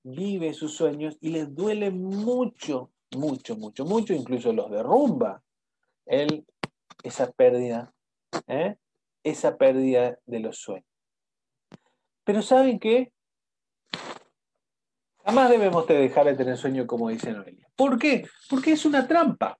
vive 0.04 0.54
sus 0.54 0.76
sueños 0.76 1.18
y 1.22 1.30
les 1.30 1.56
duele 1.56 1.92
mucho, 1.92 2.92
mucho, 3.16 3.56
mucho, 3.56 3.86
mucho, 3.86 4.14
incluso 4.14 4.52
los 4.52 4.70
derrumba. 4.70 5.42
El, 6.06 6.46
esa 7.04 7.32
pérdida, 7.32 7.94
¿eh? 8.48 8.78
esa 9.24 9.58
pérdida 9.58 10.18
de 10.26 10.40
los 10.40 10.58
sueños. 10.58 10.88
Pero 12.24 12.42
¿saben 12.42 12.80
qué? 12.80 13.12
Jamás 15.24 15.50
debemos 15.50 15.88
dejar 15.88 16.26
de 16.26 16.36
tener 16.36 16.58
sueño, 16.58 16.86
como 16.86 17.10
dice 17.10 17.32
Noelia. 17.32 17.68
¿Por 17.76 17.98
qué? 17.98 18.28
Porque 18.50 18.74
es 18.74 18.86
una 18.86 19.08
trampa. 19.08 19.58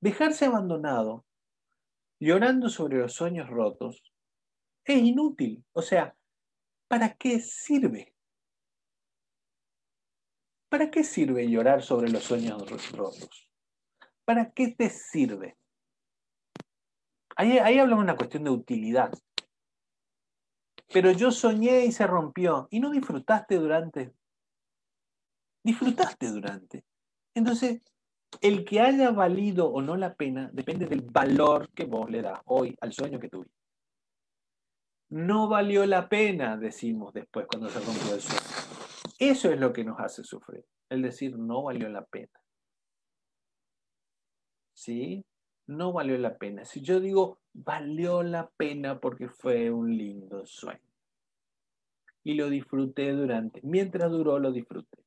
Dejarse 0.00 0.44
abandonado, 0.44 1.24
llorando 2.20 2.68
sobre 2.68 2.98
los 2.98 3.14
sueños 3.14 3.48
rotos, 3.48 4.12
es 4.84 5.02
inútil. 5.02 5.64
O 5.72 5.82
sea, 5.82 6.16
¿para 6.86 7.14
qué 7.14 7.40
sirve? 7.40 8.14
¿Para 10.68 10.90
qué 10.90 11.02
sirve 11.02 11.48
llorar 11.48 11.82
sobre 11.82 12.08
los 12.10 12.22
sueños 12.22 12.62
rotos? 12.92 13.48
¿Para 14.26 14.50
qué 14.50 14.74
te 14.76 14.90
sirve? 14.90 15.56
Ahí, 17.36 17.58
ahí 17.58 17.78
hablamos 17.78 18.04
de 18.04 18.10
una 18.10 18.16
cuestión 18.16 18.44
de 18.44 18.50
utilidad. 18.50 19.12
Pero 20.92 21.12
yo 21.12 21.30
soñé 21.30 21.86
y 21.86 21.92
se 21.92 22.06
rompió. 22.06 22.66
Y 22.70 22.80
no 22.80 22.90
disfrutaste 22.90 23.56
durante. 23.56 24.12
Disfrutaste 25.62 26.30
durante. 26.30 26.84
Entonces, 27.34 27.82
el 28.40 28.64
que 28.64 28.80
haya 28.80 29.12
valido 29.12 29.68
o 29.68 29.80
no 29.80 29.96
la 29.96 30.14
pena 30.14 30.50
depende 30.52 30.86
del 30.86 31.02
valor 31.02 31.70
que 31.70 31.84
vos 31.84 32.10
le 32.10 32.22
das 32.22 32.40
hoy 32.46 32.76
al 32.80 32.92
sueño 32.92 33.20
que 33.20 33.28
tuviste. 33.28 33.54
No 35.08 35.48
valió 35.48 35.86
la 35.86 36.08
pena, 36.08 36.56
decimos 36.56 37.14
después 37.14 37.46
cuando 37.46 37.68
se 37.68 37.78
rompió 37.78 38.14
el 38.14 38.20
sueño. 38.20 38.40
Eso 39.20 39.50
es 39.50 39.60
lo 39.60 39.72
que 39.72 39.84
nos 39.84 40.00
hace 40.00 40.24
sufrir, 40.24 40.64
el 40.90 41.02
decir 41.02 41.38
no 41.38 41.62
valió 41.62 41.88
la 41.88 42.04
pena. 42.04 42.32
¿Sí? 44.76 45.24
No 45.66 45.92
valió 45.92 46.18
la 46.18 46.36
pena. 46.36 46.64
Si 46.64 46.82
yo 46.82 47.00
digo 47.00 47.38
valió 47.54 48.22
la 48.22 48.50
pena 48.56 49.00
porque 49.00 49.28
fue 49.28 49.70
un 49.70 49.96
lindo 49.96 50.44
sueño. 50.44 50.80
Y 52.22 52.34
lo 52.34 52.50
disfruté 52.50 53.12
durante, 53.12 53.60
mientras 53.62 54.10
duró 54.10 54.38
lo 54.38 54.52
disfruté. 54.52 54.98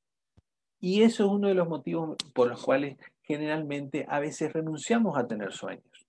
Y 0.80 1.04
eso 1.04 1.26
es 1.26 1.32
uno 1.32 1.50
de 1.50 1.54
los 1.54 1.68
motivos 1.68 2.18
por 2.34 2.50
los 2.50 2.64
cuales 2.64 2.98
generalmente 3.22 4.06
a 4.10 4.20
veces 4.20 4.52
renunciamos 4.52 5.18
a 5.18 5.28
tener 5.28 5.54
sueños. 5.54 6.06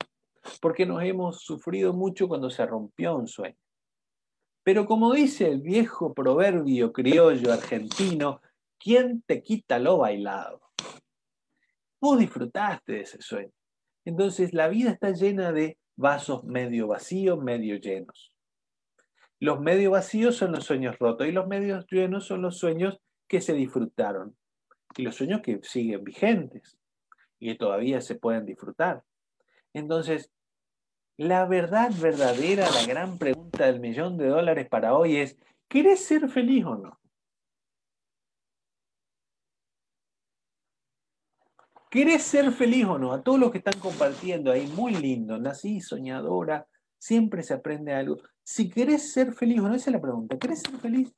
Porque 0.62 0.86
nos 0.86 1.02
hemos 1.02 1.42
sufrido 1.42 1.92
mucho 1.92 2.28
cuando 2.28 2.48
se 2.48 2.64
rompió 2.64 3.16
un 3.16 3.28
sueño. 3.28 3.58
Pero 4.62 4.86
como 4.86 5.12
dice 5.12 5.48
el 5.48 5.60
viejo 5.60 6.14
proverbio 6.14 6.92
criollo 6.92 7.52
argentino, 7.52 8.40
¿quién 8.78 9.22
te 9.22 9.42
quita 9.42 9.78
lo 9.78 9.98
bailado? 9.98 10.60
Vos 12.00 12.18
disfrutaste 12.18 12.92
de 12.92 13.00
ese 13.00 13.20
sueño. 13.20 13.52
Entonces 14.04 14.54
la 14.54 14.68
vida 14.68 14.90
está 14.90 15.10
llena 15.10 15.52
de 15.52 15.78
vasos 15.96 16.44
medio 16.44 16.88
vacíos, 16.88 17.42
medio 17.42 17.76
llenos. 17.76 18.34
Los 19.38 19.60
medio 19.60 19.90
vacíos 19.90 20.36
son 20.36 20.52
los 20.52 20.64
sueños 20.64 20.98
rotos 20.98 21.26
y 21.26 21.32
los 21.32 21.46
medios 21.46 21.86
llenos 21.90 22.26
son 22.26 22.42
los 22.42 22.58
sueños 22.58 23.00
que 23.28 23.40
se 23.40 23.54
disfrutaron 23.54 24.36
y 24.96 25.02
los 25.02 25.14
sueños 25.14 25.40
que 25.40 25.60
siguen 25.62 26.04
vigentes 26.04 26.78
y 27.38 27.48
que 27.48 27.54
todavía 27.58 28.00
se 28.00 28.16
pueden 28.16 28.44
disfrutar. 28.44 29.02
Entonces, 29.72 30.30
la 31.16 31.46
verdad 31.46 31.90
verdadera, 31.98 32.68
la 32.70 32.86
gran 32.86 33.18
pregunta 33.18 33.66
del 33.66 33.80
millón 33.80 34.18
de 34.18 34.28
dólares 34.28 34.68
para 34.68 34.94
hoy 34.94 35.16
es, 35.16 35.38
¿quieres 35.68 36.04
ser 36.04 36.28
feliz 36.28 36.64
o 36.64 36.76
no? 36.76 36.99
¿Querés 41.90 42.22
ser 42.22 42.52
feliz 42.52 42.84
o 42.86 42.98
no? 42.98 43.12
A 43.12 43.20
todos 43.20 43.40
los 43.40 43.50
que 43.50 43.58
están 43.58 43.78
compartiendo 43.80 44.52
ahí, 44.52 44.68
muy 44.68 44.94
lindo, 44.94 45.38
nací 45.38 45.80
soñadora, 45.80 46.68
siempre 46.96 47.42
se 47.42 47.54
aprende 47.54 47.92
algo. 47.92 48.18
Si 48.44 48.70
querés 48.70 49.12
ser 49.12 49.32
feliz 49.32 49.58
o 49.58 49.68
no, 49.68 49.74
esa 49.74 49.90
es 49.90 49.94
la 49.94 50.00
pregunta. 50.00 50.38
¿Querés 50.38 50.60
ser 50.60 50.78
feliz? 50.78 51.12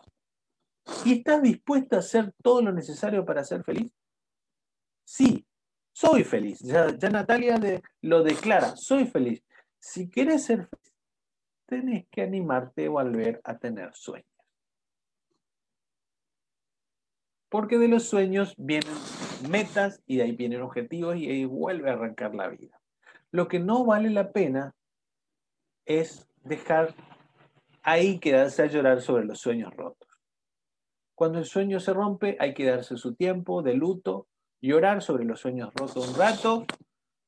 ¿Y 1.05 1.19
estás 1.19 1.43
dispuesta 1.43 1.97
a 1.97 1.99
hacer 1.99 2.33
todo 2.43 2.63
lo 2.63 2.73
necesario 2.73 3.23
para 3.27 3.45
ser 3.45 3.63
feliz? 3.63 3.93
Sí, 5.05 5.47
soy 5.93 6.25
feliz. 6.25 6.61
Ya, 6.61 6.87
Natalia 7.11 7.61
lo 8.01 8.23
declara, 8.23 8.75
soy 8.75 9.07
feliz. 9.07 9.45
Si 9.79 10.09
quieres 10.09 10.45
ser 10.45 10.69
feliz, 10.69 10.95
tenés 11.67 12.07
que 12.11 12.23
animarte 12.23 12.87
a 12.87 12.91
volver 12.91 13.43
a 13.45 13.59
tener 13.59 13.95
sueños. 13.95 14.27
Porque 17.51 17.77
de 17.77 17.89
los 17.89 18.05
sueños 18.05 18.55
vienen 18.57 18.95
metas 19.49 20.03
y 20.07 20.17
de 20.17 20.25
ahí 20.25 20.33
vienen 20.33 20.63
objetivos 20.63 21.17
y 21.17 21.29
ahí 21.29 21.45
vuelve 21.45 21.91
a 21.91 21.95
arrancar 21.95 22.35
la 22.35 22.49
vida. 22.49 22.81
Lo 23.31 23.49
que 23.49 23.59
no 23.59 23.85
vale 23.85 24.11
la 24.11 24.33
pena 24.33 24.75
es 25.87 26.29
dejar 26.45 26.95
ahí 27.83 28.19
quedarse 28.19 28.63
a 28.63 28.67
llorar 28.67 29.01
sobre 29.01 29.25
los 29.25 29.41
sueños 29.41 29.75
rotos. 29.75 30.09
Cuando 31.15 31.39
el 31.39 31.45
sueño 31.45 31.81
se 31.81 31.93
rompe, 31.93 32.37
hay 32.41 32.55
que 32.55 32.65
darse 32.65 32.97
su 32.97 33.15
tiempo 33.15 33.63
de 33.63 33.75
luto, 33.75 34.29
llorar 34.61 35.03
sobre 35.03 35.25
los 35.25 35.41
sueños 35.41 35.73
rotos 35.75 36.09
un 36.09 36.15
rato, 36.15 36.67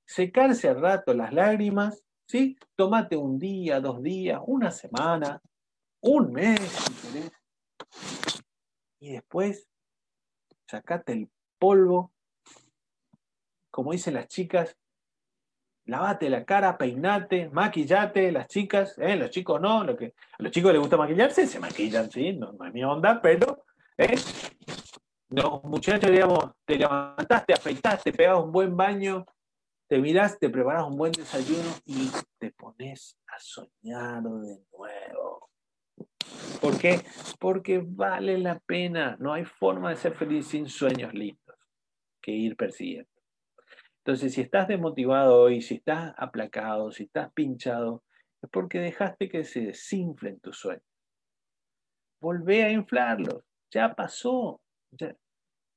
secarse 0.07 0.69
al 0.69 0.81
rato 0.81 1.15
las 1.15 1.33
lágrimas, 1.33 2.05
¿sí? 2.27 2.57
Tómate 2.77 3.17
un 3.17 3.39
día, 3.39 3.81
dos 3.81 4.03
días, 4.03 4.41
una 4.47 4.71
semana, 4.71 5.41
un 6.01 6.33
mes. 6.33 6.61
Y 9.01 9.12
después, 9.12 9.69
sacate 10.67 11.12
el 11.12 11.31
polvo. 11.59 12.12
Como 13.70 13.92
dicen 13.92 14.14
las 14.14 14.28
chicas, 14.28 14.76
lavate 15.86 16.30
la 16.30 16.44
cara, 16.44 16.78
peinate, 16.78 17.50
maquillate, 17.50 18.32
las 18.32 18.46
chicas, 18.48 18.96
¿eh? 18.98 19.16
los 19.16 19.30
chicos 19.30 19.61
no, 19.61 19.84
lo 19.84 19.96
que, 19.96 20.14
a 20.38 20.42
los 20.42 20.50
chicos 20.52 20.72
les 20.72 20.80
gusta 20.80 20.96
maquillarse, 20.96 21.46
se 21.46 21.59
maquillan, 21.59 22.11
sí, 22.11 22.32
no, 22.32 22.52
no 22.52 22.66
es 22.66 22.72
mi 22.72 22.84
onda, 22.84 23.20
pero 23.20 23.64
¿eh? 23.98 24.14
los 25.30 25.64
muchachos, 25.64 26.11
digamos, 26.11 26.52
te 26.64 26.76
levantaste, 26.76 27.52
afeitaste, 27.52 28.12
pegabas 28.12 28.44
un 28.44 28.52
buen 28.52 28.76
baño, 28.76 29.26
te 29.88 29.98
mirás, 29.98 30.38
te 30.38 30.48
preparas 30.48 30.84
un 30.84 30.96
buen 30.96 31.12
desayuno 31.12 31.68
y 31.84 32.11
te 32.38 32.50
pones 32.52 33.18
a 33.26 33.38
soñar 33.38 34.22
de 34.22 34.64
nuevo. 34.72 35.50
¿Por 36.61 36.78
qué? 36.78 37.02
Porque 37.38 37.82
vale 37.84 38.38
la 38.38 38.59
pena. 38.59 39.16
No 39.20 39.34
hay 39.34 39.44
forma 39.44 39.90
de 39.90 39.96
ser 39.96 40.14
feliz 40.14 40.48
sin 40.48 40.68
sueños 40.68 41.12
lindos 41.12 41.43
que 42.25 42.33
ir 42.33 42.57
persiguiendo. 42.57 43.11
Entonces, 43.99 44.33
si 44.33 44.41
estás 44.41 44.66
desmotivado 44.66 45.43
hoy, 45.43 45.61
si 45.61 45.75
estás 45.75 46.14
aplacado, 46.16 46.91
si 46.91 47.05
estás 47.05 47.31
pinchado, 47.33 48.03
es 48.43 48.49
porque 48.51 48.79
dejaste 48.79 49.29
que 49.29 49.45
se 49.45 49.61
desinflen 49.61 50.41
tus 50.41 50.59
sueños. 50.59 50.85
Volvé 52.20 52.64
a 52.64 52.70
inflarlos. 52.70 53.45
Ya 53.70 53.95
pasó. 53.95 54.61
Ya, 54.91 55.14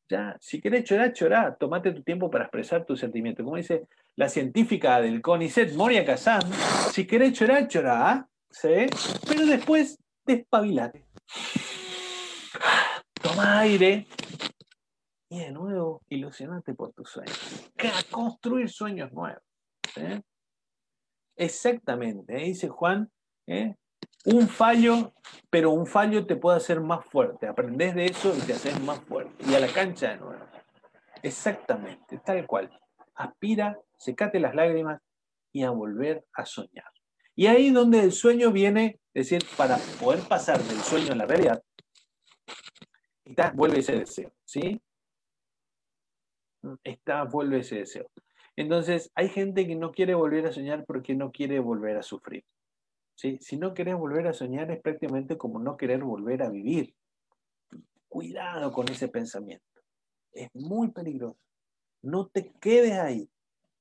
ya. 0.09 0.37
Si 0.39 0.61
querés 0.61 0.85
chorar, 0.85 1.11
chorá. 1.11 1.55
Tomate 1.55 1.91
tu 1.91 2.03
tiempo 2.03 2.31
para 2.31 2.45
expresar 2.45 2.85
tus 2.85 3.01
sentimientos. 3.01 3.43
Como 3.43 3.57
dice 3.57 3.87
la 4.15 4.29
científica 4.29 5.01
del 5.01 5.21
CONICET, 5.21 5.73
Moria 5.73 6.05
Kazan, 6.05 6.41
si 6.91 7.05
querés 7.05 7.33
chorar, 7.33 7.67
chorá. 7.67 8.27
¿sí? 8.49 8.87
Pero 9.27 9.45
después 9.45 9.99
despabilate. 10.25 11.05
Toma 13.21 13.59
aire 13.59 14.07
y 15.29 15.39
de 15.39 15.51
nuevo, 15.51 16.01
ilusionate 16.09 16.73
por 16.73 16.93
tus 16.93 17.09
sueños. 17.09 17.37
Construir 18.09 18.69
sueños 18.69 19.11
nuevos. 19.11 19.41
Exactamente, 21.35 22.35
¿eh? 22.35 22.45
dice 22.45 22.67
Juan, 22.67 23.11
¿eh? 23.45 23.75
un 24.25 24.47
fallo, 24.47 25.13
pero 25.49 25.71
un 25.71 25.85
fallo 25.85 26.25
te 26.25 26.35
puede 26.35 26.57
hacer 26.57 26.81
más 26.81 27.05
fuerte. 27.05 27.47
Aprendes 27.47 27.95
de 27.95 28.05
eso 28.05 28.33
y 28.35 28.41
te 28.41 28.53
haces 28.53 28.79
más 28.81 28.99
fuerte. 29.01 29.43
Y 29.49 29.53
a 29.53 29.59
la 29.59 29.67
cancha 29.67 30.09
de 30.09 30.17
nuevo. 30.17 30.45
Exactamente, 31.21 32.19
tal 32.19 32.45
cual. 32.45 32.69
Aspira, 33.15 33.79
secate 33.97 34.39
las 34.39 34.55
lágrimas 34.55 35.01
y 35.51 35.63
a 35.63 35.71
volver 35.71 36.25
a 36.33 36.45
soñar. 36.45 36.91
Y 37.35 37.47
ahí 37.47 37.69
donde 37.69 37.99
el 37.99 38.11
sueño 38.11 38.51
viene, 38.51 38.99
es 39.13 39.29
decir, 39.29 39.47
para 39.55 39.77
poder 39.99 40.21
pasar 40.27 40.59
del 40.59 40.79
sueño 40.79 41.13
a 41.13 41.15
la 41.15 41.25
realidad, 41.25 41.63
vuelve 43.53 43.79
ese 43.79 43.99
deseo, 43.99 44.31
¿sí? 44.43 44.81
Está, 46.83 47.23
vuelve 47.23 47.59
ese 47.59 47.77
deseo. 47.77 48.09
Entonces, 48.55 49.11
hay 49.15 49.29
gente 49.29 49.67
que 49.67 49.75
no 49.75 49.91
quiere 49.91 50.15
volver 50.15 50.47
a 50.47 50.51
soñar 50.51 50.83
porque 50.85 51.13
no 51.13 51.31
quiere 51.31 51.59
volver 51.59 51.97
a 51.97 52.03
sufrir. 52.03 52.43
¿sí? 53.15 53.37
Si 53.41 53.57
no 53.57 53.73
querés 53.73 53.95
volver 53.95 54.27
a 54.27 54.33
soñar 54.33 54.71
es 54.71 54.81
prácticamente 54.81 55.37
como 55.37 55.59
no 55.59 55.77
querer 55.77 56.03
volver 56.03 56.41
a 56.41 56.49
vivir. 56.49 56.95
Cuidado 58.07 58.71
con 58.71 58.89
ese 58.89 59.09
pensamiento. 59.09 59.65
Es 60.31 60.49
muy 60.53 60.89
peligroso. 60.91 61.37
No 62.01 62.27
te 62.27 62.51
quedes 62.59 62.93
ahí. 62.93 63.29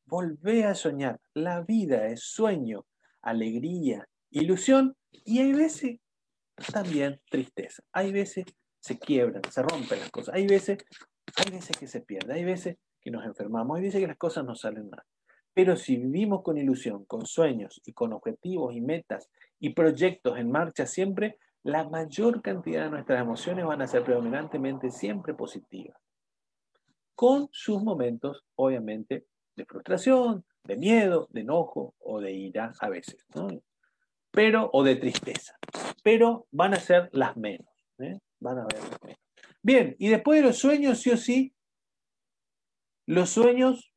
Volvé 0.04 0.64
a 0.64 0.74
soñar. 0.74 1.20
La 1.34 1.62
vida 1.62 2.08
es 2.08 2.22
sueño, 2.22 2.86
alegría, 3.22 4.08
ilusión 4.30 4.96
y 5.10 5.38
hay 5.38 5.52
veces 5.52 6.00
también 6.72 7.20
tristeza. 7.30 7.82
Hay 7.92 8.12
veces 8.12 8.44
se 8.80 8.98
quiebran, 8.98 9.42
se 9.50 9.62
rompen 9.62 10.00
las 10.00 10.10
cosas. 10.10 10.34
Hay 10.34 10.46
veces 10.46 10.78
hay 11.36 11.50
veces 11.50 11.76
que 11.76 11.86
se 11.86 12.00
pierde, 12.00 12.34
hay 12.34 12.44
veces 12.44 12.76
que 13.00 13.10
nos 13.10 13.24
enfermamos, 13.24 13.76
hay 13.76 13.84
veces 13.84 14.00
que 14.00 14.06
las 14.06 14.16
cosas 14.16 14.44
no 14.44 14.54
salen 14.54 14.88
mal. 14.90 15.02
Pero 15.54 15.76
si 15.76 15.96
vivimos 15.96 16.42
con 16.42 16.58
ilusión, 16.58 17.04
con 17.06 17.24
sueños 17.24 17.80
y 17.84 17.92
con 17.92 18.12
objetivos 18.12 18.74
y 18.74 18.80
metas 18.80 19.30
y 19.58 19.70
proyectos 19.70 20.38
en 20.38 20.50
marcha 20.50 20.86
siempre, 20.86 21.38
la 21.62 21.88
mayor 21.88 22.42
cantidad 22.42 22.84
de 22.84 22.90
nuestras 22.90 23.20
emociones 23.20 23.64
van 23.64 23.82
a 23.82 23.86
ser 23.86 24.04
predominantemente 24.04 24.90
siempre 24.90 25.34
positivas. 25.34 25.98
Con 27.14 27.48
sus 27.50 27.82
momentos, 27.82 28.44
obviamente, 28.54 29.24
de 29.56 29.64
frustración, 29.64 30.44
de 30.64 30.76
miedo, 30.76 31.28
de 31.30 31.40
enojo 31.40 31.94
o 32.00 32.20
de 32.20 32.32
ira 32.32 32.72
a 32.78 32.88
veces, 32.88 33.26
Pero, 34.30 34.68
o 34.72 34.84
de 34.84 34.96
tristeza. 34.96 35.56
Pero 36.02 36.46
van 36.50 36.74
a 36.74 36.76
ser 36.76 37.08
las 37.12 37.36
menos. 37.36 37.66
¿eh? 37.98 38.18
Van 38.40 38.58
a 38.58 38.66
ver 38.66 38.82
las 38.90 39.02
menos. 39.02 39.25
Bien, 39.66 39.96
y 39.98 40.10
después 40.10 40.40
de 40.40 40.46
los 40.46 40.58
sueños, 40.58 41.00
sí 41.00 41.10
o 41.10 41.16
sí, 41.16 41.52
los 43.04 43.30
sueños, 43.30 43.92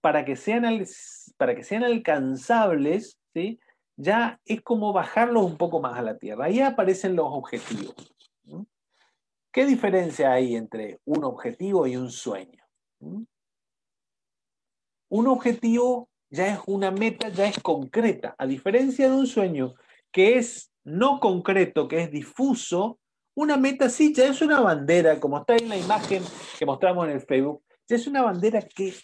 para 0.00 0.24
que 0.24 0.34
sean, 0.34 0.64
para 1.36 1.54
que 1.54 1.62
sean 1.62 1.84
alcanzables, 1.84 3.20
ya 3.96 4.40
es 4.46 4.62
como 4.62 4.94
bajarlos 4.94 5.44
un 5.44 5.58
poco 5.58 5.82
más 5.82 5.98
a 5.98 6.02
la 6.02 6.16
tierra. 6.16 6.46
Ahí 6.46 6.60
aparecen 6.60 7.16
los 7.16 7.26
objetivos. 7.28 7.94
¿Qué 9.52 9.66
diferencia 9.66 10.32
hay 10.32 10.56
entre 10.56 11.00
un 11.04 11.24
objetivo 11.24 11.86
y 11.86 11.96
un 11.96 12.10
sueño? 12.10 12.64
Un 15.10 15.26
objetivo 15.26 16.08
ya 16.30 16.54
es 16.54 16.60
una 16.66 16.90
meta, 16.90 17.28
ya 17.28 17.46
es 17.46 17.60
concreta, 17.60 18.34
a 18.38 18.46
diferencia 18.46 19.10
de 19.10 19.16
un 19.16 19.26
sueño 19.26 19.74
que 20.10 20.38
es 20.38 20.72
no 20.82 21.20
concreto, 21.20 21.88
que 21.88 22.00
es 22.04 22.10
difuso, 22.10 22.98
una 23.36 23.56
meta 23.58 23.90
sí, 23.90 24.14
ya 24.14 24.26
es 24.26 24.40
una 24.40 24.60
bandera, 24.60 25.20
como 25.20 25.38
está 25.38 25.56
en 25.56 25.68
la 25.68 25.76
imagen 25.76 26.22
que 26.58 26.66
mostramos 26.66 27.06
en 27.06 27.12
el 27.12 27.20
Facebook, 27.20 27.62
ya 27.86 27.96
es 27.96 28.06
una 28.06 28.22
bandera 28.22 28.62
que 28.62 28.94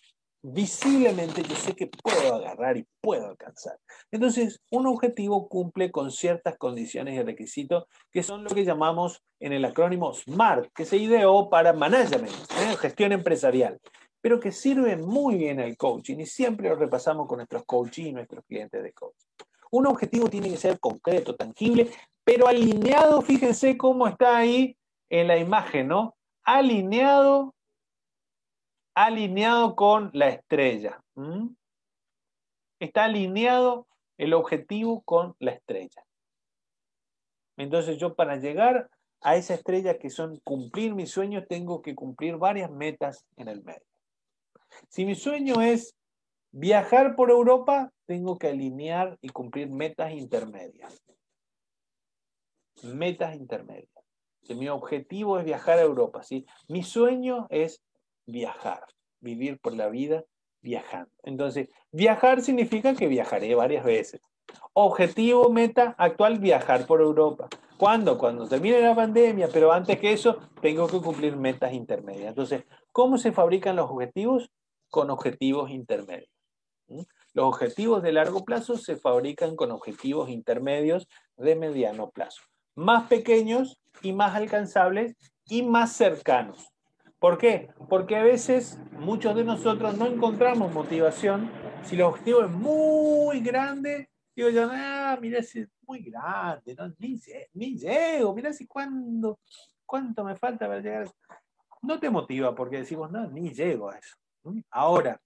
visiblemente 0.42 1.42
yo 1.42 1.54
sé 1.54 1.74
que 1.74 1.86
puedo 1.86 2.34
agarrar 2.34 2.78
y 2.78 2.86
puedo 3.00 3.28
alcanzar. 3.28 3.78
Entonces, 4.10 4.60
un 4.70 4.86
objetivo 4.86 5.48
cumple 5.48 5.92
con 5.92 6.10
ciertas 6.10 6.56
condiciones 6.56 7.14
y 7.14 7.22
requisitos 7.22 7.84
que 8.10 8.22
son 8.22 8.42
lo 8.42 8.50
que 8.50 8.64
llamamos 8.64 9.22
en 9.38 9.52
el 9.52 9.64
acrónimo 9.66 10.14
SMART, 10.14 10.72
que 10.74 10.86
se 10.86 10.96
ideó 10.96 11.50
para 11.50 11.74
management, 11.74 12.32
¿eh? 12.32 12.76
gestión 12.78 13.12
empresarial, 13.12 13.78
pero 14.22 14.40
que 14.40 14.50
sirve 14.50 14.96
muy 14.96 15.36
bien 15.36 15.60
al 15.60 15.76
coaching 15.76 16.18
y 16.18 16.26
siempre 16.26 16.70
lo 16.70 16.76
repasamos 16.76 17.28
con 17.28 17.36
nuestros 17.36 17.64
coaches 17.64 18.06
y 18.06 18.12
nuestros 18.12 18.44
clientes 18.46 18.82
de 18.82 18.92
coaching. 18.94 19.28
Un 19.72 19.86
objetivo 19.86 20.28
tiene 20.28 20.50
que 20.50 20.58
ser 20.58 20.78
concreto, 20.78 21.34
tangible, 21.34 21.90
pero 22.24 22.46
alineado, 22.46 23.22
fíjense 23.22 23.78
cómo 23.78 24.06
está 24.06 24.36
ahí 24.36 24.76
en 25.08 25.26
la 25.28 25.38
imagen, 25.38 25.88
¿no? 25.88 26.14
Alineado, 26.44 27.54
alineado 28.94 29.74
con 29.74 30.10
la 30.12 30.28
estrella. 30.28 31.02
Está 32.78 33.04
alineado 33.04 33.86
el 34.18 34.34
objetivo 34.34 35.00
con 35.02 35.34
la 35.38 35.52
estrella. 35.52 36.04
Entonces 37.56 37.96
yo 37.96 38.14
para 38.14 38.36
llegar 38.36 38.90
a 39.22 39.36
esa 39.36 39.54
estrella 39.54 39.98
que 39.98 40.10
son 40.10 40.38
cumplir 40.44 40.94
mis 40.94 41.10
sueños, 41.10 41.46
tengo 41.48 41.80
que 41.80 41.94
cumplir 41.94 42.36
varias 42.36 42.70
metas 42.70 43.24
en 43.36 43.48
el 43.48 43.62
medio. 43.62 43.86
Si 44.88 45.06
mi 45.06 45.14
sueño 45.14 45.62
es 45.62 45.94
Viajar 46.52 47.16
por 47.16 47.30
Europa, 47.30 47.90
tengo 48.04 48.38
que 48.38 48.48
alinear 48.48 49.16
y 49.22 49.30
cumplir 49.30 49.70
metas 49.70 50.12
intermedias. 50.12 51.02
Metas 52.82 53.34
intermedias. 53.36 53.88
Mi 54.50 54.68
objetivo 54.68 55.38
es 55.38 55.44
viajar 55.46 55.78
a 55.78 55.82
Europa, 55.82 56.22
¿sí? 56.22 56.44
mi 56.68 56.82
sueño 56.82 57.46
es 57.48 57.82
viajar, 58.26 58.84
vivir 59.20 59.58
por 59.60 59.74
la 59.74 59.88
vida 59.88 60.24
viajando. 60.60 61.10
Entonces, 61.22 61.68
viajar 61.90 62.42
significa 62.42 62.94
que 62.94 63.08
viajaré 63.08 63.54
varias 63.54 63.84
veces. 63.84 64.20
Objetivo, 64.74 65.50
meta 65.50 65.94
actual, 65.96 66.38
viajar 66.38 66.86
por 66.86 67.00
Europa. 67.00 67.48
¿Cuándo? 67.78 68.18
Cuando 68.18 68.46
termine 68.46 68.80
la 68.80 68.94
pandemia, 68.94 69.48
pero 69.52 69.72
antes 69.72 69.98
que 69.98 70.12
eso, 70.12 70.38
tengo 70.60 70.86
que 70.86 71.00
cumplir 71.00 71.36
metas 71.36 71.72
intermedias. 71.72 72.28
Entonces, 72.28 72.64
¿cómo 72.92 73.16
se 73.16 73.32
fabrican 73.32 73.76
los 73.76 73.90
objetivos? 73.90 74.50
Con 74.90 75.10
objetivos 75.10 75.70
intermedios. 75.70 76.31
Los 76.88 77.46
objetivos 77.46 78.02
de 78.02 78.12
largo 78.12 78.44
plazo 78.44 78.76
se 78.76 78.96
fabrican 78.96 79.56
con 79.56 79.70
objetivos 79.70 80.28
intermedios 80.28 81.08
de 81.36 81.56
mediano 81.56 82.10
plazo, 82.10 82.42
más 82.74 83.08
pequeños 83.08 83.78
y 84.02 84.12
más 84.12 84.34
alcanzables 84.34 85.16
y 85.46 85.62
más 85.62 85.92
cercanos. 85.92 86.72
¿Por 87.18 87.38
qué? 87.38 87.70
Porque 87.88 88.16
a 88.16 88.22
veces 88.24 88.78
muchos 88.92 89.36
de 89.36 89.44
nosotros 89.44 89.96
no 89.96 90.06
encontramos 90.06 90.72
motivación 90.72 91.50
si 91.84 91.94
el 91.94 92.02
objetivo 92.02 92.42
es 92.42 92.50
muy 92.50 93.40
grande. 93.40 94.10
Digo 94.34 94.48
yo, 94.48 94.68
ah, 94.72 95.16
mira 95.20 95.42
si 95.42 95.60
es 95.60 95.68
muy 95.86 96.02
grande, 96.02 96.76
ni, 97.52 97.78
llego, 97.78 98.34
mira 98.34 98.52
si 98.52 98.66
cuándo, 98.66 99.38
cuánto 99.86 100.24
me 100.24 100.34
falta 100.36 100.66
para 100.66 100.80
llegar. 100.80 101.10
No 101.82 102.00
te 102.00 102.10
motiva 102.10 102.54
porque 102.54 102.78
decimos, 102.78 103.10
no, 103.10 103.28
ni 103.28 103.50
llego 103.50 103.90
a 103.90 103.98
eso. 103.98 104.16
Ahora, 104.70 105.20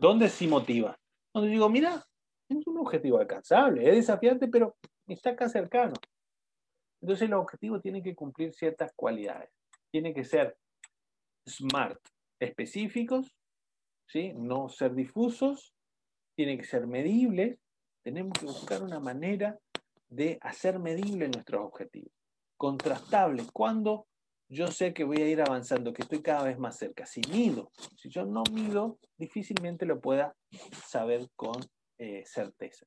¿dónde 0.00 0.28
sí 0.28 0.48
motiva? 0.48 0.98
Donde 1.32 1.50
digo, 1.50 1.68
mira, 1.68 2.04
es 2.48 2.66
un 2.66 2.78
objetivo 2.78 3.18
alcanzable, 3.18 3.88
es 3.88 3.94
desafiante, 3.94 4.48
pero 4.48 4.76
está 5.06 5.30
acá 5.30 5.48
cercano. 5.48 5.92
Entonces 7.02 7.28
el 7.28 7.34
objetivo 7.34 7.80
tiene 7.80 8.02
que 8.02 8.14
cumplir 8.14 8.52
ciertas 8.52 8.92
cualidades. 8.94 9.50
Tiene 9.92 10.12
que 10.14 10.24
ser 10.24 10.56
smart, 11.48 12.00
específicos, 12.40 13.36
¿sí? 14.08 14.32
no 14.34 14.68
ser 14.68 14.94
difusos, 14.94 15.74
tiene 16.36 16.56
que 16.56 16.64
ser 16.64 16.86
medibles. 16.86 17.58
Tenemos 18.02 18.32
que 18.38 18.46
buscar 18.46 18.82
una 18.82 19.00
manera 19.00 19.58
de 20.08 20.38
hacer 20.40 20.78
medibles 20.78 21.30
nuestros 21.30 21.66
objetivos. 21.66 22.12
Contrastables. 22.56 23.50
Cuando 23.52 24.06
yo 24.50 24.66
sé 24.66 24.92
que 24.92 25.04
voy 25.04 25.18
a 25.18 25.28
ir 25.28 25.40
avanzando, 25.40 25.92
que 25.92 26.02
estoy 26.02 26.22
cada 26.22 26.42
vez 26.42 26.58
más 26.58 26.76
cerca. 26.76 27.06
Si 27.06 27.20
mido, 27.30 27.70
si 27.96 28.08
yo 28.10 28.26
no 28.26 28.42
mido, 28.52 28.98
difícilmente 29.16 29.86
lo 29.86 30.00
pueda 30.00 30.34
saber 30.86 31.30
con 31.36 31.54
eh, 31.98 32.24
certeza. 32.26 32.84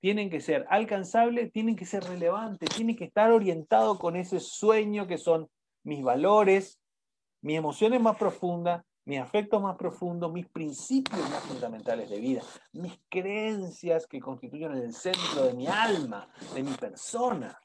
Tienen 0.00 0.28
que 0.28 0.40
ser 0.40 0.66
alcanzables, 0.68 1.50
tienen 1.50 1.76
que 1.76 1.86
ser 1.86 2.04
relevantes, 2.04 2.68
tienen 2.68 2.94
que 2.94 3.06
estar 3.06 3.32
orientados 3.32 3.98
con 3.98 4.16
ese 4.16 4.38
sueño 4.38 5.06
que 5.06 5.16
son 5.16 5.48
mis 5.82 6.04
valores, 6.04 6.78
mis 7.42 7.56
emociones 7.56 8.02
más 8.02 8.18
profundas, 8.18 8.84
mis 9.06 9.18
afectos 9.18 9.62
más 9.62 9.76
profundos, 9.76 10.30
mis 10.30 10.46
principios 10.46 11.18
más 11.30 11.42
fundamentales 11.44 12.10
de 12.10 12.20
vida, 12.20 12.42
mis 12.74 13.00
creencias 13.08 14.06
que 14.06 14.20
constituyen 14.20 14.72
el 14.72 14.92
centro 14.92 15.46
de 15.46 15.54
mi 15.54 15.66
alma, 15.66 16.30
de 16.54 16.62
mi 16.62 16.74
persona. 16.74 17.58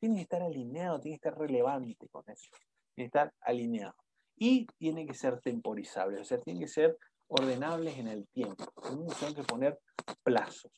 Tienen 0.00 0.16
que 0.16 0.22
estar 0.22 0.42
alineados, 0.42 1.00
tienen 1.00 1.20
que 1.20 1.28
estar 1.28 1.40
relevantes 1.40 2.10
con 2.10 2.28
eso 2.28 2.50
estar 3.02 3.32
alineado. 3.40 3.94
Y 4.36 4.66
tiene 4.78 5.06
que 5.06 5.14
ser 5.14 5.40
temporizable, 5.40 6.20
o 6.20 6.24
sea, 6.24 6.40
tiene 6.40 6.60
que 6.60 6.68
ser 6.68 6.96
ordenables 7.28 7.98
en 7.98 8.08
el 8.08 8.26
tiempo. 8.28 8.64
Tenemos 8.82 9.34
que 9.34 9.42
poner 9.42 9.78
plazos. 10.22 10.72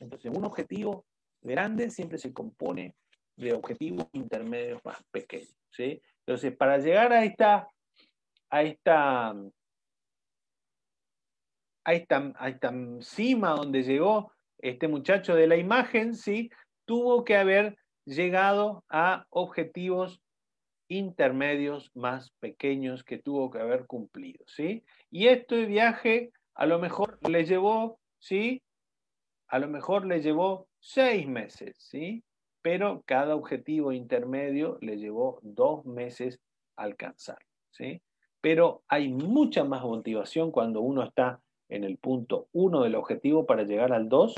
Entonces, 0.00 0.32
un 0.34 0.44
objetivo 0.44 1.04
grande 1.40 1.90
siempre 1.90 2.18
se 2.18 2.32
compone 2.32 2.94
de 3.36 3.52
objetivos 3.52 4.06
intermedios 4.12 4.80
más 4.84 5.02
pequeños. 5.10 5.54
¿sí? 5.70 6.00
Entonces, 6.26 6.56
para 6.56 6.78
llegar 6.78 7.12
a 7.12 7.24
esta, 7.24 7.68
a 8.50 8.62
esta, 8.62 9.30
a 11.84 11.94
esta, 11.94 12.32
a 12.36 12.48
esta 12.48 12.72
cima 13.00 13.50
donde 13.50 13.82
llegó 13.82 14.32
este 14.58 14.86
muchacho 14.86 15.34
de 15.34 15.48
la 15.48 15.56
imagen, 15.56 16.14
¿sí? 16.14 16.50
tuvo 16.84 17.24
que 17.24 17.36
haber 17.36 17.76
llegado 18.04 18.84
a 18.88 19.26
objetivos 19.30 20.21
intermedios 20.98 21.90
más 21.94 22.30
pequeños 22.40 23.04
que 23.04 23.18
tuvo 23.18 23.50
que 23.50 23.60
haber 23.60 23.86
cumplido, 23.86 24.44
¿sí? 24.46 24.84
Y 25.10 25.28
este 25.28 25.66
viaje 25.66 26.32
a 26.54 26.66
lo 26.66 26.78
mejor 26.78 27.18
le 27.28 27.44
llevó, 27.44 27.98
¿sí? 28.18 28.62
A 29.48 29.58
lo 29.58 29.68
mejor 29.68 30.06
le 30.06 30.20
llevó 30.20 30.68
seis 30.80 31.26
meses, 31.26 31.76
¿sí? 31.78 32.24
Pero 32.62 33.02
cada 33.06 33.34
objetivo 33.34 33.92
intermedio 33.92 34.78
le 34.80 34.98
llevó 34.98 35.38
dos 35.42 35.84
meses 35.84 36.40
alcanzar, 36.76 37.38
¿sí? 37.70 38.02
Pero 38.40 38.82
hay 38.88 39.08
mucha 39.08 39.64
más 39.64 39.82
motivación 39.82 40.50
cuando 40.50 40.80
uno 40.80 41.02
está 41.04 41.40
en 41.68 41.84
el 41.84 41.96
punto 41.96 42.48
uno 42.52 42.82
del 42.82 42.96
objetivo 42.96 43.46
para 43.46 43.62
llegar 43.62 43.92
al 43.92 44.08
dos, 44.08 44.34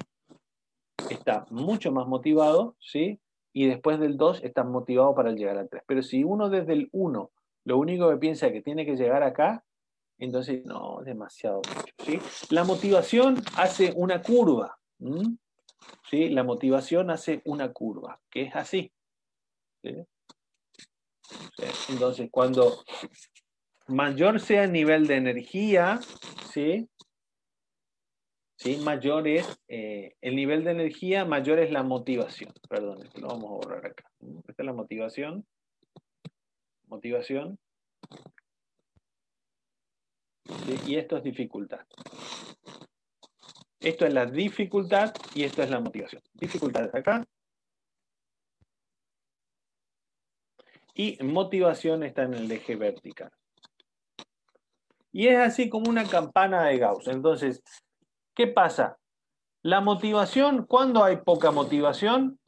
está 1.11 1.47
mucho 1.51 1.91
más 1.91 2.07
motivado, 2.07 2.77
¿sí? 2.79 3.21
Y 3.55 3.69
después 3.69 3.99
del 3.99 4.19
2 4.19 4.43
están 4.43 4.71
motivados 4.71 5.15
para 5.15 5.31
llegar 5.31 5.57
al 5.57 5.71
3. 5.71 5.85
Pero 5.87 6.03
si 6.03 6.25
uno 6.25 6.51
desde 6.51 6.75
el 6.75 6.91
1 6.93 7.31
lo 7.65 7.79
único 7.79 8.11
que 8.11 8.17
piensa 8.17 8.49
es 8.49 8.53
que 8.53 8.61
tiene 8.61 8.85
que 8.85 8.97
llegar 8.97 9.23
acá, 9.23 9.65
entonces 10.19 10.67
no, 10.67 11.01
demasiado 11.03 11.63
mucho. 11.67 12.25
La 12.51 12.65
motivación 12.65 13.43
hace 13.57 13.93
una 13.97 14.21
curva. 14.21 14.79
¿sí? 16.11 16.29
La 16.29 16.43
motivación 16.43 17.11
hace 17.11 17.41
una 17.45 17.73
curva, 17.73 18.21
que 18.31 18.43
es 18.43 18.57
así. 18.57 18.93
Entonces, 21.89 22.29
cuando 22.31 22.85
mayor 23.87 24.41
sea 24.41 24.65
el 24.65 24.73
nivel 24.73 25.07
de 25.07 25.17
energía, 25.17 26.01
¿sí? 26.53 26.89
¿Sí? 28.65 28.79
Mayor 28.79 29.29
es 29.29 29.61
eh, 29.69 30.17
el 30.23 30.35
nivel 30.35 30.65
de 30.65 30.71
energía, 30.71 31.25
mayor 31.25 31.59
es 31.59 31.71
la 31.71 31.83
motivación. 31.83 32.53
Perdón, 32.69 32.99
lo 33.17 33.29
vamos 33.29 33.45
a 33.45 33.55
borrar 33.55 33.87
acá. 33.87 34.11
Esta 34.49 34.63
es 34.63 34.67
la 34.67 34.73
motivación. 34.73 35.47
Motivación. 36.87 37.59
Y 40.87 40.97
esto 40.97 41.19
es 41.19 41.23
dificultad. 41.23 41.81
Esto 43.81 44.07
es 44.07 44.15
la 44.15 44.25
dificultad 44.25 45.15
y 45.35 45.45
esto 45.45 45.63
es 45.63 45.69
la 45.69 45.81
motivación. 45.81 46.23
Dificultad 46.33 46.87
es 46.87 46.95
acá. 46.95 47.25
Y 50.95 51.23
motivación 51.23 52.03
está 52.03 52.23
en 52.23 52.35
el 52.35 52.51
eje 52.51 52.77
vertical. 52.77 53.31
Y 55.13 55.29
es 55.29 55.39
así 55.39 55.69
como 55.69 55.91
una 55.91 56.05
campana 56.05 56.65
de 56.65 56.79
Gauss. 56.79 57.09
Entonces, 57.09 57.63
¿Qué 58.35 58.49
pasa? 58.49 58.99
La 59.63 59.81
motivación, 59.81 60.67
¿cuándo 60.67 61.05
hay 61.05 61.19
poca 61.19 61.51
motivación? 61.51 62.39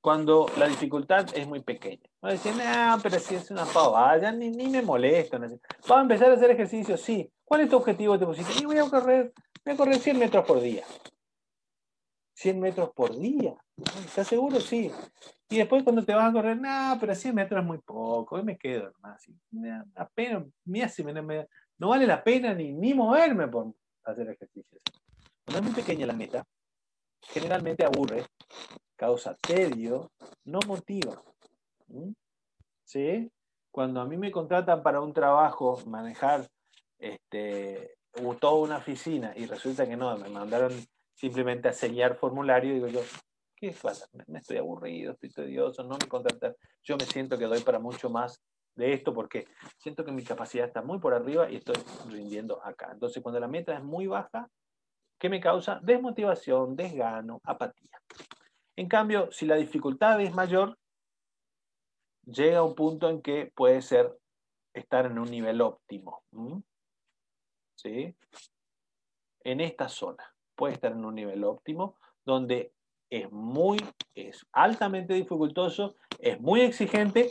Cuando 0.00 0.46
la 0.56 0.68
dificultad 0.68 1.26
es 1.34 1.46
muy 1.46 1.60
pequeña. 1.60 2.02
Va 2.24 2.30
a 2.30 2.32
decir, 2.32 2.52
no, 2.54 2.98
pero 3.02 3.18
si 3.18 3.36
es 3.36 3.50
una 3.50 3.64
pavada, 3.64 4.32
ni, 4.32 4.50
ni 4.50 4.68
me 4.68 4.82
molesta. 4.82 5.38
No 5.38 5.46
a 5.88 6.00
empezar 6.00 6.30
a 6.30 6.34
hacer 6.34 6.50
ejercicio, 6.50 6.96
sí. 6.96 7.30
¿Cuál 7.44 7.62
es 7.62 7.70
tu 7.70 7.76
objetivo? 7.76 8.18
Te 8.18 8.26
pusiste, 8.26 8.52
y 8.60 8.66
voy 8.66 8.78
a 8.78 8.84
correr, 8.90 9.32
voy 9.64 9.74
a 9.74 9.76
correr 9.76 9.96
100 9.96 10.18
metros 10.18 10.44
por 10.44 10.60
día. 10.60 10.84
100 12.34 12.60
metros 12.60 12.90
por 12.94 13.16
día. 13.16 13.54
¿Estás 14.04 14.28
seguro? 14.28 14.60
Sí. 14.60 14.90
Y 15.48 15.56
después 15.56 15.82
cuando 15.82 16.04
te 16.04 16.14
vas 16.14 16.28
a 16.28 16.32
correr, 16.32 16.60
no, 16.60 16.96
pero 17.00 17.14
100 17.14 17.34
metros 17.34 17.60
es 17.60 17.66
muy 17.66 17.78
poco, 17.78 18.36
hoy 18.36 18.42
me 18.42 18.58
quedo 18.58 18.90
nomás. 18.90 19.24
Apenas, 19.94 20.44
me 20.64 20.82
hace, 20.82 21.02
me, 21.02 21.48
no 21.78 21.88
vale 21.88 22.06
la 22.06 22.22
pena 22.22 22.54
ni, 22.54 22.72
ni 22.72 22.94
moverme 22.94 23.48
por 23.48 23.72
hacer 24.04 24.28
ejercicios. 24.28 24.82
Cuando 25.44 25.60
es 25.60 25.64
muy 25.64 25.74
pequeña 25.74 26.06
la 26.06 26.12
meta, 26.12 26.46
generalmente 27.22 27.84
aburre, 27.84 28.26
causa 28.96 29.34
tedio, 29.34 30.10
no 30.44 30.60
motiva. 30.66 31.22
¿Mm? 31.86 32.10
¿Sí? 32.84 33.30
Cuando 33.70 34.00
a 34.00 34.06
mí 34.06 34.16
me 34.16 34.30
contratan 34.30 34.82
para 34.82 35.00
un 35.00 35.12
trabajo, 35.12 35.80
manejar 35.86 36.48
este, 36.98 37.96
toda 38.40 38.54
una 38.54 38.78
oficina 38.78 39.32
y 39.36 39.46
resulta 39.46 39.86
que 39.86 39.96
no, 39.96 40.16
me 40.18 40.28
mandaron 40.28 40.72
simplemente 41.14 41.68
a 41.68 41.72
sellar 41.72 42.16
formulario, 42.16 42.74
digo 42.74 42.88
yo, 42.88 43.00
¿qué 43.54 43.74
pasa? 43.80 44.08
Me 44.26 44.38
estoy 44.38 44.56
aburrido, 44.56 45.12
estoy 45.12 45.30
tedioso, 45.30 45.82
no 45.82 45.96
me 46.00 46.08
contratan. 46.08 46.54
Yo 46.82 46.96
me 46.96 47.04
siento 47.04 47.38
que 47.38 47.44
doy 47.44 47.60
para 47.60 47.78
mucho 47.78 48.08
más 48.08 48.40
de 48.78 48.92
esto 48.92 49.12
porque 49.12 49.48
siento 49.76 50.04
que 50.04 50.12
mi 50.12 50.22
capacidad 50.22 50.66
está 50.66 50.82
muy 50.82 51.00
por 51.00 51.12
arriba 51.12 51.50
y 51.50 51.56
estoy 51.56 51.74
rindiendo 52.08 52.64
acá. 52.64 52.90
Entonces, 52.92 53.20
cuando 53.22 53.40
la 53.40 53.48
meta 53.48 53.74
es 53.74 53.82
muy 53.82 54.06
baja, 54.06 54.48
¿qué 55.18 55.28
me 55.28 55.40
causa? 55.40 55.80
Desmotivación, 55.82 56.76
desgano, 56.76 57.40
apatía. 57.42 58.00
En 58.76 58.88
cambio, 58.88 59.30
si 59.32 59.46
la 59.46 59.56
dificultad 59.56 60.20
es 60.20 60.32
mayor, 60.32 60.78
llega 62.24 62.58
a 62.58 62.62
un 62.62 62.76
punto 62.76 63.10
en 63.10 63.20
que 63.20 63.50
puede 63.52 63.82
ser 63.82 64.16
estar 64.72 65.06
en 65.06 65.18
un 65.18 65.28
nivel 65.28 65.60
óptimo. 65.60 66.22
¿Sí? 67.76 68.14
En 69.42 69.60
esta 69.60 69.88
zona 69.88 70.24
puede 70.54 70.74
estar 70.74 70.92
en 70.92 71.04
un 71.04 71.16
nivel 71.16 71.42
óptimo 71.42 71.96
donde 72.24 72.72
es 73.10 73.30
muy, 73.32 73.78
es 74.14 74.46
altamente 74.52 75.14
dificultoso, 75.14 75.96
es 76.18 76.40
muy 76.40 76.60
exigente, 76.60 77.30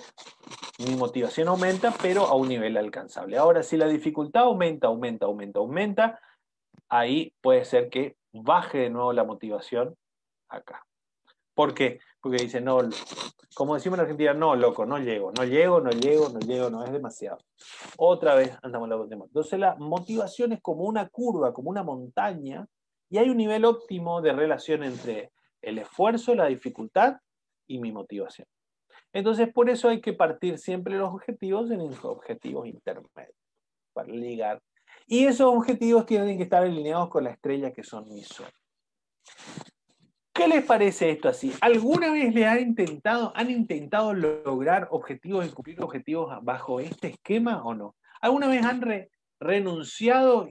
mi 0.79 0.95
motivación 0.95 1.47
aumenta, 1.47 1.93
pero 2.01 2.25
a 2.25 2.35
un 2.35 2.49
nivel 2.49 2.77
alcanzable. 2.77 3.37
Ahora, 3.37 3.63
si 3.63 3.77
la 3.77 3.87
dificultad 3.87 4.43
aumenta, 4.43 4.87
aumenta, 4.87 5.25
aumenta, 5.25 5.59
aumenta, 5.59 6.19
ahí 6.89 7.33
puede 7.41 7.65
ser 7.65 7.89
que 7.89 8.15
baje 8.31 8.79
de 8.79 8.89
nuevo 8.89 9.13
la 9.13 9.23
motivación 9.23 9.95
acá. 10.49 10.85
¿Por 11.53 11.73
qué? 11.73 11.99
Porque 12.21 12.43
dice, 12.43 12.61
no, 12.61 12.79
como 13.55 13.73
decimos 13.73 13.97
en 13.97 14.01
Argentina, 14.01 14.33
no, 14.33 14.55
loco, 14.55 14.85
no 14.85 14.99
llego, 14.99 15.31
no 15.31 15.43
llego, 15.43 15.81
no 15.81 15.89
llego, 15.89 16.29
no 16.29 16.39
llego, 16.39 16.69
no 16.69 16.83
es 16.83 16.91
demasiado. 16.91 17.39
Otra 17.97 18.35
vez 18.35 18.55
andamos 18.61 18.87
la 18.87 18.97
última. 18.97 19.25
Entonces 19.25 19.59
la 19.59 19.75
motivación 19.75 20.51
es 20.51 20.61
como 20.61 20.83
una 20.83 21.09
curva, 21.09 21.53
como 21.53 21.71
una 21.71 21.81
montaña, 21.81 22.67
y 23.09 23.17
hay 23.17 23.29
un 23.29 23.37
nivel 23.37 23.65
óptimo 23.65 24.21
de 24.21 24.33
relación 24.33 24.83
entre 24.83 25.31
el 25.61 25.79
esfuerzo, 25.79 26.35
la 26.35 26.47
dificultad 26.47 27.17
y 27.67 27.79
mi 27.79 27.91
motivación. 27.91 28.47
Entonces, 29.13 29.51
por 29.51 29.69
eso 29.69 29.89
hay 29.89 30.01
que 30.01 30.13
partir 30.13 30.57
siempre 30.57 30.97
los 30.97 31.09
objetivos 31.09 31.71
en 31.71 31.81
objetivos 32.03 32.67
intermedios, 32.67 33.35
para 33.93 34.07
ligar. 34.09 34.61
Y 35.07 35.25
esos 35.25 35.47
objetivos 35.47 36.05
tienen 36.05 36.37
que 36.37 36.43
estar 36.43 36.63
alineados 36.63 37.09
con 37.09 37.23
la 37.23 37.31
estrella 37.31 37.71
que 37.71 37.83
son 37.83 38.07
mis 38.09 38.27
sueños. 38.27 38.53
¿Qué 40.33 40.47
les 40.47 40.63
parece 40.63 41.09
esto 41.09 41.29
así? 41.29 41.51
¿Alguna 41.61 42.11
vez 42.11 42.31
le 42.31 42.45
han 42.45 42.59
intentado, 42.59 43.33
han 43.35 43.49
intentado 43.49 44.13
lograr 44.13 44.87
objetivos 44.91 45.47
y 45.47 45.49
cumplir 45.49 45.81
objetivos 45.81 46.31
bajo 46.43 46.79
este 46.79 47.07
esquema 47.07 47.63
o 47.63 47.73
no? 47.73 47.95
¿Alguna 48.21 48.47
vez 48.47 48.63
han 48.63 49.07
renunciado 49.39 50.47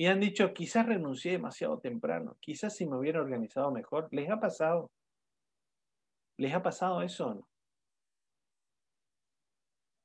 y 0.00 0.06
han 0.06 0.20
dicho, 0.20 0.54
quizás 0.54 0.86
renuncié 0.86 1.32
demasiado 1.32 1.80
temprano, 1.80 2.36
quizás 2.38 2.76
si 2.76 2.86
me 2.86 2.96
hubiera 2.96 3.20
organizado 3.20 3.72
mejor? 3.72 4.06
¿Les 4.12 4.30
ha 4.30 4.38
pasado? 4.38 4.92
¿Les 6.36 6.54
ha 6.54 6.62
pasado 6.62 7.02
eso 7.02 7.26
o 7.26 7.34
no? 7.34 7.48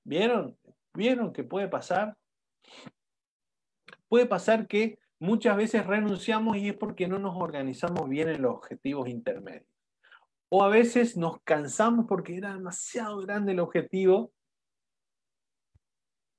¿Vieron? 0.04 0.58
¿Vieron 0.96 1.32
que 1.32 1.44
puede 1.44 1.68
pasar? 1.68 2.18
Puede 4.10 4.26
pasar 4.26 4.68
que 4.68 4.98
muchas 5.20 5.56
veces 5.58 5.86
renunciamos 5.86 6.58
y 6.58 6.70
es 6.70 6.76
porque 6.76 7.08
no 7.08 7.20
nos 7.20 7.36
organizamos 7.39 8.10
bien 8.10 8.30
en 8.30 8.41
los 8.41 8.56
objetivos 8.56 9.08
intermedios. 9.08 9.70
O 10.50 10.64
a 10.64 10.70
veces 10.70 11.16
nos 11.18 11.39
cansamos 11.44 12.08
porque 12.08 12.36
era 12.36 12.56
demasiado 12.56 13.20
grande 13.20 13.52
el 13.52 13.60
objetivo. 13.60 14.34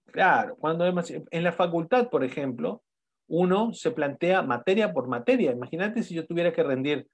Claro, 0.07 0.57
cuando 0.57 0.85
en 0.87 1.45
la 1.45 1.53
facultad, 1.53 2.11
por 2.11 2.25
ejemplo, 2.25 2.83
uno 3.29 3.73
se 3.73 3.91
plantea 3.91 4.43
materia 4.43 4.93
por 4.93 5.09
materia. 5.09 5.53
Imagínate 5.53 6.03
si 6.03 6.15
yo 6.15 6.27
tuviera 6.27 6.53
que 6.53 6.63
rendir 6.63 7.09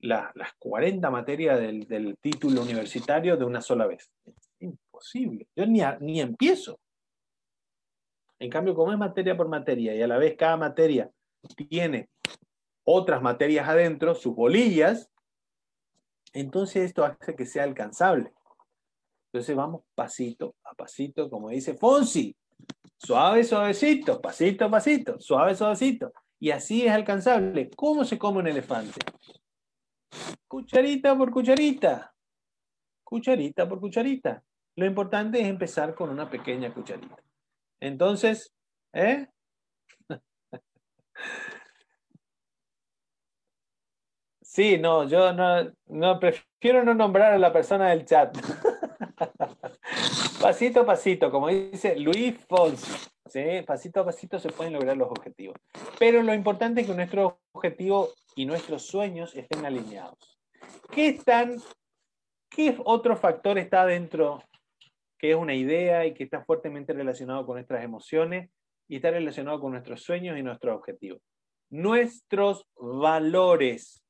las 0.00 0.32
40 0.58 1.10
materias 1.10 1.60
del, 1.60 2.16
título 2.20 2.62
universitario 2.62 3.36
de 3.36 3.44
una 3.44 3.60
sola 3.60 3.86
vez. 3.86 4.10
Imposible. 4.58 5.46
Yo 5.54 5.66
ni, 5.66 5.80
ni 6.00 6.20
empiezo. 6.20 6.80
En 8.38 8.50
cambio, 8.50 8.74
como 8.74 8.92
es 8.92 8.98
materia 8.98 9.36
por 9.36 9.48
materia 9.48 9.94
y 9.94 10.02
a 10.02 10.08
la 10.08 10.18
vez 10.18 10.34
cada 10.36 10.56
materia 10.56 11.10
tiene 11.68 12.08
otras 12.84 13.22
materias 13.22 13.68
adentro, 13.68 14.16
sus 14.16 14.34
bolillas, 14.34 15.08
entonces 16.32 16.84
esto 16.84 17.04
hace 17.04 17.36
que 17.36 17.46
sea 17.46 17.64
alcanzable. 17.64 18.32
Entonces 19.32 19.54
vamos 19.54 19.84
pasito 19.94 20.56
a 20.64 20.74
pasito, 20.74 21.30
como 21.30 21.50
dice 21.50 21.74
Fonsi, 21.74 22.36
suave, 23.04 23.44
suavecito, 23.44 24.20
pasito 24.20 24.70
pasito, 24.70 25.20
suave, 25.20 25.54
suavecito. 25.54 26.12
Y 26.38 26.50
así 26.50 26.86
es 26.86 26.92
alcanzable. 26.92 27.70
¿Cómo 27.76 28.04
se 28.04 28.18
come 28.18 28.38
un 28.40 28.48
elefante? 28.48 29.00
Cucharita 30.48 31.16
por 31.16 31.30
cucharita. 31.30 32.12
Cucharita 33.04 33.68
por 33.68 33.80
cucharita. 33.80 34.42
Lo 34.76 34.86
importante 34.86 35.40
es 35.40 35.46
empezar 35.46 35.94
con 35.94 36.10
una 36.10 36.28
pequeña 36.28 36.72
cucharita. 36.72 37.16
Entonces, 37.80 38.52
¿eh? 38.92 39.26
Sí, 44.44 44.76
no, 44.76 45.08
yo 45.08 45.32
no, 45.32 45.72
no, 45.86 46.20
prefiero 46.20 46.84
no 46.84 46.92
nombrar 46.92 47.32
a 47.32 47.38
la 47.38 47.54
persona 47.54 47.88
del 47.88 48.04
chat. 48.04 48.36
pasito 50.42 50.80
a 50.80 50.86
pasito, 50.86 51.30
como 51.30 51.48
dice 51.48 51.96
Luis 51.96 52.34
Fonsi, 52.48 52.92
¿sí? 53.28 53.62
pasito 53.64 54.00
a 54.00 54.04
pasito 54.04 54.40
se 54.40 54.50
pueden 54.50 54.72
lograr 54.72 54.96
los 54.96 55.08
objetivos. 55.08 55.56
Pero 56.00 56.22
lo 56.22 56.34
importante 56.34 56.80
es 56.80 56.88
que 56.88 56.94
nuestro 56.94 57.40
objetivo 57.52 58.10
y 58.34 58.44
nuestros 58.44 58.84
sueños 58.84 59.34
estén 59.36 59.64
alineados. 59.64 60.40
¿Qué, 60.90 61.08
están, 61.08 61.56
¿Qué 62.50 62.76
otro 62.84 63.16
factor 63.16 63.56
está 63.56 63.86
dentro 63.86 64.42
que 65.16 65.30
es 65.30 65.36
una 65.36 65.54
idea 65.54 66.04
y 66.06 66.12
que 66.12 66.24
está 66.24 66.44
fuertemente 66.44 66.92
relacionado 66.92 67.46
con 67.46 67.54
nuestras 67.54 67.84
emociones 67.84 68.50
y 68.88 68.96
está 68.96 69.12
relacionado 69.12 69.60
con 69.60 69.70
nuestros 69.70 70.02
sueños 70.02 70.36
y 70.36 70.42
nuestros 70.42 70.76
objetivos? 70.76 71.22
Nuestros 71.70 72.66
valores. 72.76 74.02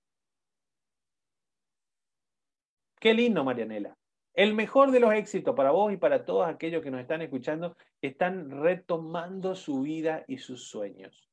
Qué 2.98 3.12
lindo, 3.12 3.44
Marianela. 3.44 3.94
El 4.34 4.54
mejor 4.54 4.90
de 4.90 5.00
los 5.00 5.12
éxitos 5.12 5.54
para 5.54 5.72
vos 5.72 5.92
y 5.92 5.98
para 5.98 6.24
todos 6.24 6.48
aquellos 6.48 6.82
que 6.82 6.90
nos 6.90 7.00
están 7.00 7.20
escuchando 7.20 7.76
están 8.00 8.50
retomando 8.50 9.54
su 9.54 9.82
vida 9.82 10.24
y 10.26 10.38
sus 10.38 10.68
sueños. 10.68 11.28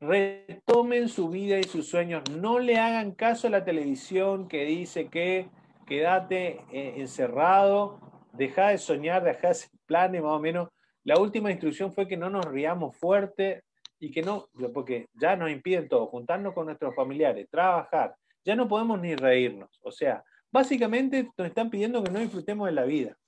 Retomen 0.00 1.08
su 1.08 1.30
vida 1.30 1.58
y 1.58 1.64
sus 1.64 1.88
sueños. 1.88 2.22
No 2.30 2.58
le 2.58 2.76
hagan 2.76 3.12
caso 3.12 3.46
a 3.46 3.50
la 3.50 3.64
televisión 3.64 4.48
que 4.48 4.66
dice 4.66 5.08
que 5.08 5.48
quédate 5.86 6.60
eh, 6.72 6.94
encerrado, 6.96 8.00
deja 8.32 8.68
de 8.68 8.78
soñar, 8.78 9.24
deja 9.24 9.40
de 9.40 9.48
hacer 9.48 9.70
planes 9.86 10.22
más 10.22 10.32
o 10.32 10.40
menos. 10.40 10.68
La 11.04 11.18
última 11.18 11.50
instrucción 11.50 11.92
fue 11.92 12.06
que 12.06 12.18
no 12.18 12.28
nos 12.28 12.44
riamos 12.44 12.96
fuerte 12.96 13.64
y 13.98 14.10
que 14.10 14.22
no, 14.22 14.48
porque 14.74 15.08
ya 15.14 15.36
nos 15.36 15.50
impiden 15.50 15.88
todo, 15.88 16.06
juntarnos 16.06 16.52
con 16.52 16.66
nuestros 16.66 16.94
familiares, 16.94 17.48
trabajar, 17.50 18.14
ya 18.44 18.54
no 18.56 18.68
podemos 18.68 19.00
ni 19.00 19.14
reírnos. 19.14 19.80
O 19.82 19.90
sea, 19.90 20.22
Básicamente 20.54 21.32
nos 21.36 21.48
están 21.48 21.68
pidiendo 21.68 22.00
que 22.04 22.12
no 22.12 22.20
disfrutemos 22.20 22.66
de 22.66 22.72
la 22.72 22.84
vida. 22.84 23.18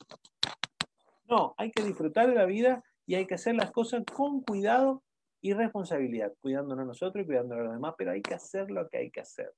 No, 1.29 1.57
hay 1.59 1.73
que 1.73 1.83
disfrutar 1.83 2.29
de 2.29 2.37
la 2.37 2.45
vida 2.45 2.85
y 3.05 3.17
hay 3.17 3.27
que 3.27 3.35
hacer 3.35 3.57
las 3.57 3.73
cosas 3.73 4.05
con 4.15 4.43
cuidado 4.43 5.03
y 5.41 5.53
responsabilidad, 5.53 6.33
cuidándonos 6.41 6.87
nosotros 6.87 7.25
y 7.25 7.27
cuidando 7.27 7.57
a 7.57 7.63
los 7.63 7.73
demás, 7.73 7.95
pero 7.99 8.13
hay 8.13 8.23
que 8.23 8.35
hacer 8.35 8.71
lo 8.71 8.89
que 8.89 8.99
hay 8.99 9.11
que 9.11 9.23
hacer. 9.23 9.53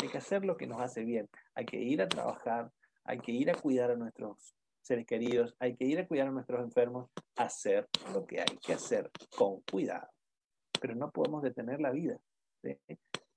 Hay 0.00 0.10
que 0.10 0.18
hacer 0.18 0.44
lo 0.44 0.56
que 0.56 0.68
nos 0.68 0.80
hace 0.80 1.02
bien. 1.02 1.28
Hay 1.56 1.64
que 1.64 1.78
ir 1.78 2.00
a 2.00 2.08
trabajar, 2.08 2.70
hay 3.02 3.18
que 3.18 3.32
ir 3.32 3.50
a 3.50 3.54
cuidar 3.54 3.90
a 3.90 3.96
nuestros 3.96 4.54
seres 4.80 5.04
queridos, 5.06 5.56
hay 5.58 5.74
que 5.74 5.86
ir 5.86 5.98
a 5.98 6.06
cuidar 6.06 6.28
a 6.28 6.30
nuestros 6.30 6.60
enfermos, 6.60 7.10
hacer 7.34 7.88
lo 8.14 8.24
que 8.26 8.42
hay 8.42 8.58
que 8.64 8.74
hacer 8.74 9.10
con 9.36 9.60
cuidado. 9.62 10.06
Pero 10.80 10.94
no 10.94 11.10
podemos 11.10 11.42
detener 11.42 11.80
la 11.80 11.90
vida. 11.90 12.16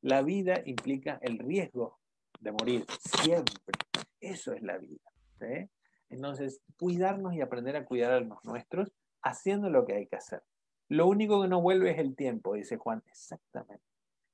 La 0.02 0.22
vida 0.22 0.62
implica 0.66 1.18
el 1.24 1.40
riesgo 1.40 1.98
de 2.40 2.52
morir, 2.52 2.86
siempre. 3.20 3.56
Eso 4.20 4.54
es 4.54 4.62
la 4.62 4.78
vida. 4.78 5.02
Entonces, 6.10 6.62
cuidarnos 6.78 7.34
y 7.34 7.42
aprender 7.42 7.76
a 7.76 7.86
cuidar 7.86 8.12
a 8.12 8.20
los 8.20 8.44
nuestros 8.44 8.92
haciendo 9.22 9.70
lo 9.70 9.86
que 9.86 9.96
hay 9.96 10.08
que 10.08 10.16
hacer. 10.16 10.44
Lo 10.88 11.08
único 11.08 11.42
que 11.42 11.48
no 11.48 11.62
vuelve 11.62 11.92
es 11.92 11.98
el 11.98 12.16
tiempo, 12.16 12.54
dice 12.54 12.78
Juan. 12.78 13.04
Exactamente. 13.08 13.84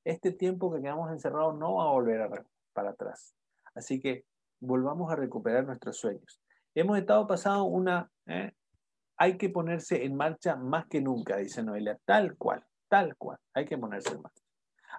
Este 0.04 0.32
tiempo 0.32 0.74
que 0.74 0.82
quedamos 0.82 1.12
encerrados 1.12 1.58
no 1.58 1.76
va 1.76 1.86
a 1.86 1.92
volver 1.92 2.46
para 2.74 2.92
atrás. 2.92 3.34
Así 3.74 4.00
que 4.00 4.26
volvamos 4.60 5.12
a 5.12 5.16
recuperar 5.16 5.66
nuestros 5.66 5.98
sueños. 5.98 6.42
Hemos 6.76 6.98
estado 6.98 7.28
pasando 7.28 7.66
una... 7.66 8.10
¿eh? 8.28 8.54
Hay 9.18 9.38
que 9.38 9.50
ponerse 9.50 10.04
en 10.04 10.16
marcha 10.16 10.56
más 10.56 10.88
que 10.88 11.00
nunca, 11.00 11.38
dice 11.38 11.64
Noelia. 11.64 11.98
Tal 12.06 12.36
cual, 12.38 12.66
tal 12.90 13.16
cual. 13.18 13.38
Hay 13.54 13.66
que 13.66 13.78
ponerse 13.78 14.14
en 14.14 14.22
marcha. 14.22 14.44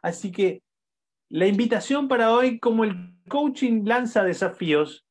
Así 0.01 0.33
que 0.33 0.63
la 1.33 1.47
invitación 1.47 2.09
para 2.09 2.31
hoy, 2.31 2.61
como 2.61 2.85
el 2.85 3.15
coaching 3.27 3.85
lanza 3.87 4.23
desafíos, 4.23 5.07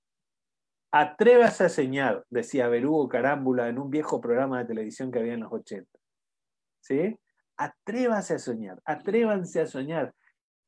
atrévase 0.91 1.63
a 1.63 1.69
soñar, 1.69 2.28
decía 2.30 2.67
Berugo 2.67 3.09
Carámbula 3.09 3.69
en 3.69 3.80
un 3.80 3.89
viejo 3.89 4.22
programa 4.22 4.59
de 4.59 4.65
televisión 4.65 5.11
que 5.11 5.17
había 5.17 5.34
en 5.34 5.39
los 5.39 5.51
80. 5.51 5.89
¿Sí? 6.80 7.17
Atrévase 7.57 8.36
a 8.36 8.39
soñar, 8.39 8.80
atrévanse 8.86 9.61
a 9.61 9.65
soñar. 9.65 10.13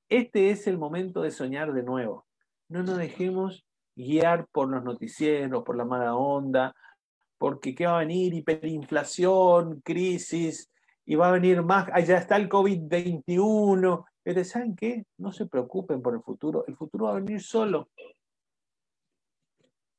Este 0.10 0.50
es 0.50 0.66
el 0.66 0.80
momento 0.80 1.22
de 1.22 1.30
soñar 1.30 1.72
de 1.72 1.84
nuevo. 1.84 2.26
No 2.68 2.82
nos 2.82 2.98
dejemos 2.98 3.64
guiar 3.96 4.48
por 4.52 4.70
los 4.70 4.84
noticieros, 4.84 5.64
por 5.64 5.78
la 5.78 5.86
mala 5.86 6.16
onda, 6.16 6.74
porque 7.38 7.76
¿qué 7.76 7.86
va 7.86 7.98
a 7.98 8.00
venir? 8.00 8.34
Hiperinflación, 8.34 9.82
crisis, 9.82 10.72
y 11.06 11.14
va 11.14 11.30
a 11.30 11.34
venir 11.34 11.62
más, 11.62 11.90
allá 11.94 12.18
está 12.18 12.38
el 12.38 12.50
COVID-21, 12.50 14.04
pero 14.24 14.44
¿saben 14.46 14.76
qué? 14.76 15.06
No 15.18 15.32
se 15.34 15.46
preocupen 15.46 16.02
por 16.02 16.16
el 16.16 16.22
futuro. 16.22 16.66
El 16.66 16.78
futuro 16.78 17.06
va 17.06 17.12
a 17.12 17.20
venir 17.20 17.42
solo. 17.42 17.90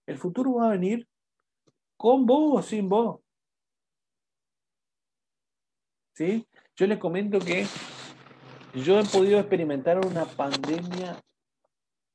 El 0.07 0.19
futuro 0.19 0.55
va 0.55 0.67
a 0.67 0.71
venir 0.71 1.07
con 1.97 2.25
vos 2.25 2.59
o 2.59 2.63
sin 2.63 2.89
vos. 2.89 3.21
¿Sí? 6.15 6.47
Yo 6.77 6.87
les 6.87 6.99
comento 6.99 7.39
que 7.39 7.67
yo 8.75 8.99
he 8.99 9.05
podido 9.05 9.39
experimentar 9.39 10.05
una 10.05 10.25
pandemia 10.25 11.21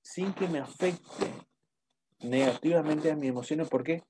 sin 0.01 0.34
que 0.34 0.47
me 0.47 0.60
afecte 0.60 1.32
negativamente 2.22 3.12
a 3.12 3.16
mis 3.16 3.30
emociones. 3.30 3.70
¿Por 3.70 3.84
qué? 3.84 4.03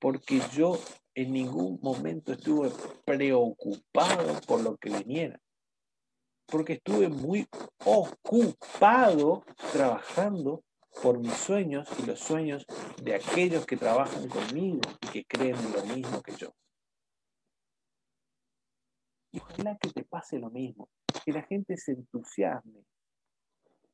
Porque 0.00 0.40
yo 0.52 0.78
en 1.14 1.32
ningún 1.32 1.80
momento 1.82 2.32
estuve 2.32 2.70
preocupado 3.04 4.40
por 4.46 4.62
lo 4.62 4.76
que 4.76 4.90
viniera 4.90 5.40
porque 6.46 6.74
estuve 6.74 7.08
muy 7.08 7.46
ocupado 7.84 9.44
trabajando 9.72 10.62
por 11.02 11.18
mis 11.18 11.34
sueños 11.34 11.88
y 11.98 12.06
los 12.06 12.20
sueños 12.20 12.64
de 13.02 13.14
aquellos 13.14 13.66
que 13.66 13.76
trabajan 13.76 14.28
conmigo 14.28 14.80
y 15.02 15.06
que 15.08 15.24
creen 15.24 15.56
en 15.56 15.72
lo 15.72 15.84
mismo 15.94 16.22
que 16.22 16.32
yo. 16.36 16.54
Y 19.32 19.40
ojalá 19.40 19.76
que 19.78 19.90
te 19.90 20.04
pase 20.04 20.38
lo 20.38 20.50
mismo, 20.50 20.88
que 21.24 21.32
la 21.32 21.42
gente 21.42 21.76
se 21.76 21.92
entusiasme 21.92 22.84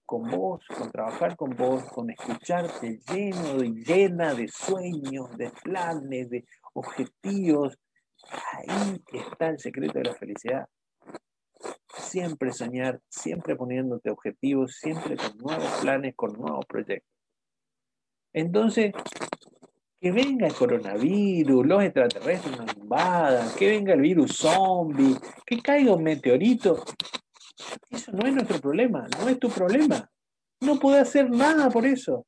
con 0.06 0.30
vos, 0.30 0.64
con 0.66 0.90
trabajar 0.90 1.36
con 1.36 1.56
vos, 1.56 1.84
con 1.84 2.10
escucharte 2.10 3.00
lleno 3.08 3.64
y 3.64 3.82
llena 3.82 4.34
de 4.34 4.46
sueños, 4.46 5.36
de 5.36 5.50
planes, 5.62 6.28
de 6.28 6.44
objetivos. 6.74 7.78
Ahí 8.52 9.02
está 9.12 9.48
el 9.48 9.58
secreto 9.58 9.98
de 9.98 10.04
la 10.04 10.14
felicidad. 10.14 10.68
Siempre 12.12 12.52
soñar, 12.52 13.00
siempre 13.08 13.56
poniéndote 13.56 14.10
objetivos, 14.10 14.76
siempre 14.76 15.16
con 15.16 15.38
nuevos 15.38 15.80
planes, 15.80 16.14
con 16.14 16.34
nuevos 16.34 16.66
proyectos. 16.66 17.10
Entonces, 18.34 18.92
que 19.98 20.12
venga 20.12 20.46
el 20.46 20.52
coronavirus, 20.52 21.66
los 21.66 21.82
extraterrestres 21.82 22.58
nos 22.58 22.76
invadan, 22.76 23.48
que 23.56 23.66
venga 23.66 23.94
el 23.94 24.02
virus 24.02 24.36
zombie, 24.36 25.16
que 25.46 25.62
caiga 25.62 25.94
un 25.94 26.02
meteorito. 26.02 26.84
Eso 27.88 28.12
no 28.12 28.28
es 28.28 28.34
nuestro 28.34 28.60
problema, 28.60 29.08
no 29.18 29.30
es 29.30 29.38
tu 29.38 29.48
problema. 29.48 30.10
No 30.60 30.78
puedes 30.78 31.08
hacer 31.08 31.30
nada 31.30 31.70
por 31.70 31.86
eso. 31.86 32.26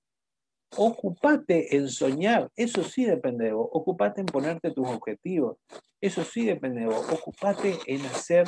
Ocupate 0.79 1.77
en 1.77 1.91
soñar, 1.91 2.51
eso 2.57 2.83
sí 2.85 3.05
depende 3.05 3.45
de 3.45 3.53
vos. 3.53 3.69
Ocupate 3.71 4.23
en 4.23 4.27
ponerte 4.29 4.71
tus 4.71 4.89
objetivos, 4.89 5.59
eso 6.01 6.25
sí 6.25 6.47
depende 6.47 6.81
de 6.81 6.87
vos. 6.87 7.07
Ocupate 7.13 7.77
en 7.87 8.01
hacer 8.07 8.47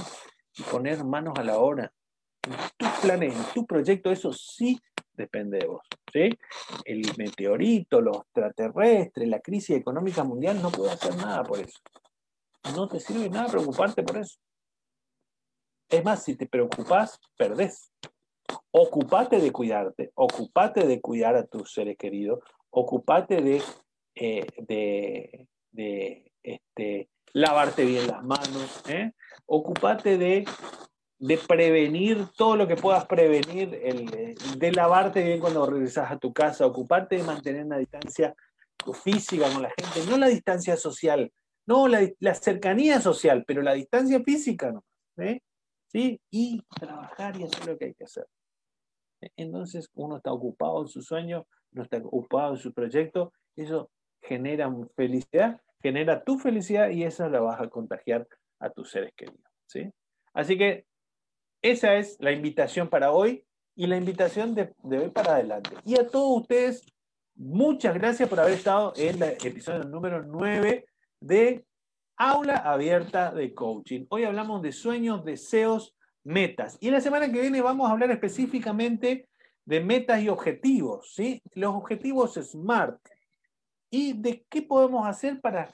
poner 0.64 1.04
manos 1.04 1.34
a 1.38 1.44
la 1.44 1.58
obra. 1.58 1.92
Tus 2.76 2.88
planes, 3.02 3.34
en 3.34 3.54
tu 3.54 3.66
proyecto, 3.66 4.10
eso 4.10 4.32
sí 4.32 4.78
depende 5.12 5.58
de 5.58 5.66
vos. 5.66 5.82
¿sí? 6.12 6.28
El 6.84 7.02
meteorito, 7.16 8.00
los 8.00 8.18
extraterrestres, 8.18 9.28
la 9.28 9.40
crisis 9.40 9.76
económica 9.76 10.22
mundial, 10.24 10.60
no 10.62 10.70
puede 10.70 10.92
hacer 10.92 11.16
nada 11.16 11.42
por 11.42 11.60
eso. 11.60 11.78
No 12.74 12.88
te 12.88 13.00
sirve 13.00 13.28
nada 13.28 13.48
preocuparte 13.48 14.02
por 14.02 14.18
eso. 14.18 14.38
Es 15.88 16.04
más, 16.04 16.24
si 16.24 16.36
te 16.36 16.46
preocupas, 16.46 17.20
perdés. 17.36 17.92
Ocupate 18.70 19.40
de 19.40 19.50
cuidarte, 19.50 20.12
ocupate 20.14 20.86
de 20.86 21.00
cuidar 21.00 21.34
a 21.36 21.46
tus 21.46 21.72
seres 21.72 21.96
queridos, 21.96 22.40
ocupate 22.70 23.40
de, 23.40 23.62
eh, 24.14 24.46
de 24.58 25.46
este, 26.42 27.08
lavarte 27.32 27.84
bien 27.84 28.06
las 28.06 28.22
manos, 28.22 28.82
¿eh? 28.88 29.12
Ocupate 29.46 30.18
de 30.18 30.44
de 31.18 31.38
prevenir 31.38 32.26
todo 32.36 32.56
lo 32.56 32.68
que 32.68 32.76
puedas 32.76 33.06
prevenir, 33.06 33.74
el, 33.82 34.34
de 34.58 34.72
lavarte 34.72 35.22
bien 35.22 35.40
cuando 35.40 35.66
regresas 35.66 36.10
a 36.10 36.18
tu 36.18 36.32
casa, 36.32 36.66
ocuparte 36.66 37.16
de 37.16 37.22
mantener 37.22 37.64
una 37.64 37.78
distancia 37.78 38.34
física 39.02 39.50
con 39.50 39.62
la 39.62 39.70
gente, 39.70 40.08
no 40.10 40.18
la 40.18 40.28
distancia 40.28 40.76
social, 40.76 41.32
no 41.66 41.88
la, 41.88 42.34
cercanía 42.34 43.00
social, 43.00 43.44
pero 43.46 43.62
la 43.62 43.72
distancia 43.72 44.22
física 44.22 44.72
no. 44.72 44.84
¿eh? 45.16 45.40
¿Sí? 45.88 46.20
Y 46.30 46.62
trabajar 46.78 47.40
y 47.40 47.44
hacer 47.44 47.66
lo 47.66 47.78
que 47.78 47.86
hay 47.86 47.94
que 47.94 48.04
hacer. 48.04 48.26
Entonces 49.36 49.88
uno 49.94 50.18
está 50.18 50.32
ocupado 50.32 50.82
en 50.82 50.88
su 50.88 51.00
sueño, 51.00 51.46
no 51.72 51.82
está 51.82 51.96
ocupado 51.96 52.52
en 52.52 52.58
su 52.58 52.72
proyecto, 52.72 53.32
eso 53.56 53.90
genera 54.20 54.70
felicidad, 54.94 55.60
genera 55.82 56.22
tu 56.22 56.38
felicidad 56.38 56.90
y 56.90 57.04
esa 57.04 57.28
la 57.28 57.40
vas 57.40 57.60
a 57.60 57.68
contagiar 57.68 58.28
a 58.58 58.70
tus 58.70 58.90
seres 58.90 59.12
queridos. 59.16 59.40
¿sí? 59.66 59.90
Así 60.32 60.56
que 60.56 60.86
esa 61.62 61.96
es 61.96 62.16
la 62.20 62.32
invitación 62.32 62.88
para 62.88 63.12
hoy 63.12 63.44
y 63.74 63.86
la 63.86 63.96
invitación 63.96 64.54
de, 64.54 64.72
hoy 64.84 65.10
para 65.10 65.34
adelante. 65.34 65.70
Y 65.84 65.98
a 65.98 66.06
todos 66.06 66.42
ustedes, 66.42 66.86
muchas 67.34 67.94
gracias 67.94 68.28
por 68.28 68.40
haber 68.40 68.54
estado 68.54 68.92
en 68.96 69.22
el 69.22 69.36
episodio 69.44 69.84
número 69.84 70.22
9 70.22 70.86
de 71.20 71.64
Aula 72.16 72.56
Abierta 72.56 73.32
de 73.32 73.54
Coaching. 73.54 74.06
Hoy 74.08 74.24
hablamos 74.24 74.62
de 74.62 74.72
sueños, 74.72 75.24
deseos, 75.24 75.94
metas. 76.24 76.78
Y 76.80 76.90
la 76.90 77.00
semana 77.00 77.30
que 77.30 77.40
viene 77.40 77.60
vamos 77.60 77.88
a 77.88 77.92
hablar 77.92 78.10
específicamente 78.10 79.28
de 79.64 79.80
metas 79.80 80.22
y 80.22 80.28
objetivos, 80.28 81.12
¿sí? 81.14 81.42
Los 81.54 81.74
objetivos 81.74 82.34
SMART. 82.34 82.98
Y 83.90 84.14
de 84.14 84.44
qué 84.48 84.62
podemos 84.62 85.06
hacer 85.06 85.40
para 85.40 85.70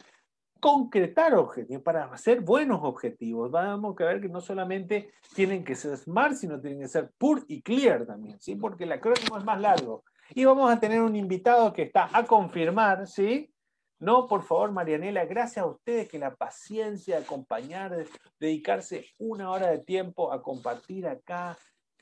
concretar 0.63 1.35
objetivos, 1.35 1.83
para 1.83 2.05
hacer 2.05 2.41
buenos 2.41 2.79
objetivos. 2.85 3.51
Vamos 3.51 4.01
a 4.01 4.05
ver 4.05 4.21
que 4.21 4.29
no 4.29 4.41
solamente 4.41 5.11
tienen 5.35 5.65
que 5.65 5.75
ser 5.75 5.97
smart, 5.97 6.37
sino 6.37 6.61
tienen 6.61 6.79
que 6.79 6.87
ser 6.87 7.11
pur 7.19 7.45
y 7.49 7.63
clear 7.63 8.07
también, 8.07 8.41
¿sí? 8.41 8.55
Porque 8.55 8.85
el 8.85 8.93
acrónimo 8.93 9.37
es 9.37 9.45
más 9.45 9.61
largo. 9.61 10.05
Y 10.33 10.45
vamos 10.45 10.71
a 10.71 10.79
tener 10.79 11.03
un 11.03 11.17
invitado 11.17 11.73
que 11.73 11.83
está 11.83 12.09
a 12.13 12.25
confirmar, 12.25 13.09
¿sí? 13.09 13.53
No, 13.99 14.29
por 14.29 14.45
favor, 14.45 14.71
Marianela, 14.71 15.25
gracias 15.25 15.65
a 15.65 15.69
ustedes 15.69 16.09
que 16.09 16.21
la 16.21 16.37
paciencia, 16.37 17.19
acompañar, 17.19 17.97
dedicarse 18.39 19.07
una 19.19 19.51
hora 19.51 19.69
de 19.69 19.81
tiempo 19.81 20.33
a 20.33 20.45
compartir 20.45 21.09
acá 21.09 21.59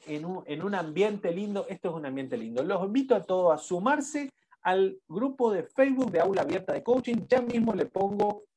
en 0.06 0.26
un, 0.26 0.42
en 0.44 0.62
un 0.62 0.74
ambiente 0.74 1.32
lindo. 1.32 1.64
Esto 1.66 1.88
es 1.88 1.94
un 1.94 2.04
ambiente 2.04 2.36
lindo. 2.36 2.62
Los 2.62 2.84
invito 2.84 3.14
a 3.14 3.22
todos 3.22 3.54
a 3.54 3.56
sumarse 3.56 4.28
al 4.61 5.00
grupo 5.08 5.50
de 5.50 5.62
Facebook 5.62 6.11
de 6.11 6.20
Aula 6.20 6.42
Abierta 6.42 6.74
de 6.74 6.82
Coaching. 6.82 7.26
Ya 7.26 7.40
mismo 7.40 7.72
le 7.72 7.86
pongo 7.86 8.49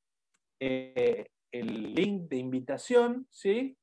eh, 0.65 1.27
el 1.51 1.93
link 1.93 2.29
de 2.29 2.37
invitación, 2.37 3.27
¿sí? 3.29 3.77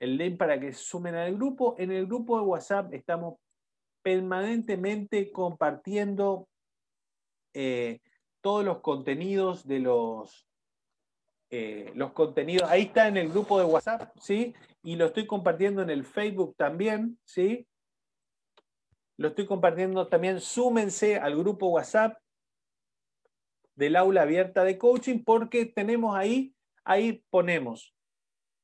El 0.00 0.16
link 0.16 0.36
para 0.36 0.58
que 0.58 0.72
se 0.72 0.82
sumen 0.82 1.14
al 1.14 1.32
grupo. 1.36 1.76
En 1.78 1.92
el 1.92 2.06
grupo 2.06 2.36
de 2.36 2.44
WhatsApp 2.44 2.92
estamos 2.92 3.36
permanentemente 4.02 5.30
compartiendo 5.30 6.48
eh, 7.54 8.00
todos 8.40 8.64
los 8.64 8.80
contenidos 8.80 9.64
de 9.64 9.78
los, 9.78 10.48
eh, 11.50 11.92
los 11.94 12.12
contenidos. 12.14 12.68
Ahí 12.68 12.82
está 12.82 13.06
en 13.06 13.16
el 13.16 13.28
grupo 13.28 13.60
de 13.60 13.66
WhatsApp, 13.66 14.10
¿sí? 14.18 14.56
Y 14.82 14.96
lo 14.96 15.06
estoy 15.06 15.24
compartiendo 15.24 15.82
en 15.82 15.90
el 15.90 16.04
Facebook 16.04 16.56
también, 16.56 17.16
¿sí? 17.24 17.64
Lo 19.18 19.28
estoy 19.28 19.46
compartiendo 19.46 20.08
también. 20.08 20.40
Súmense 20.40 21.16
al 21.16 21.36
grupo 21.36 21.68
WhatsApp 21.68 22.18
del 23.78 23.94
aula 23.94 24.22
abierta 24.22 24.64
de 24.64 24.76
coaching 24.76 25.22
porque 25.24 25.64
tenemos 25.64 26.16
ahí, 26.16 26.52
ahí 26.84 27.22
ponemos, 27.30 27.94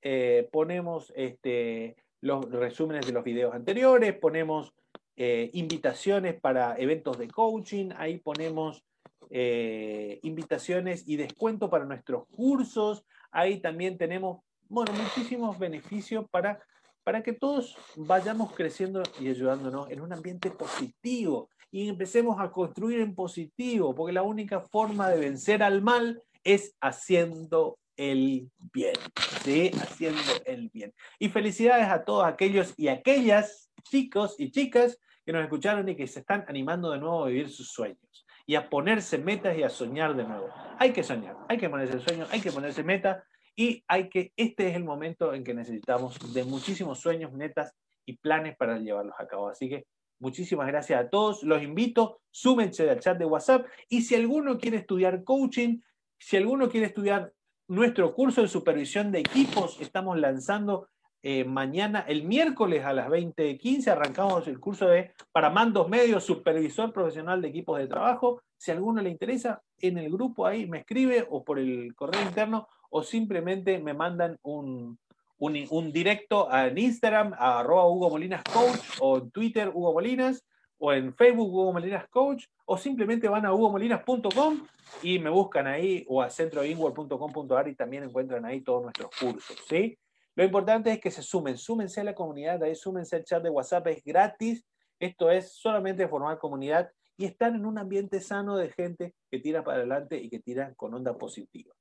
eh, 0.03 0.49
ponemos 0.51 1.13
este, 1.15 1.95
los 2.21 2.51
resúmenes 2.51 3.07
de 3.07 3.13
los 3.13 3.23
videos 3.23 3.55
anteriores, 3.55 4.13
ponemos 4.19 4.75
eh, 5.15 5.51
invitaciones 5.53 6.35
para 6.41 6.75
eventos 6.79 7.17
de 7.17 7.29
coaching, 7.29 7.91
ahí 7.97 8.19
ponemos 8.19 8.85
eh, 9.31 10.19
invitaciones 10.25 11.05
y 11.07 11.15
descuento 11.15 11.71
para 11.71 11.85
nuestros 11.85 12.27
cursos, 12.27 13.07
ahí 13.31 13.61
también 13.61 13.97
tenemos, 13.97 14.41
bueno, 14.69 14.93
muchísimos 14.95 15.61
beneficios 15.61 16.29
para, 16.29 16.61
para 17.05 17.23
que 17.23 17.35
todos 17.35 17.77
vayamos 17.95 18.53
creciendo 18.53 19.01
y 19.21 19.29
ayudándonos 19.29 19.89
en 19.93 20.01
un 20.01 20.13
ambiente 20.13 20.51
positivo, 20.51 21.51
y 21.75 21.89
empecemos 21.89 22.37
a 22.39 22.53
construir 22.53 23.01
en 23.01 23.17
positivo, 23.17 23.97
porque 23.97 24.13
la 24.13 24.23
única 24.23 24.61
forma 24.61 25.09
de 25.09 25.19
vencer 25.19 25.61
al 25.61 25.83
mal 25.83 26.23
es 26.45 26.77
haciendo 26.81 27.81
el 27.97 28.49
bien, 28.73 28.95
¿sí? 29.43 29.73
Haciendo 29.83 30.21
el 30.45 30.69
bien. 30.69 30.95
Y 31.19 31.31
felicidades 31.31 31.89
a 31.89 32.05
todos 32.05 32.27
aquellos 32.27 32.75
y 32.77 32.87
aquellas 32.87 33.73
chicos 33.91 34.37
y 34.39 34.53
chicas 34.53 35.01
que 35.27 35.33
nos 35.33 35.43
escucharon 35.43 35.89
y 35.89 35.97
que 35.97 36.07
se 36.07 36.21
están 36.21 36.45
animando 36.47 36.93
de 36.93 37.01
nuevo 37.01 37.25
a 37.25 37.27
vivir 37.27 37.49
sus 37.49 37.73
sueños 37.73 38.25
y 38.47 38.55
a 38.55 38.71
ponerse 38.71 39.19
metas 39.19 39.59
y 39.59 39.65
a 39.65 39.69
soñar 39.69 40.15
de 40.15 40.23
nuevo. 40.23 40.47
Hay 40.79 40.93
que 40.93 41.03
soñar, 41.03 41.37
hay 41.49 41.59
que 41.59 41.69
ponerse 41.69 41.95
el 41.95 42.03
sueño, 42.03 42.29
hay 42.31 42.41
que 42.41 42.53
ponerse 42.53 42.85
meta 42.85 43.25
y 43.57 43.83
hay 43.89 44.09
que, 44.09 44.33
este 44.37 44.69
es 44.69 44.77
el 44.77 44.85
momento 44.85 45.35
en 45.35 45.43
que 45.43 45.55
necesitamos 45.55 46.33
de 46.33 46.45
muchísimos 46.45 47.01
sueños, 47.01 47.33
metas 47.33 47.73
y 48.07 48.17
planes 48.17 48.57
para 48.57 48.79
llevarlos 48.79 49.17
a 49.19 49.27
cabo. 49.27 49.49
Así 49.49 49.69
que 49.69 49.87
Muchísimas 50.19 50.67
gracias 50.67 51.01
a 51.01 51.09
todos. 51.09 51.43
Los 51.43 51.63
invito, 51.63 52.21
súmense 52.31 52.89
al 52.89 53.01
chat 53.01 53.19
de 53.19 53.25
WhatsApp. 53.25 53.67
Y 53.89 54.03
si 54.03 54.15
alguno 54.15 54.59
quiere 54.59 54.79
estudiar 54.79 55.25
coaching, 55.25 55.81
si 56.19 56.37
alguno 56.37 56.69
quiere 56.69 56.87
estudiar 56.87 57.33
nuestro 57.69 58.15
curso 58.15 58.43
de 58.43 58.49
supervisión 58.49 59.11
de 59.11 59.21
equipos, 59.21 59.81
estamos 59.81 60.19
lanzando 60.19 60.89
eh, 61.27 61.45
mañana, 61.45 62.05
el 62.07 62.25
miércoles 62.25 62.85
a 62.85 62.93
las 62.93 63.09
20.15, 63.09 63.89
arrancamos 63.89 64.47
el 64.47 64.61
curso 64.61 64.87
de 64.87 65.13
para 65.33 65.49
mandos 65.49 65.89
medios, 65.89 66.25
supervisor 66.25 66.93
profesional 66.93 67.41
de 67.41 67.49
equipos 67.49 67.79
de 67.79 67.87
trabajo. 67.87 68.43
Si 68.59 68.71
a 68.71 68.75
alguno 68.75 69.01
le 69.01 69.09
interesa, 69.09 69.63
en 69.79 69.97
el 69.97 70.11
grupo 70.11 70.47
ahí 70.47 70.67
me 70.67 70.81
escribe 70.81 71.27
o 71.31 71.43
por 71.43 71.59
el 71.59 71.95
correo 71.95 72.21
interno 72.21 72.69
o 72.91 73.03
simplemente 73.03 73.79
me 73.79 73.95
mandan 73.95 74.39
un, 74.43 74.99
un, 75.45 75.93
directo 75.93 76.49
en 76.53 76.79
Instagram, 76.79 77.35
a 77.35 77.61
arroba 77.61 77.89
Hugo 77.89 78.11
Molinas 78.11 78.43
Coach, 78.45 78.81
o 79.01 79.19
en 79.19 79.31
Twitter 79.31 79.71
Hugo 79.73 79.93
Molinas, 79.93 80.45
o 80.79 80.93
en 80.93 81.15
Facebook 81.15 81.49
Hugo 81.49 81.73
Molinas 81.73 82.09
Coach, 82.09 82.47
o 82.65 82.77
simplemente 82.77 83.29
van 83.29 83.47
a 83.47 83.53
hugomolinas.com 83.53 84.67
y 85.03 85.19
me 85.19 85.31
buscan 85.31 85.67
ahí, 85.67 86.05
o 86.09 86.23
a 86.23 86.31
centroinward.com.ar 86.31 87.69
y 87.69 87.75
también 87.75 88.05
encuentran 88.05 88.45
ahí 88.45 88.61
todos 88.61 88.83
nuestros 88.83 89.11
cursos, 89.19 89.57
¿sí? 89.69 89.99
Lo 90.37 90.45
importante 90.45 90.91
es 90.91 91.01
que 91.01 91.11
se 91.11 91.23
sumen, 91.23 91.57
súmense 91.57 92.01
a 92.01 92.05
la 92.05 92.15
comunidad, 92.15 92.63
ahí 92.63 92.75
súmense 92.75 93.17
al 93.17 93.25
chat 93.25 93.43
de 93.43 93.51
WhatsApp, 93.51 93.87
es 93.89 94.03
gratis, 94.05 94.65
esto 94.99 95.31
es 95.31 95.53
solamente 95.53 96.09
formar 96.09 96.39
comunidad 96.39 96.91
y 97.17 97.25
estar 97.25 97.55
en 97.55 97.67
un 97.67 97.79
ambiente 97.79 98.21
sano 98.21 98.57
de 98.57 98.71
gente 98.71 99.15
que 99.31 99.39
tira 99.39 99.63
para 99.63 99.79
adelante 99.79 100.17
y 100.17 100.29
que 100.29 100.41
tira 100.41 100.75
con 100.75 100.93
onda 100.95 101.17
positiva. 101.17 101.73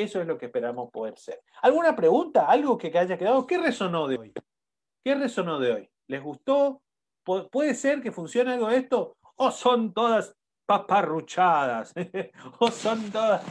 Eso 0.00 0.22
es 0.22 0.26
lo 0.26 0.38
que 0.38 0.46
esperamos 0.46 0.90
poder 0.90 1.18
ser. 1.18 1.42
¿Alguna 1.60 1.94
pregunta? 1.94 2.46
¿Algo 2.46 2.78
que 2.78 2.96
haya 2.96 3.18
quedado? 3.18 3.46
¿Qué 3.46 3.58
resonó 3.58 4.08
de 4.08 4.16
hoy? 4.16 4.32
¿Qué 5.04 5.14
resonó 5.14 5.58
de 5.58 5.72
hoy? 5.72 5.90
¿Les 6.06 6.22
gustó? 6.22 6.82
¿Puede 7.22 7.74
ser 7.74 8.00
que 8.00 8.10
funcione 8.10 8.52
algo 8.52 8.68
de 8.68 8.78
esto? 8.78 9.18
¿O 9.36 9.50
son 9.50 9.92
todas 9.92 10.34
paparruchadas? 10.64 11.92
¿O 12.58 12.70
son 12.70 13.10
todas 13.10 13.44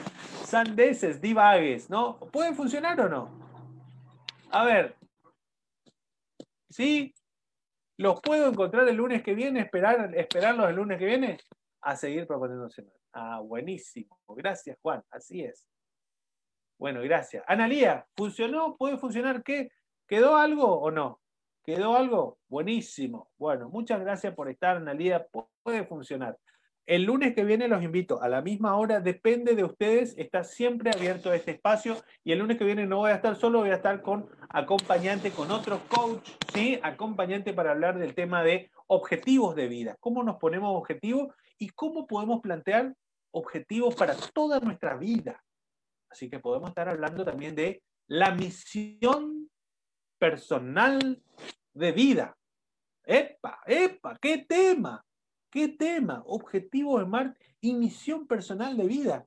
sandeces, 0.43 1.21
divagues? 1.21 1.87
¿No? 1.87 2.17
¿Puede 2.17 2.55
funcionar 2.55 2.99
o 2.99 3.09
no? 3.09 3.29
A 4.49 4.65
ver. 4.65 4.95
¿Sí? 6.67 7.13
¿Los 7.97 8.21
puedo 8.21 8.49
encontrar 8.49 8.87
el 8.87 8.95
lunes 8.95 9.21
que 9.21 9.35
viene? 9.35 9.59
¿Esperar, 9.59 10.15
¿Esperarlos 10.15 10.67
el 10.67 10.75
lunes 10.75 10.97
que 10.97 11.05
viene? 11.05 11.37
A 11.81 11.95
seguir 11.95 12.25
proponiéndose. 12.25 12.87
Ah, 13.13 13.39
buenísimo. 13.39 14.19
Gracias, 14.29 14.79
Juan. 14.81 15.03
Así 15.11 15.43
es. 15.43 15.67
Bueno, 16.79 17.01
gracias. 17.01 17.43
Analía, 17.45 18.07
¿funcionó? 18.15 18.77
¿Puede 18.77 18.97
funcionar 18.97 19.43
qué? 19.43 19.69
¿Quedó 20.07 20.37
algo 20.37 20.79
o 20.79 20.89
no? 20.89 21.19
¿Quedó 21.61 21.97
algo? 21.97 22.39
Buenísimo. 22.47 23.29
Bueno, 23.37 23.67
muchas 23.69 23.99
gracias 23.99 24.33
por 24.33 24.49
estar, 24.49 24.77
Analía. 24.77 25.27
Puede 25.61 25.85
funcionar. 25.85 26.37
El 26.85 27.03
lunes 27.03 27.35
que 27.35 27.43
viene 27.43 27.67
los 27.67 27.83
invito 27.83 28.21
a 28.21 28.29
la 28.29 28.41
misma 28.41 28.77
hora, 28.77 29.01
depende 29.01 29.55
de 29.55 29.65
ustedes, 29.65 30.17
está 30.17 30.45
siempre 30.45 30.89
abierto 30.89 31.33
este 31.33 31.51
espacio 31.51 31.97
y 32.23 32.31
el 32.31 32.39
lunes 32.39 32.57
que 32.57 32.63
viene 32.63 32.87
no 32.87 32.99
voy 32.99 33.11
a 33.11 33.15
estar 33.15 33.35
solo, 33.35 33.59
voy 33.59 33.71
a 33.71 33.75
estar 33.75 34.01
con 34.01 34.29
acompañante, 34.47 35.31
con 35.31 35.51
otro 35.51 35.81
coach, 35.89 36.27
¿sí? 36.53 36.79
Acompañante 36.81 37.53
para 37.53 37.71
hablar 37.71 37.99
del 37.99 38.15
tema 38.15 38.41
de 38.41 38.71
objetivos 38.87 39.53
de 39.55 39.67
vida, 39.67 39.97
cómo 39.99 40.23
nos 40.23 40.37
ponemos 40.37 40.75
objetivos 40.75 41.27
y 41.59 41.69
cómo 41.69 42.07
podemos 42.07 42.39
plantear 42.41 42.95
objetivos 43.31 43.93
para 43.95 44.15
toda 44.33 44.59
nuestra 44.61 44.95
vida. 44.95 45.43
Así 46.09 46.29
que 46.29 46.39
podemos 46.39 46.69
estar 46.69 46.89
hablando 46.89 47.23
también 47.23 47.55
de 47.55 47.81
la 48.07 48.33
misión 48.33 49.49
personal 50.17 51.21
de 51.73 51.91
vida. 51.91 52.37
¡Epa! 53.03 53.61
¡Epa! 53.65 54.17
¡Qué 54.19 54.39
tema! 54.39 55.03
¿Qué 55.49 55.69
tema? 55.69 56.21
Objetivo 56.25 56.99
de 56.99 57.05
Marte 57.05 57.55
y 57.61 57.73
misión 57.73 58.27
personal 58.27 58.77
de 58.77 58.85
vida. 58.85 59.25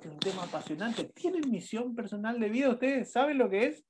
es 0.00 0.06
un 0.06 0.18
tema 0.18 0.44
apasionante. 0.44 1.04
¿Tienen 1.04 1.50
misión 1.50 1.94
personal 1.94 2.38
de 2.38 2.48
vida? 2.48 2.70
¿Ustedes 2.70 3.10
saben 3.10 3.38
lo 3.38 3.48
que 3.50 3.66
es? 3.66 3.84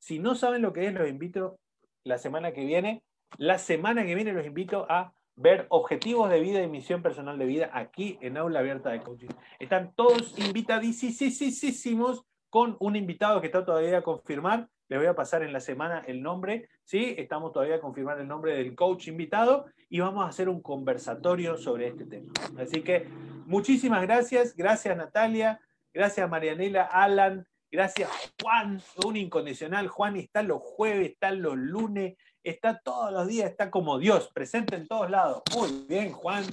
Si 0.00 0.18
no 0.18 0.34
saben 0.34 0.62
lo 0.62 0.72
que 0.72 0.86
es, 0.86 0.94
los 0.94 1.08
invito 1.08 1.60
la 2.04 2.18
semana 2.18 2.52
que 2.52 2.64
viene. 2.64 3.04
La 3.38 3.58
semana 3.58 4.04
que 4.04 4.14
viene 4.14 4.32
los 4.32 4.44
invito 4.44 4.86
a 4.88 5.14
ver 5.36 5.66
objetivos 5.70 6.30
de 6.30 6.40
vida 6.40 6.62
y 6.62 6.68
misión 6.68 7.02
personal 7.02 7.38
de 7.38 7.46
vida 7.46 7.70
aquí 7.72 8.18
en 8.20 8.36
Aula 8.36 8.60
Abierta 8.60 8.90
de 8.90 9.00
Coaching. 9.00 9.28
Están 9.58 9.92
todos 9.94 10.38
invitadísimos 10.38 12.24
con 12.50 12.76
un 12.80 12.96
invitado 12.96 13.40
que 13.40 13.46
está 13.46 13.64
todavía 13.64 13.98
a 13.98 14.02
confirmar. 14.02 14.68
Le 14.88 14.98
voy 14.98 15.06
a 15.06 15.14
pasar 15.14 15.42
en 15.42 15.54
la 15.54 15.60
semana 15.60 16.02
el 16.06 16.22
nombre, 16.22 16.68
¿sí? 16.84 17.14
Estamos 17.16 17.52
todavía 17.52 17.76
a 17.76 17.80
confirmar 17.80 18.20
el 18.20 18.28
nombre 18.28 18.54
del 18.54 18.74
coach 18.74 19.08
invitado 19.08 19.64
y 19.88 20.00
vamos 20.00 20.24
a 20.24 20.28
hacer 20.28 20.50
un 20.50 20.60
conversatorio 20.60 21.56
sobre 21.56 21.88
este 21.88 22.04
tema. 22.04 22.30
Así 22.58 22.82
que 22.82 23.06
muchísimas 23.46 24.02
gracias, 24.02 24.54
gracias 24.54 24.94
Natalia, 24.96 25.60
gracias 25.94 26.28
Marianela, 26.28 26.82
Alan, 26.82 27.46
gracias 27.70 28.10
Juan, 28.42 28.82
un 29.06 29.16
incondicional. 29.16 29.88
Juan 29.88 30.16
está 30.16 30.42
los 30.42 30.60
jueves, 30.60 31.12
está 31.12 31.30
los 31.30 31.56
lunes, 31.56 32.16
está 32.42 32.78
todos 32.78 33.12
los 33.12 33.26
días, 33.26 33.50
está 33.50 33.70
como 33.70 33.98
Dios, 33.98 34.30
presente 34.32 34.76
en 34.76 34.86
todos 34.86 35.10
lados. 35.10 35.42
Muy 35.54 35.84
bien, 35.88 36.12
Juan, 36.12 36.44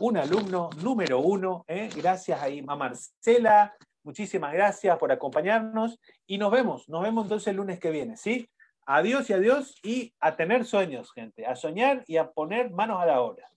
un 0.00 0.16
alumno 0.16 0.70
número 0.82 1.20
uno. 1.20 1.64
¿eh? 1.68 1.88
Gracias 1.94 2.40
a 2.42 2.76
Marcela, 2.76 3.74
Muchísimas 4.04 4.52
gracias 4.52 4.98
por 4.98 5.10
acompañarnos 5.10 5.98
y 6.26 6.36
nos 6.36 6.52
vemos, 6.52 6.86
nos 6.90 7.02
vemos 7.02 7.24
entonces 7.24 7.48
el 7.48 7.56
lunes 7.56 7.80
que 7.80 7.90
viene, 7.90 8.18
¿sí? 8.18 8.46
Adiós 8.84 9.30
y 9.30 9.32
adiós 9.32 9.74
y 9.82 10.12
a 10.20 10.36
tener 10.36 10.66
sueños, 10.66 11.10
gente, 11.10 11.46
a 11.46 11.56
soñar 11.56 12.04
y 12.06 12.18
a 12.18 12.30
poner 12.30 12.70
manos 12.70 13.00
a 13.00 13.06
la 13.06 13.22
obra. 13.22 13.48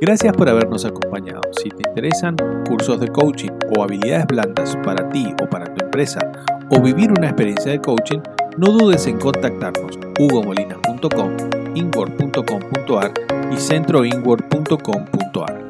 Gracias 0.00 0.36
por 0.36 0.48
habernos 0.48 0.84
acompañado. 0.84 1.42
Si 1.52 1.68
te 1.68 1.88
interesan 1.88 2.34
cursos 2.66 2.98
de 2.98 3.06
coaching 3.06 3.52
o 3.76 3.82
habilidades 3.82 4.26
blandas 4.26 4.76
para 4.84 5.08
ti 5.10 5.34
o 5.42 5.48
para 5.48 5.66
tu 5.66 5.84
empresa 5.84 6.20
o 6.68 6.80
vivir 6.80 7.10
una 7.10 7.28
experiencia 7.28 7.72
de 7.72 7.80
coaching, 7.80 8.20
no 8.56 8.72
dudes 8.72 9.06
en 9.06 9.18
contactarnos 9.18 9.98
hugomolinas.com 10.18 11.36
inward.com.ar 11.74 13.12
y 13.50 13.56
centroinward.com.ar. 13.56 15.61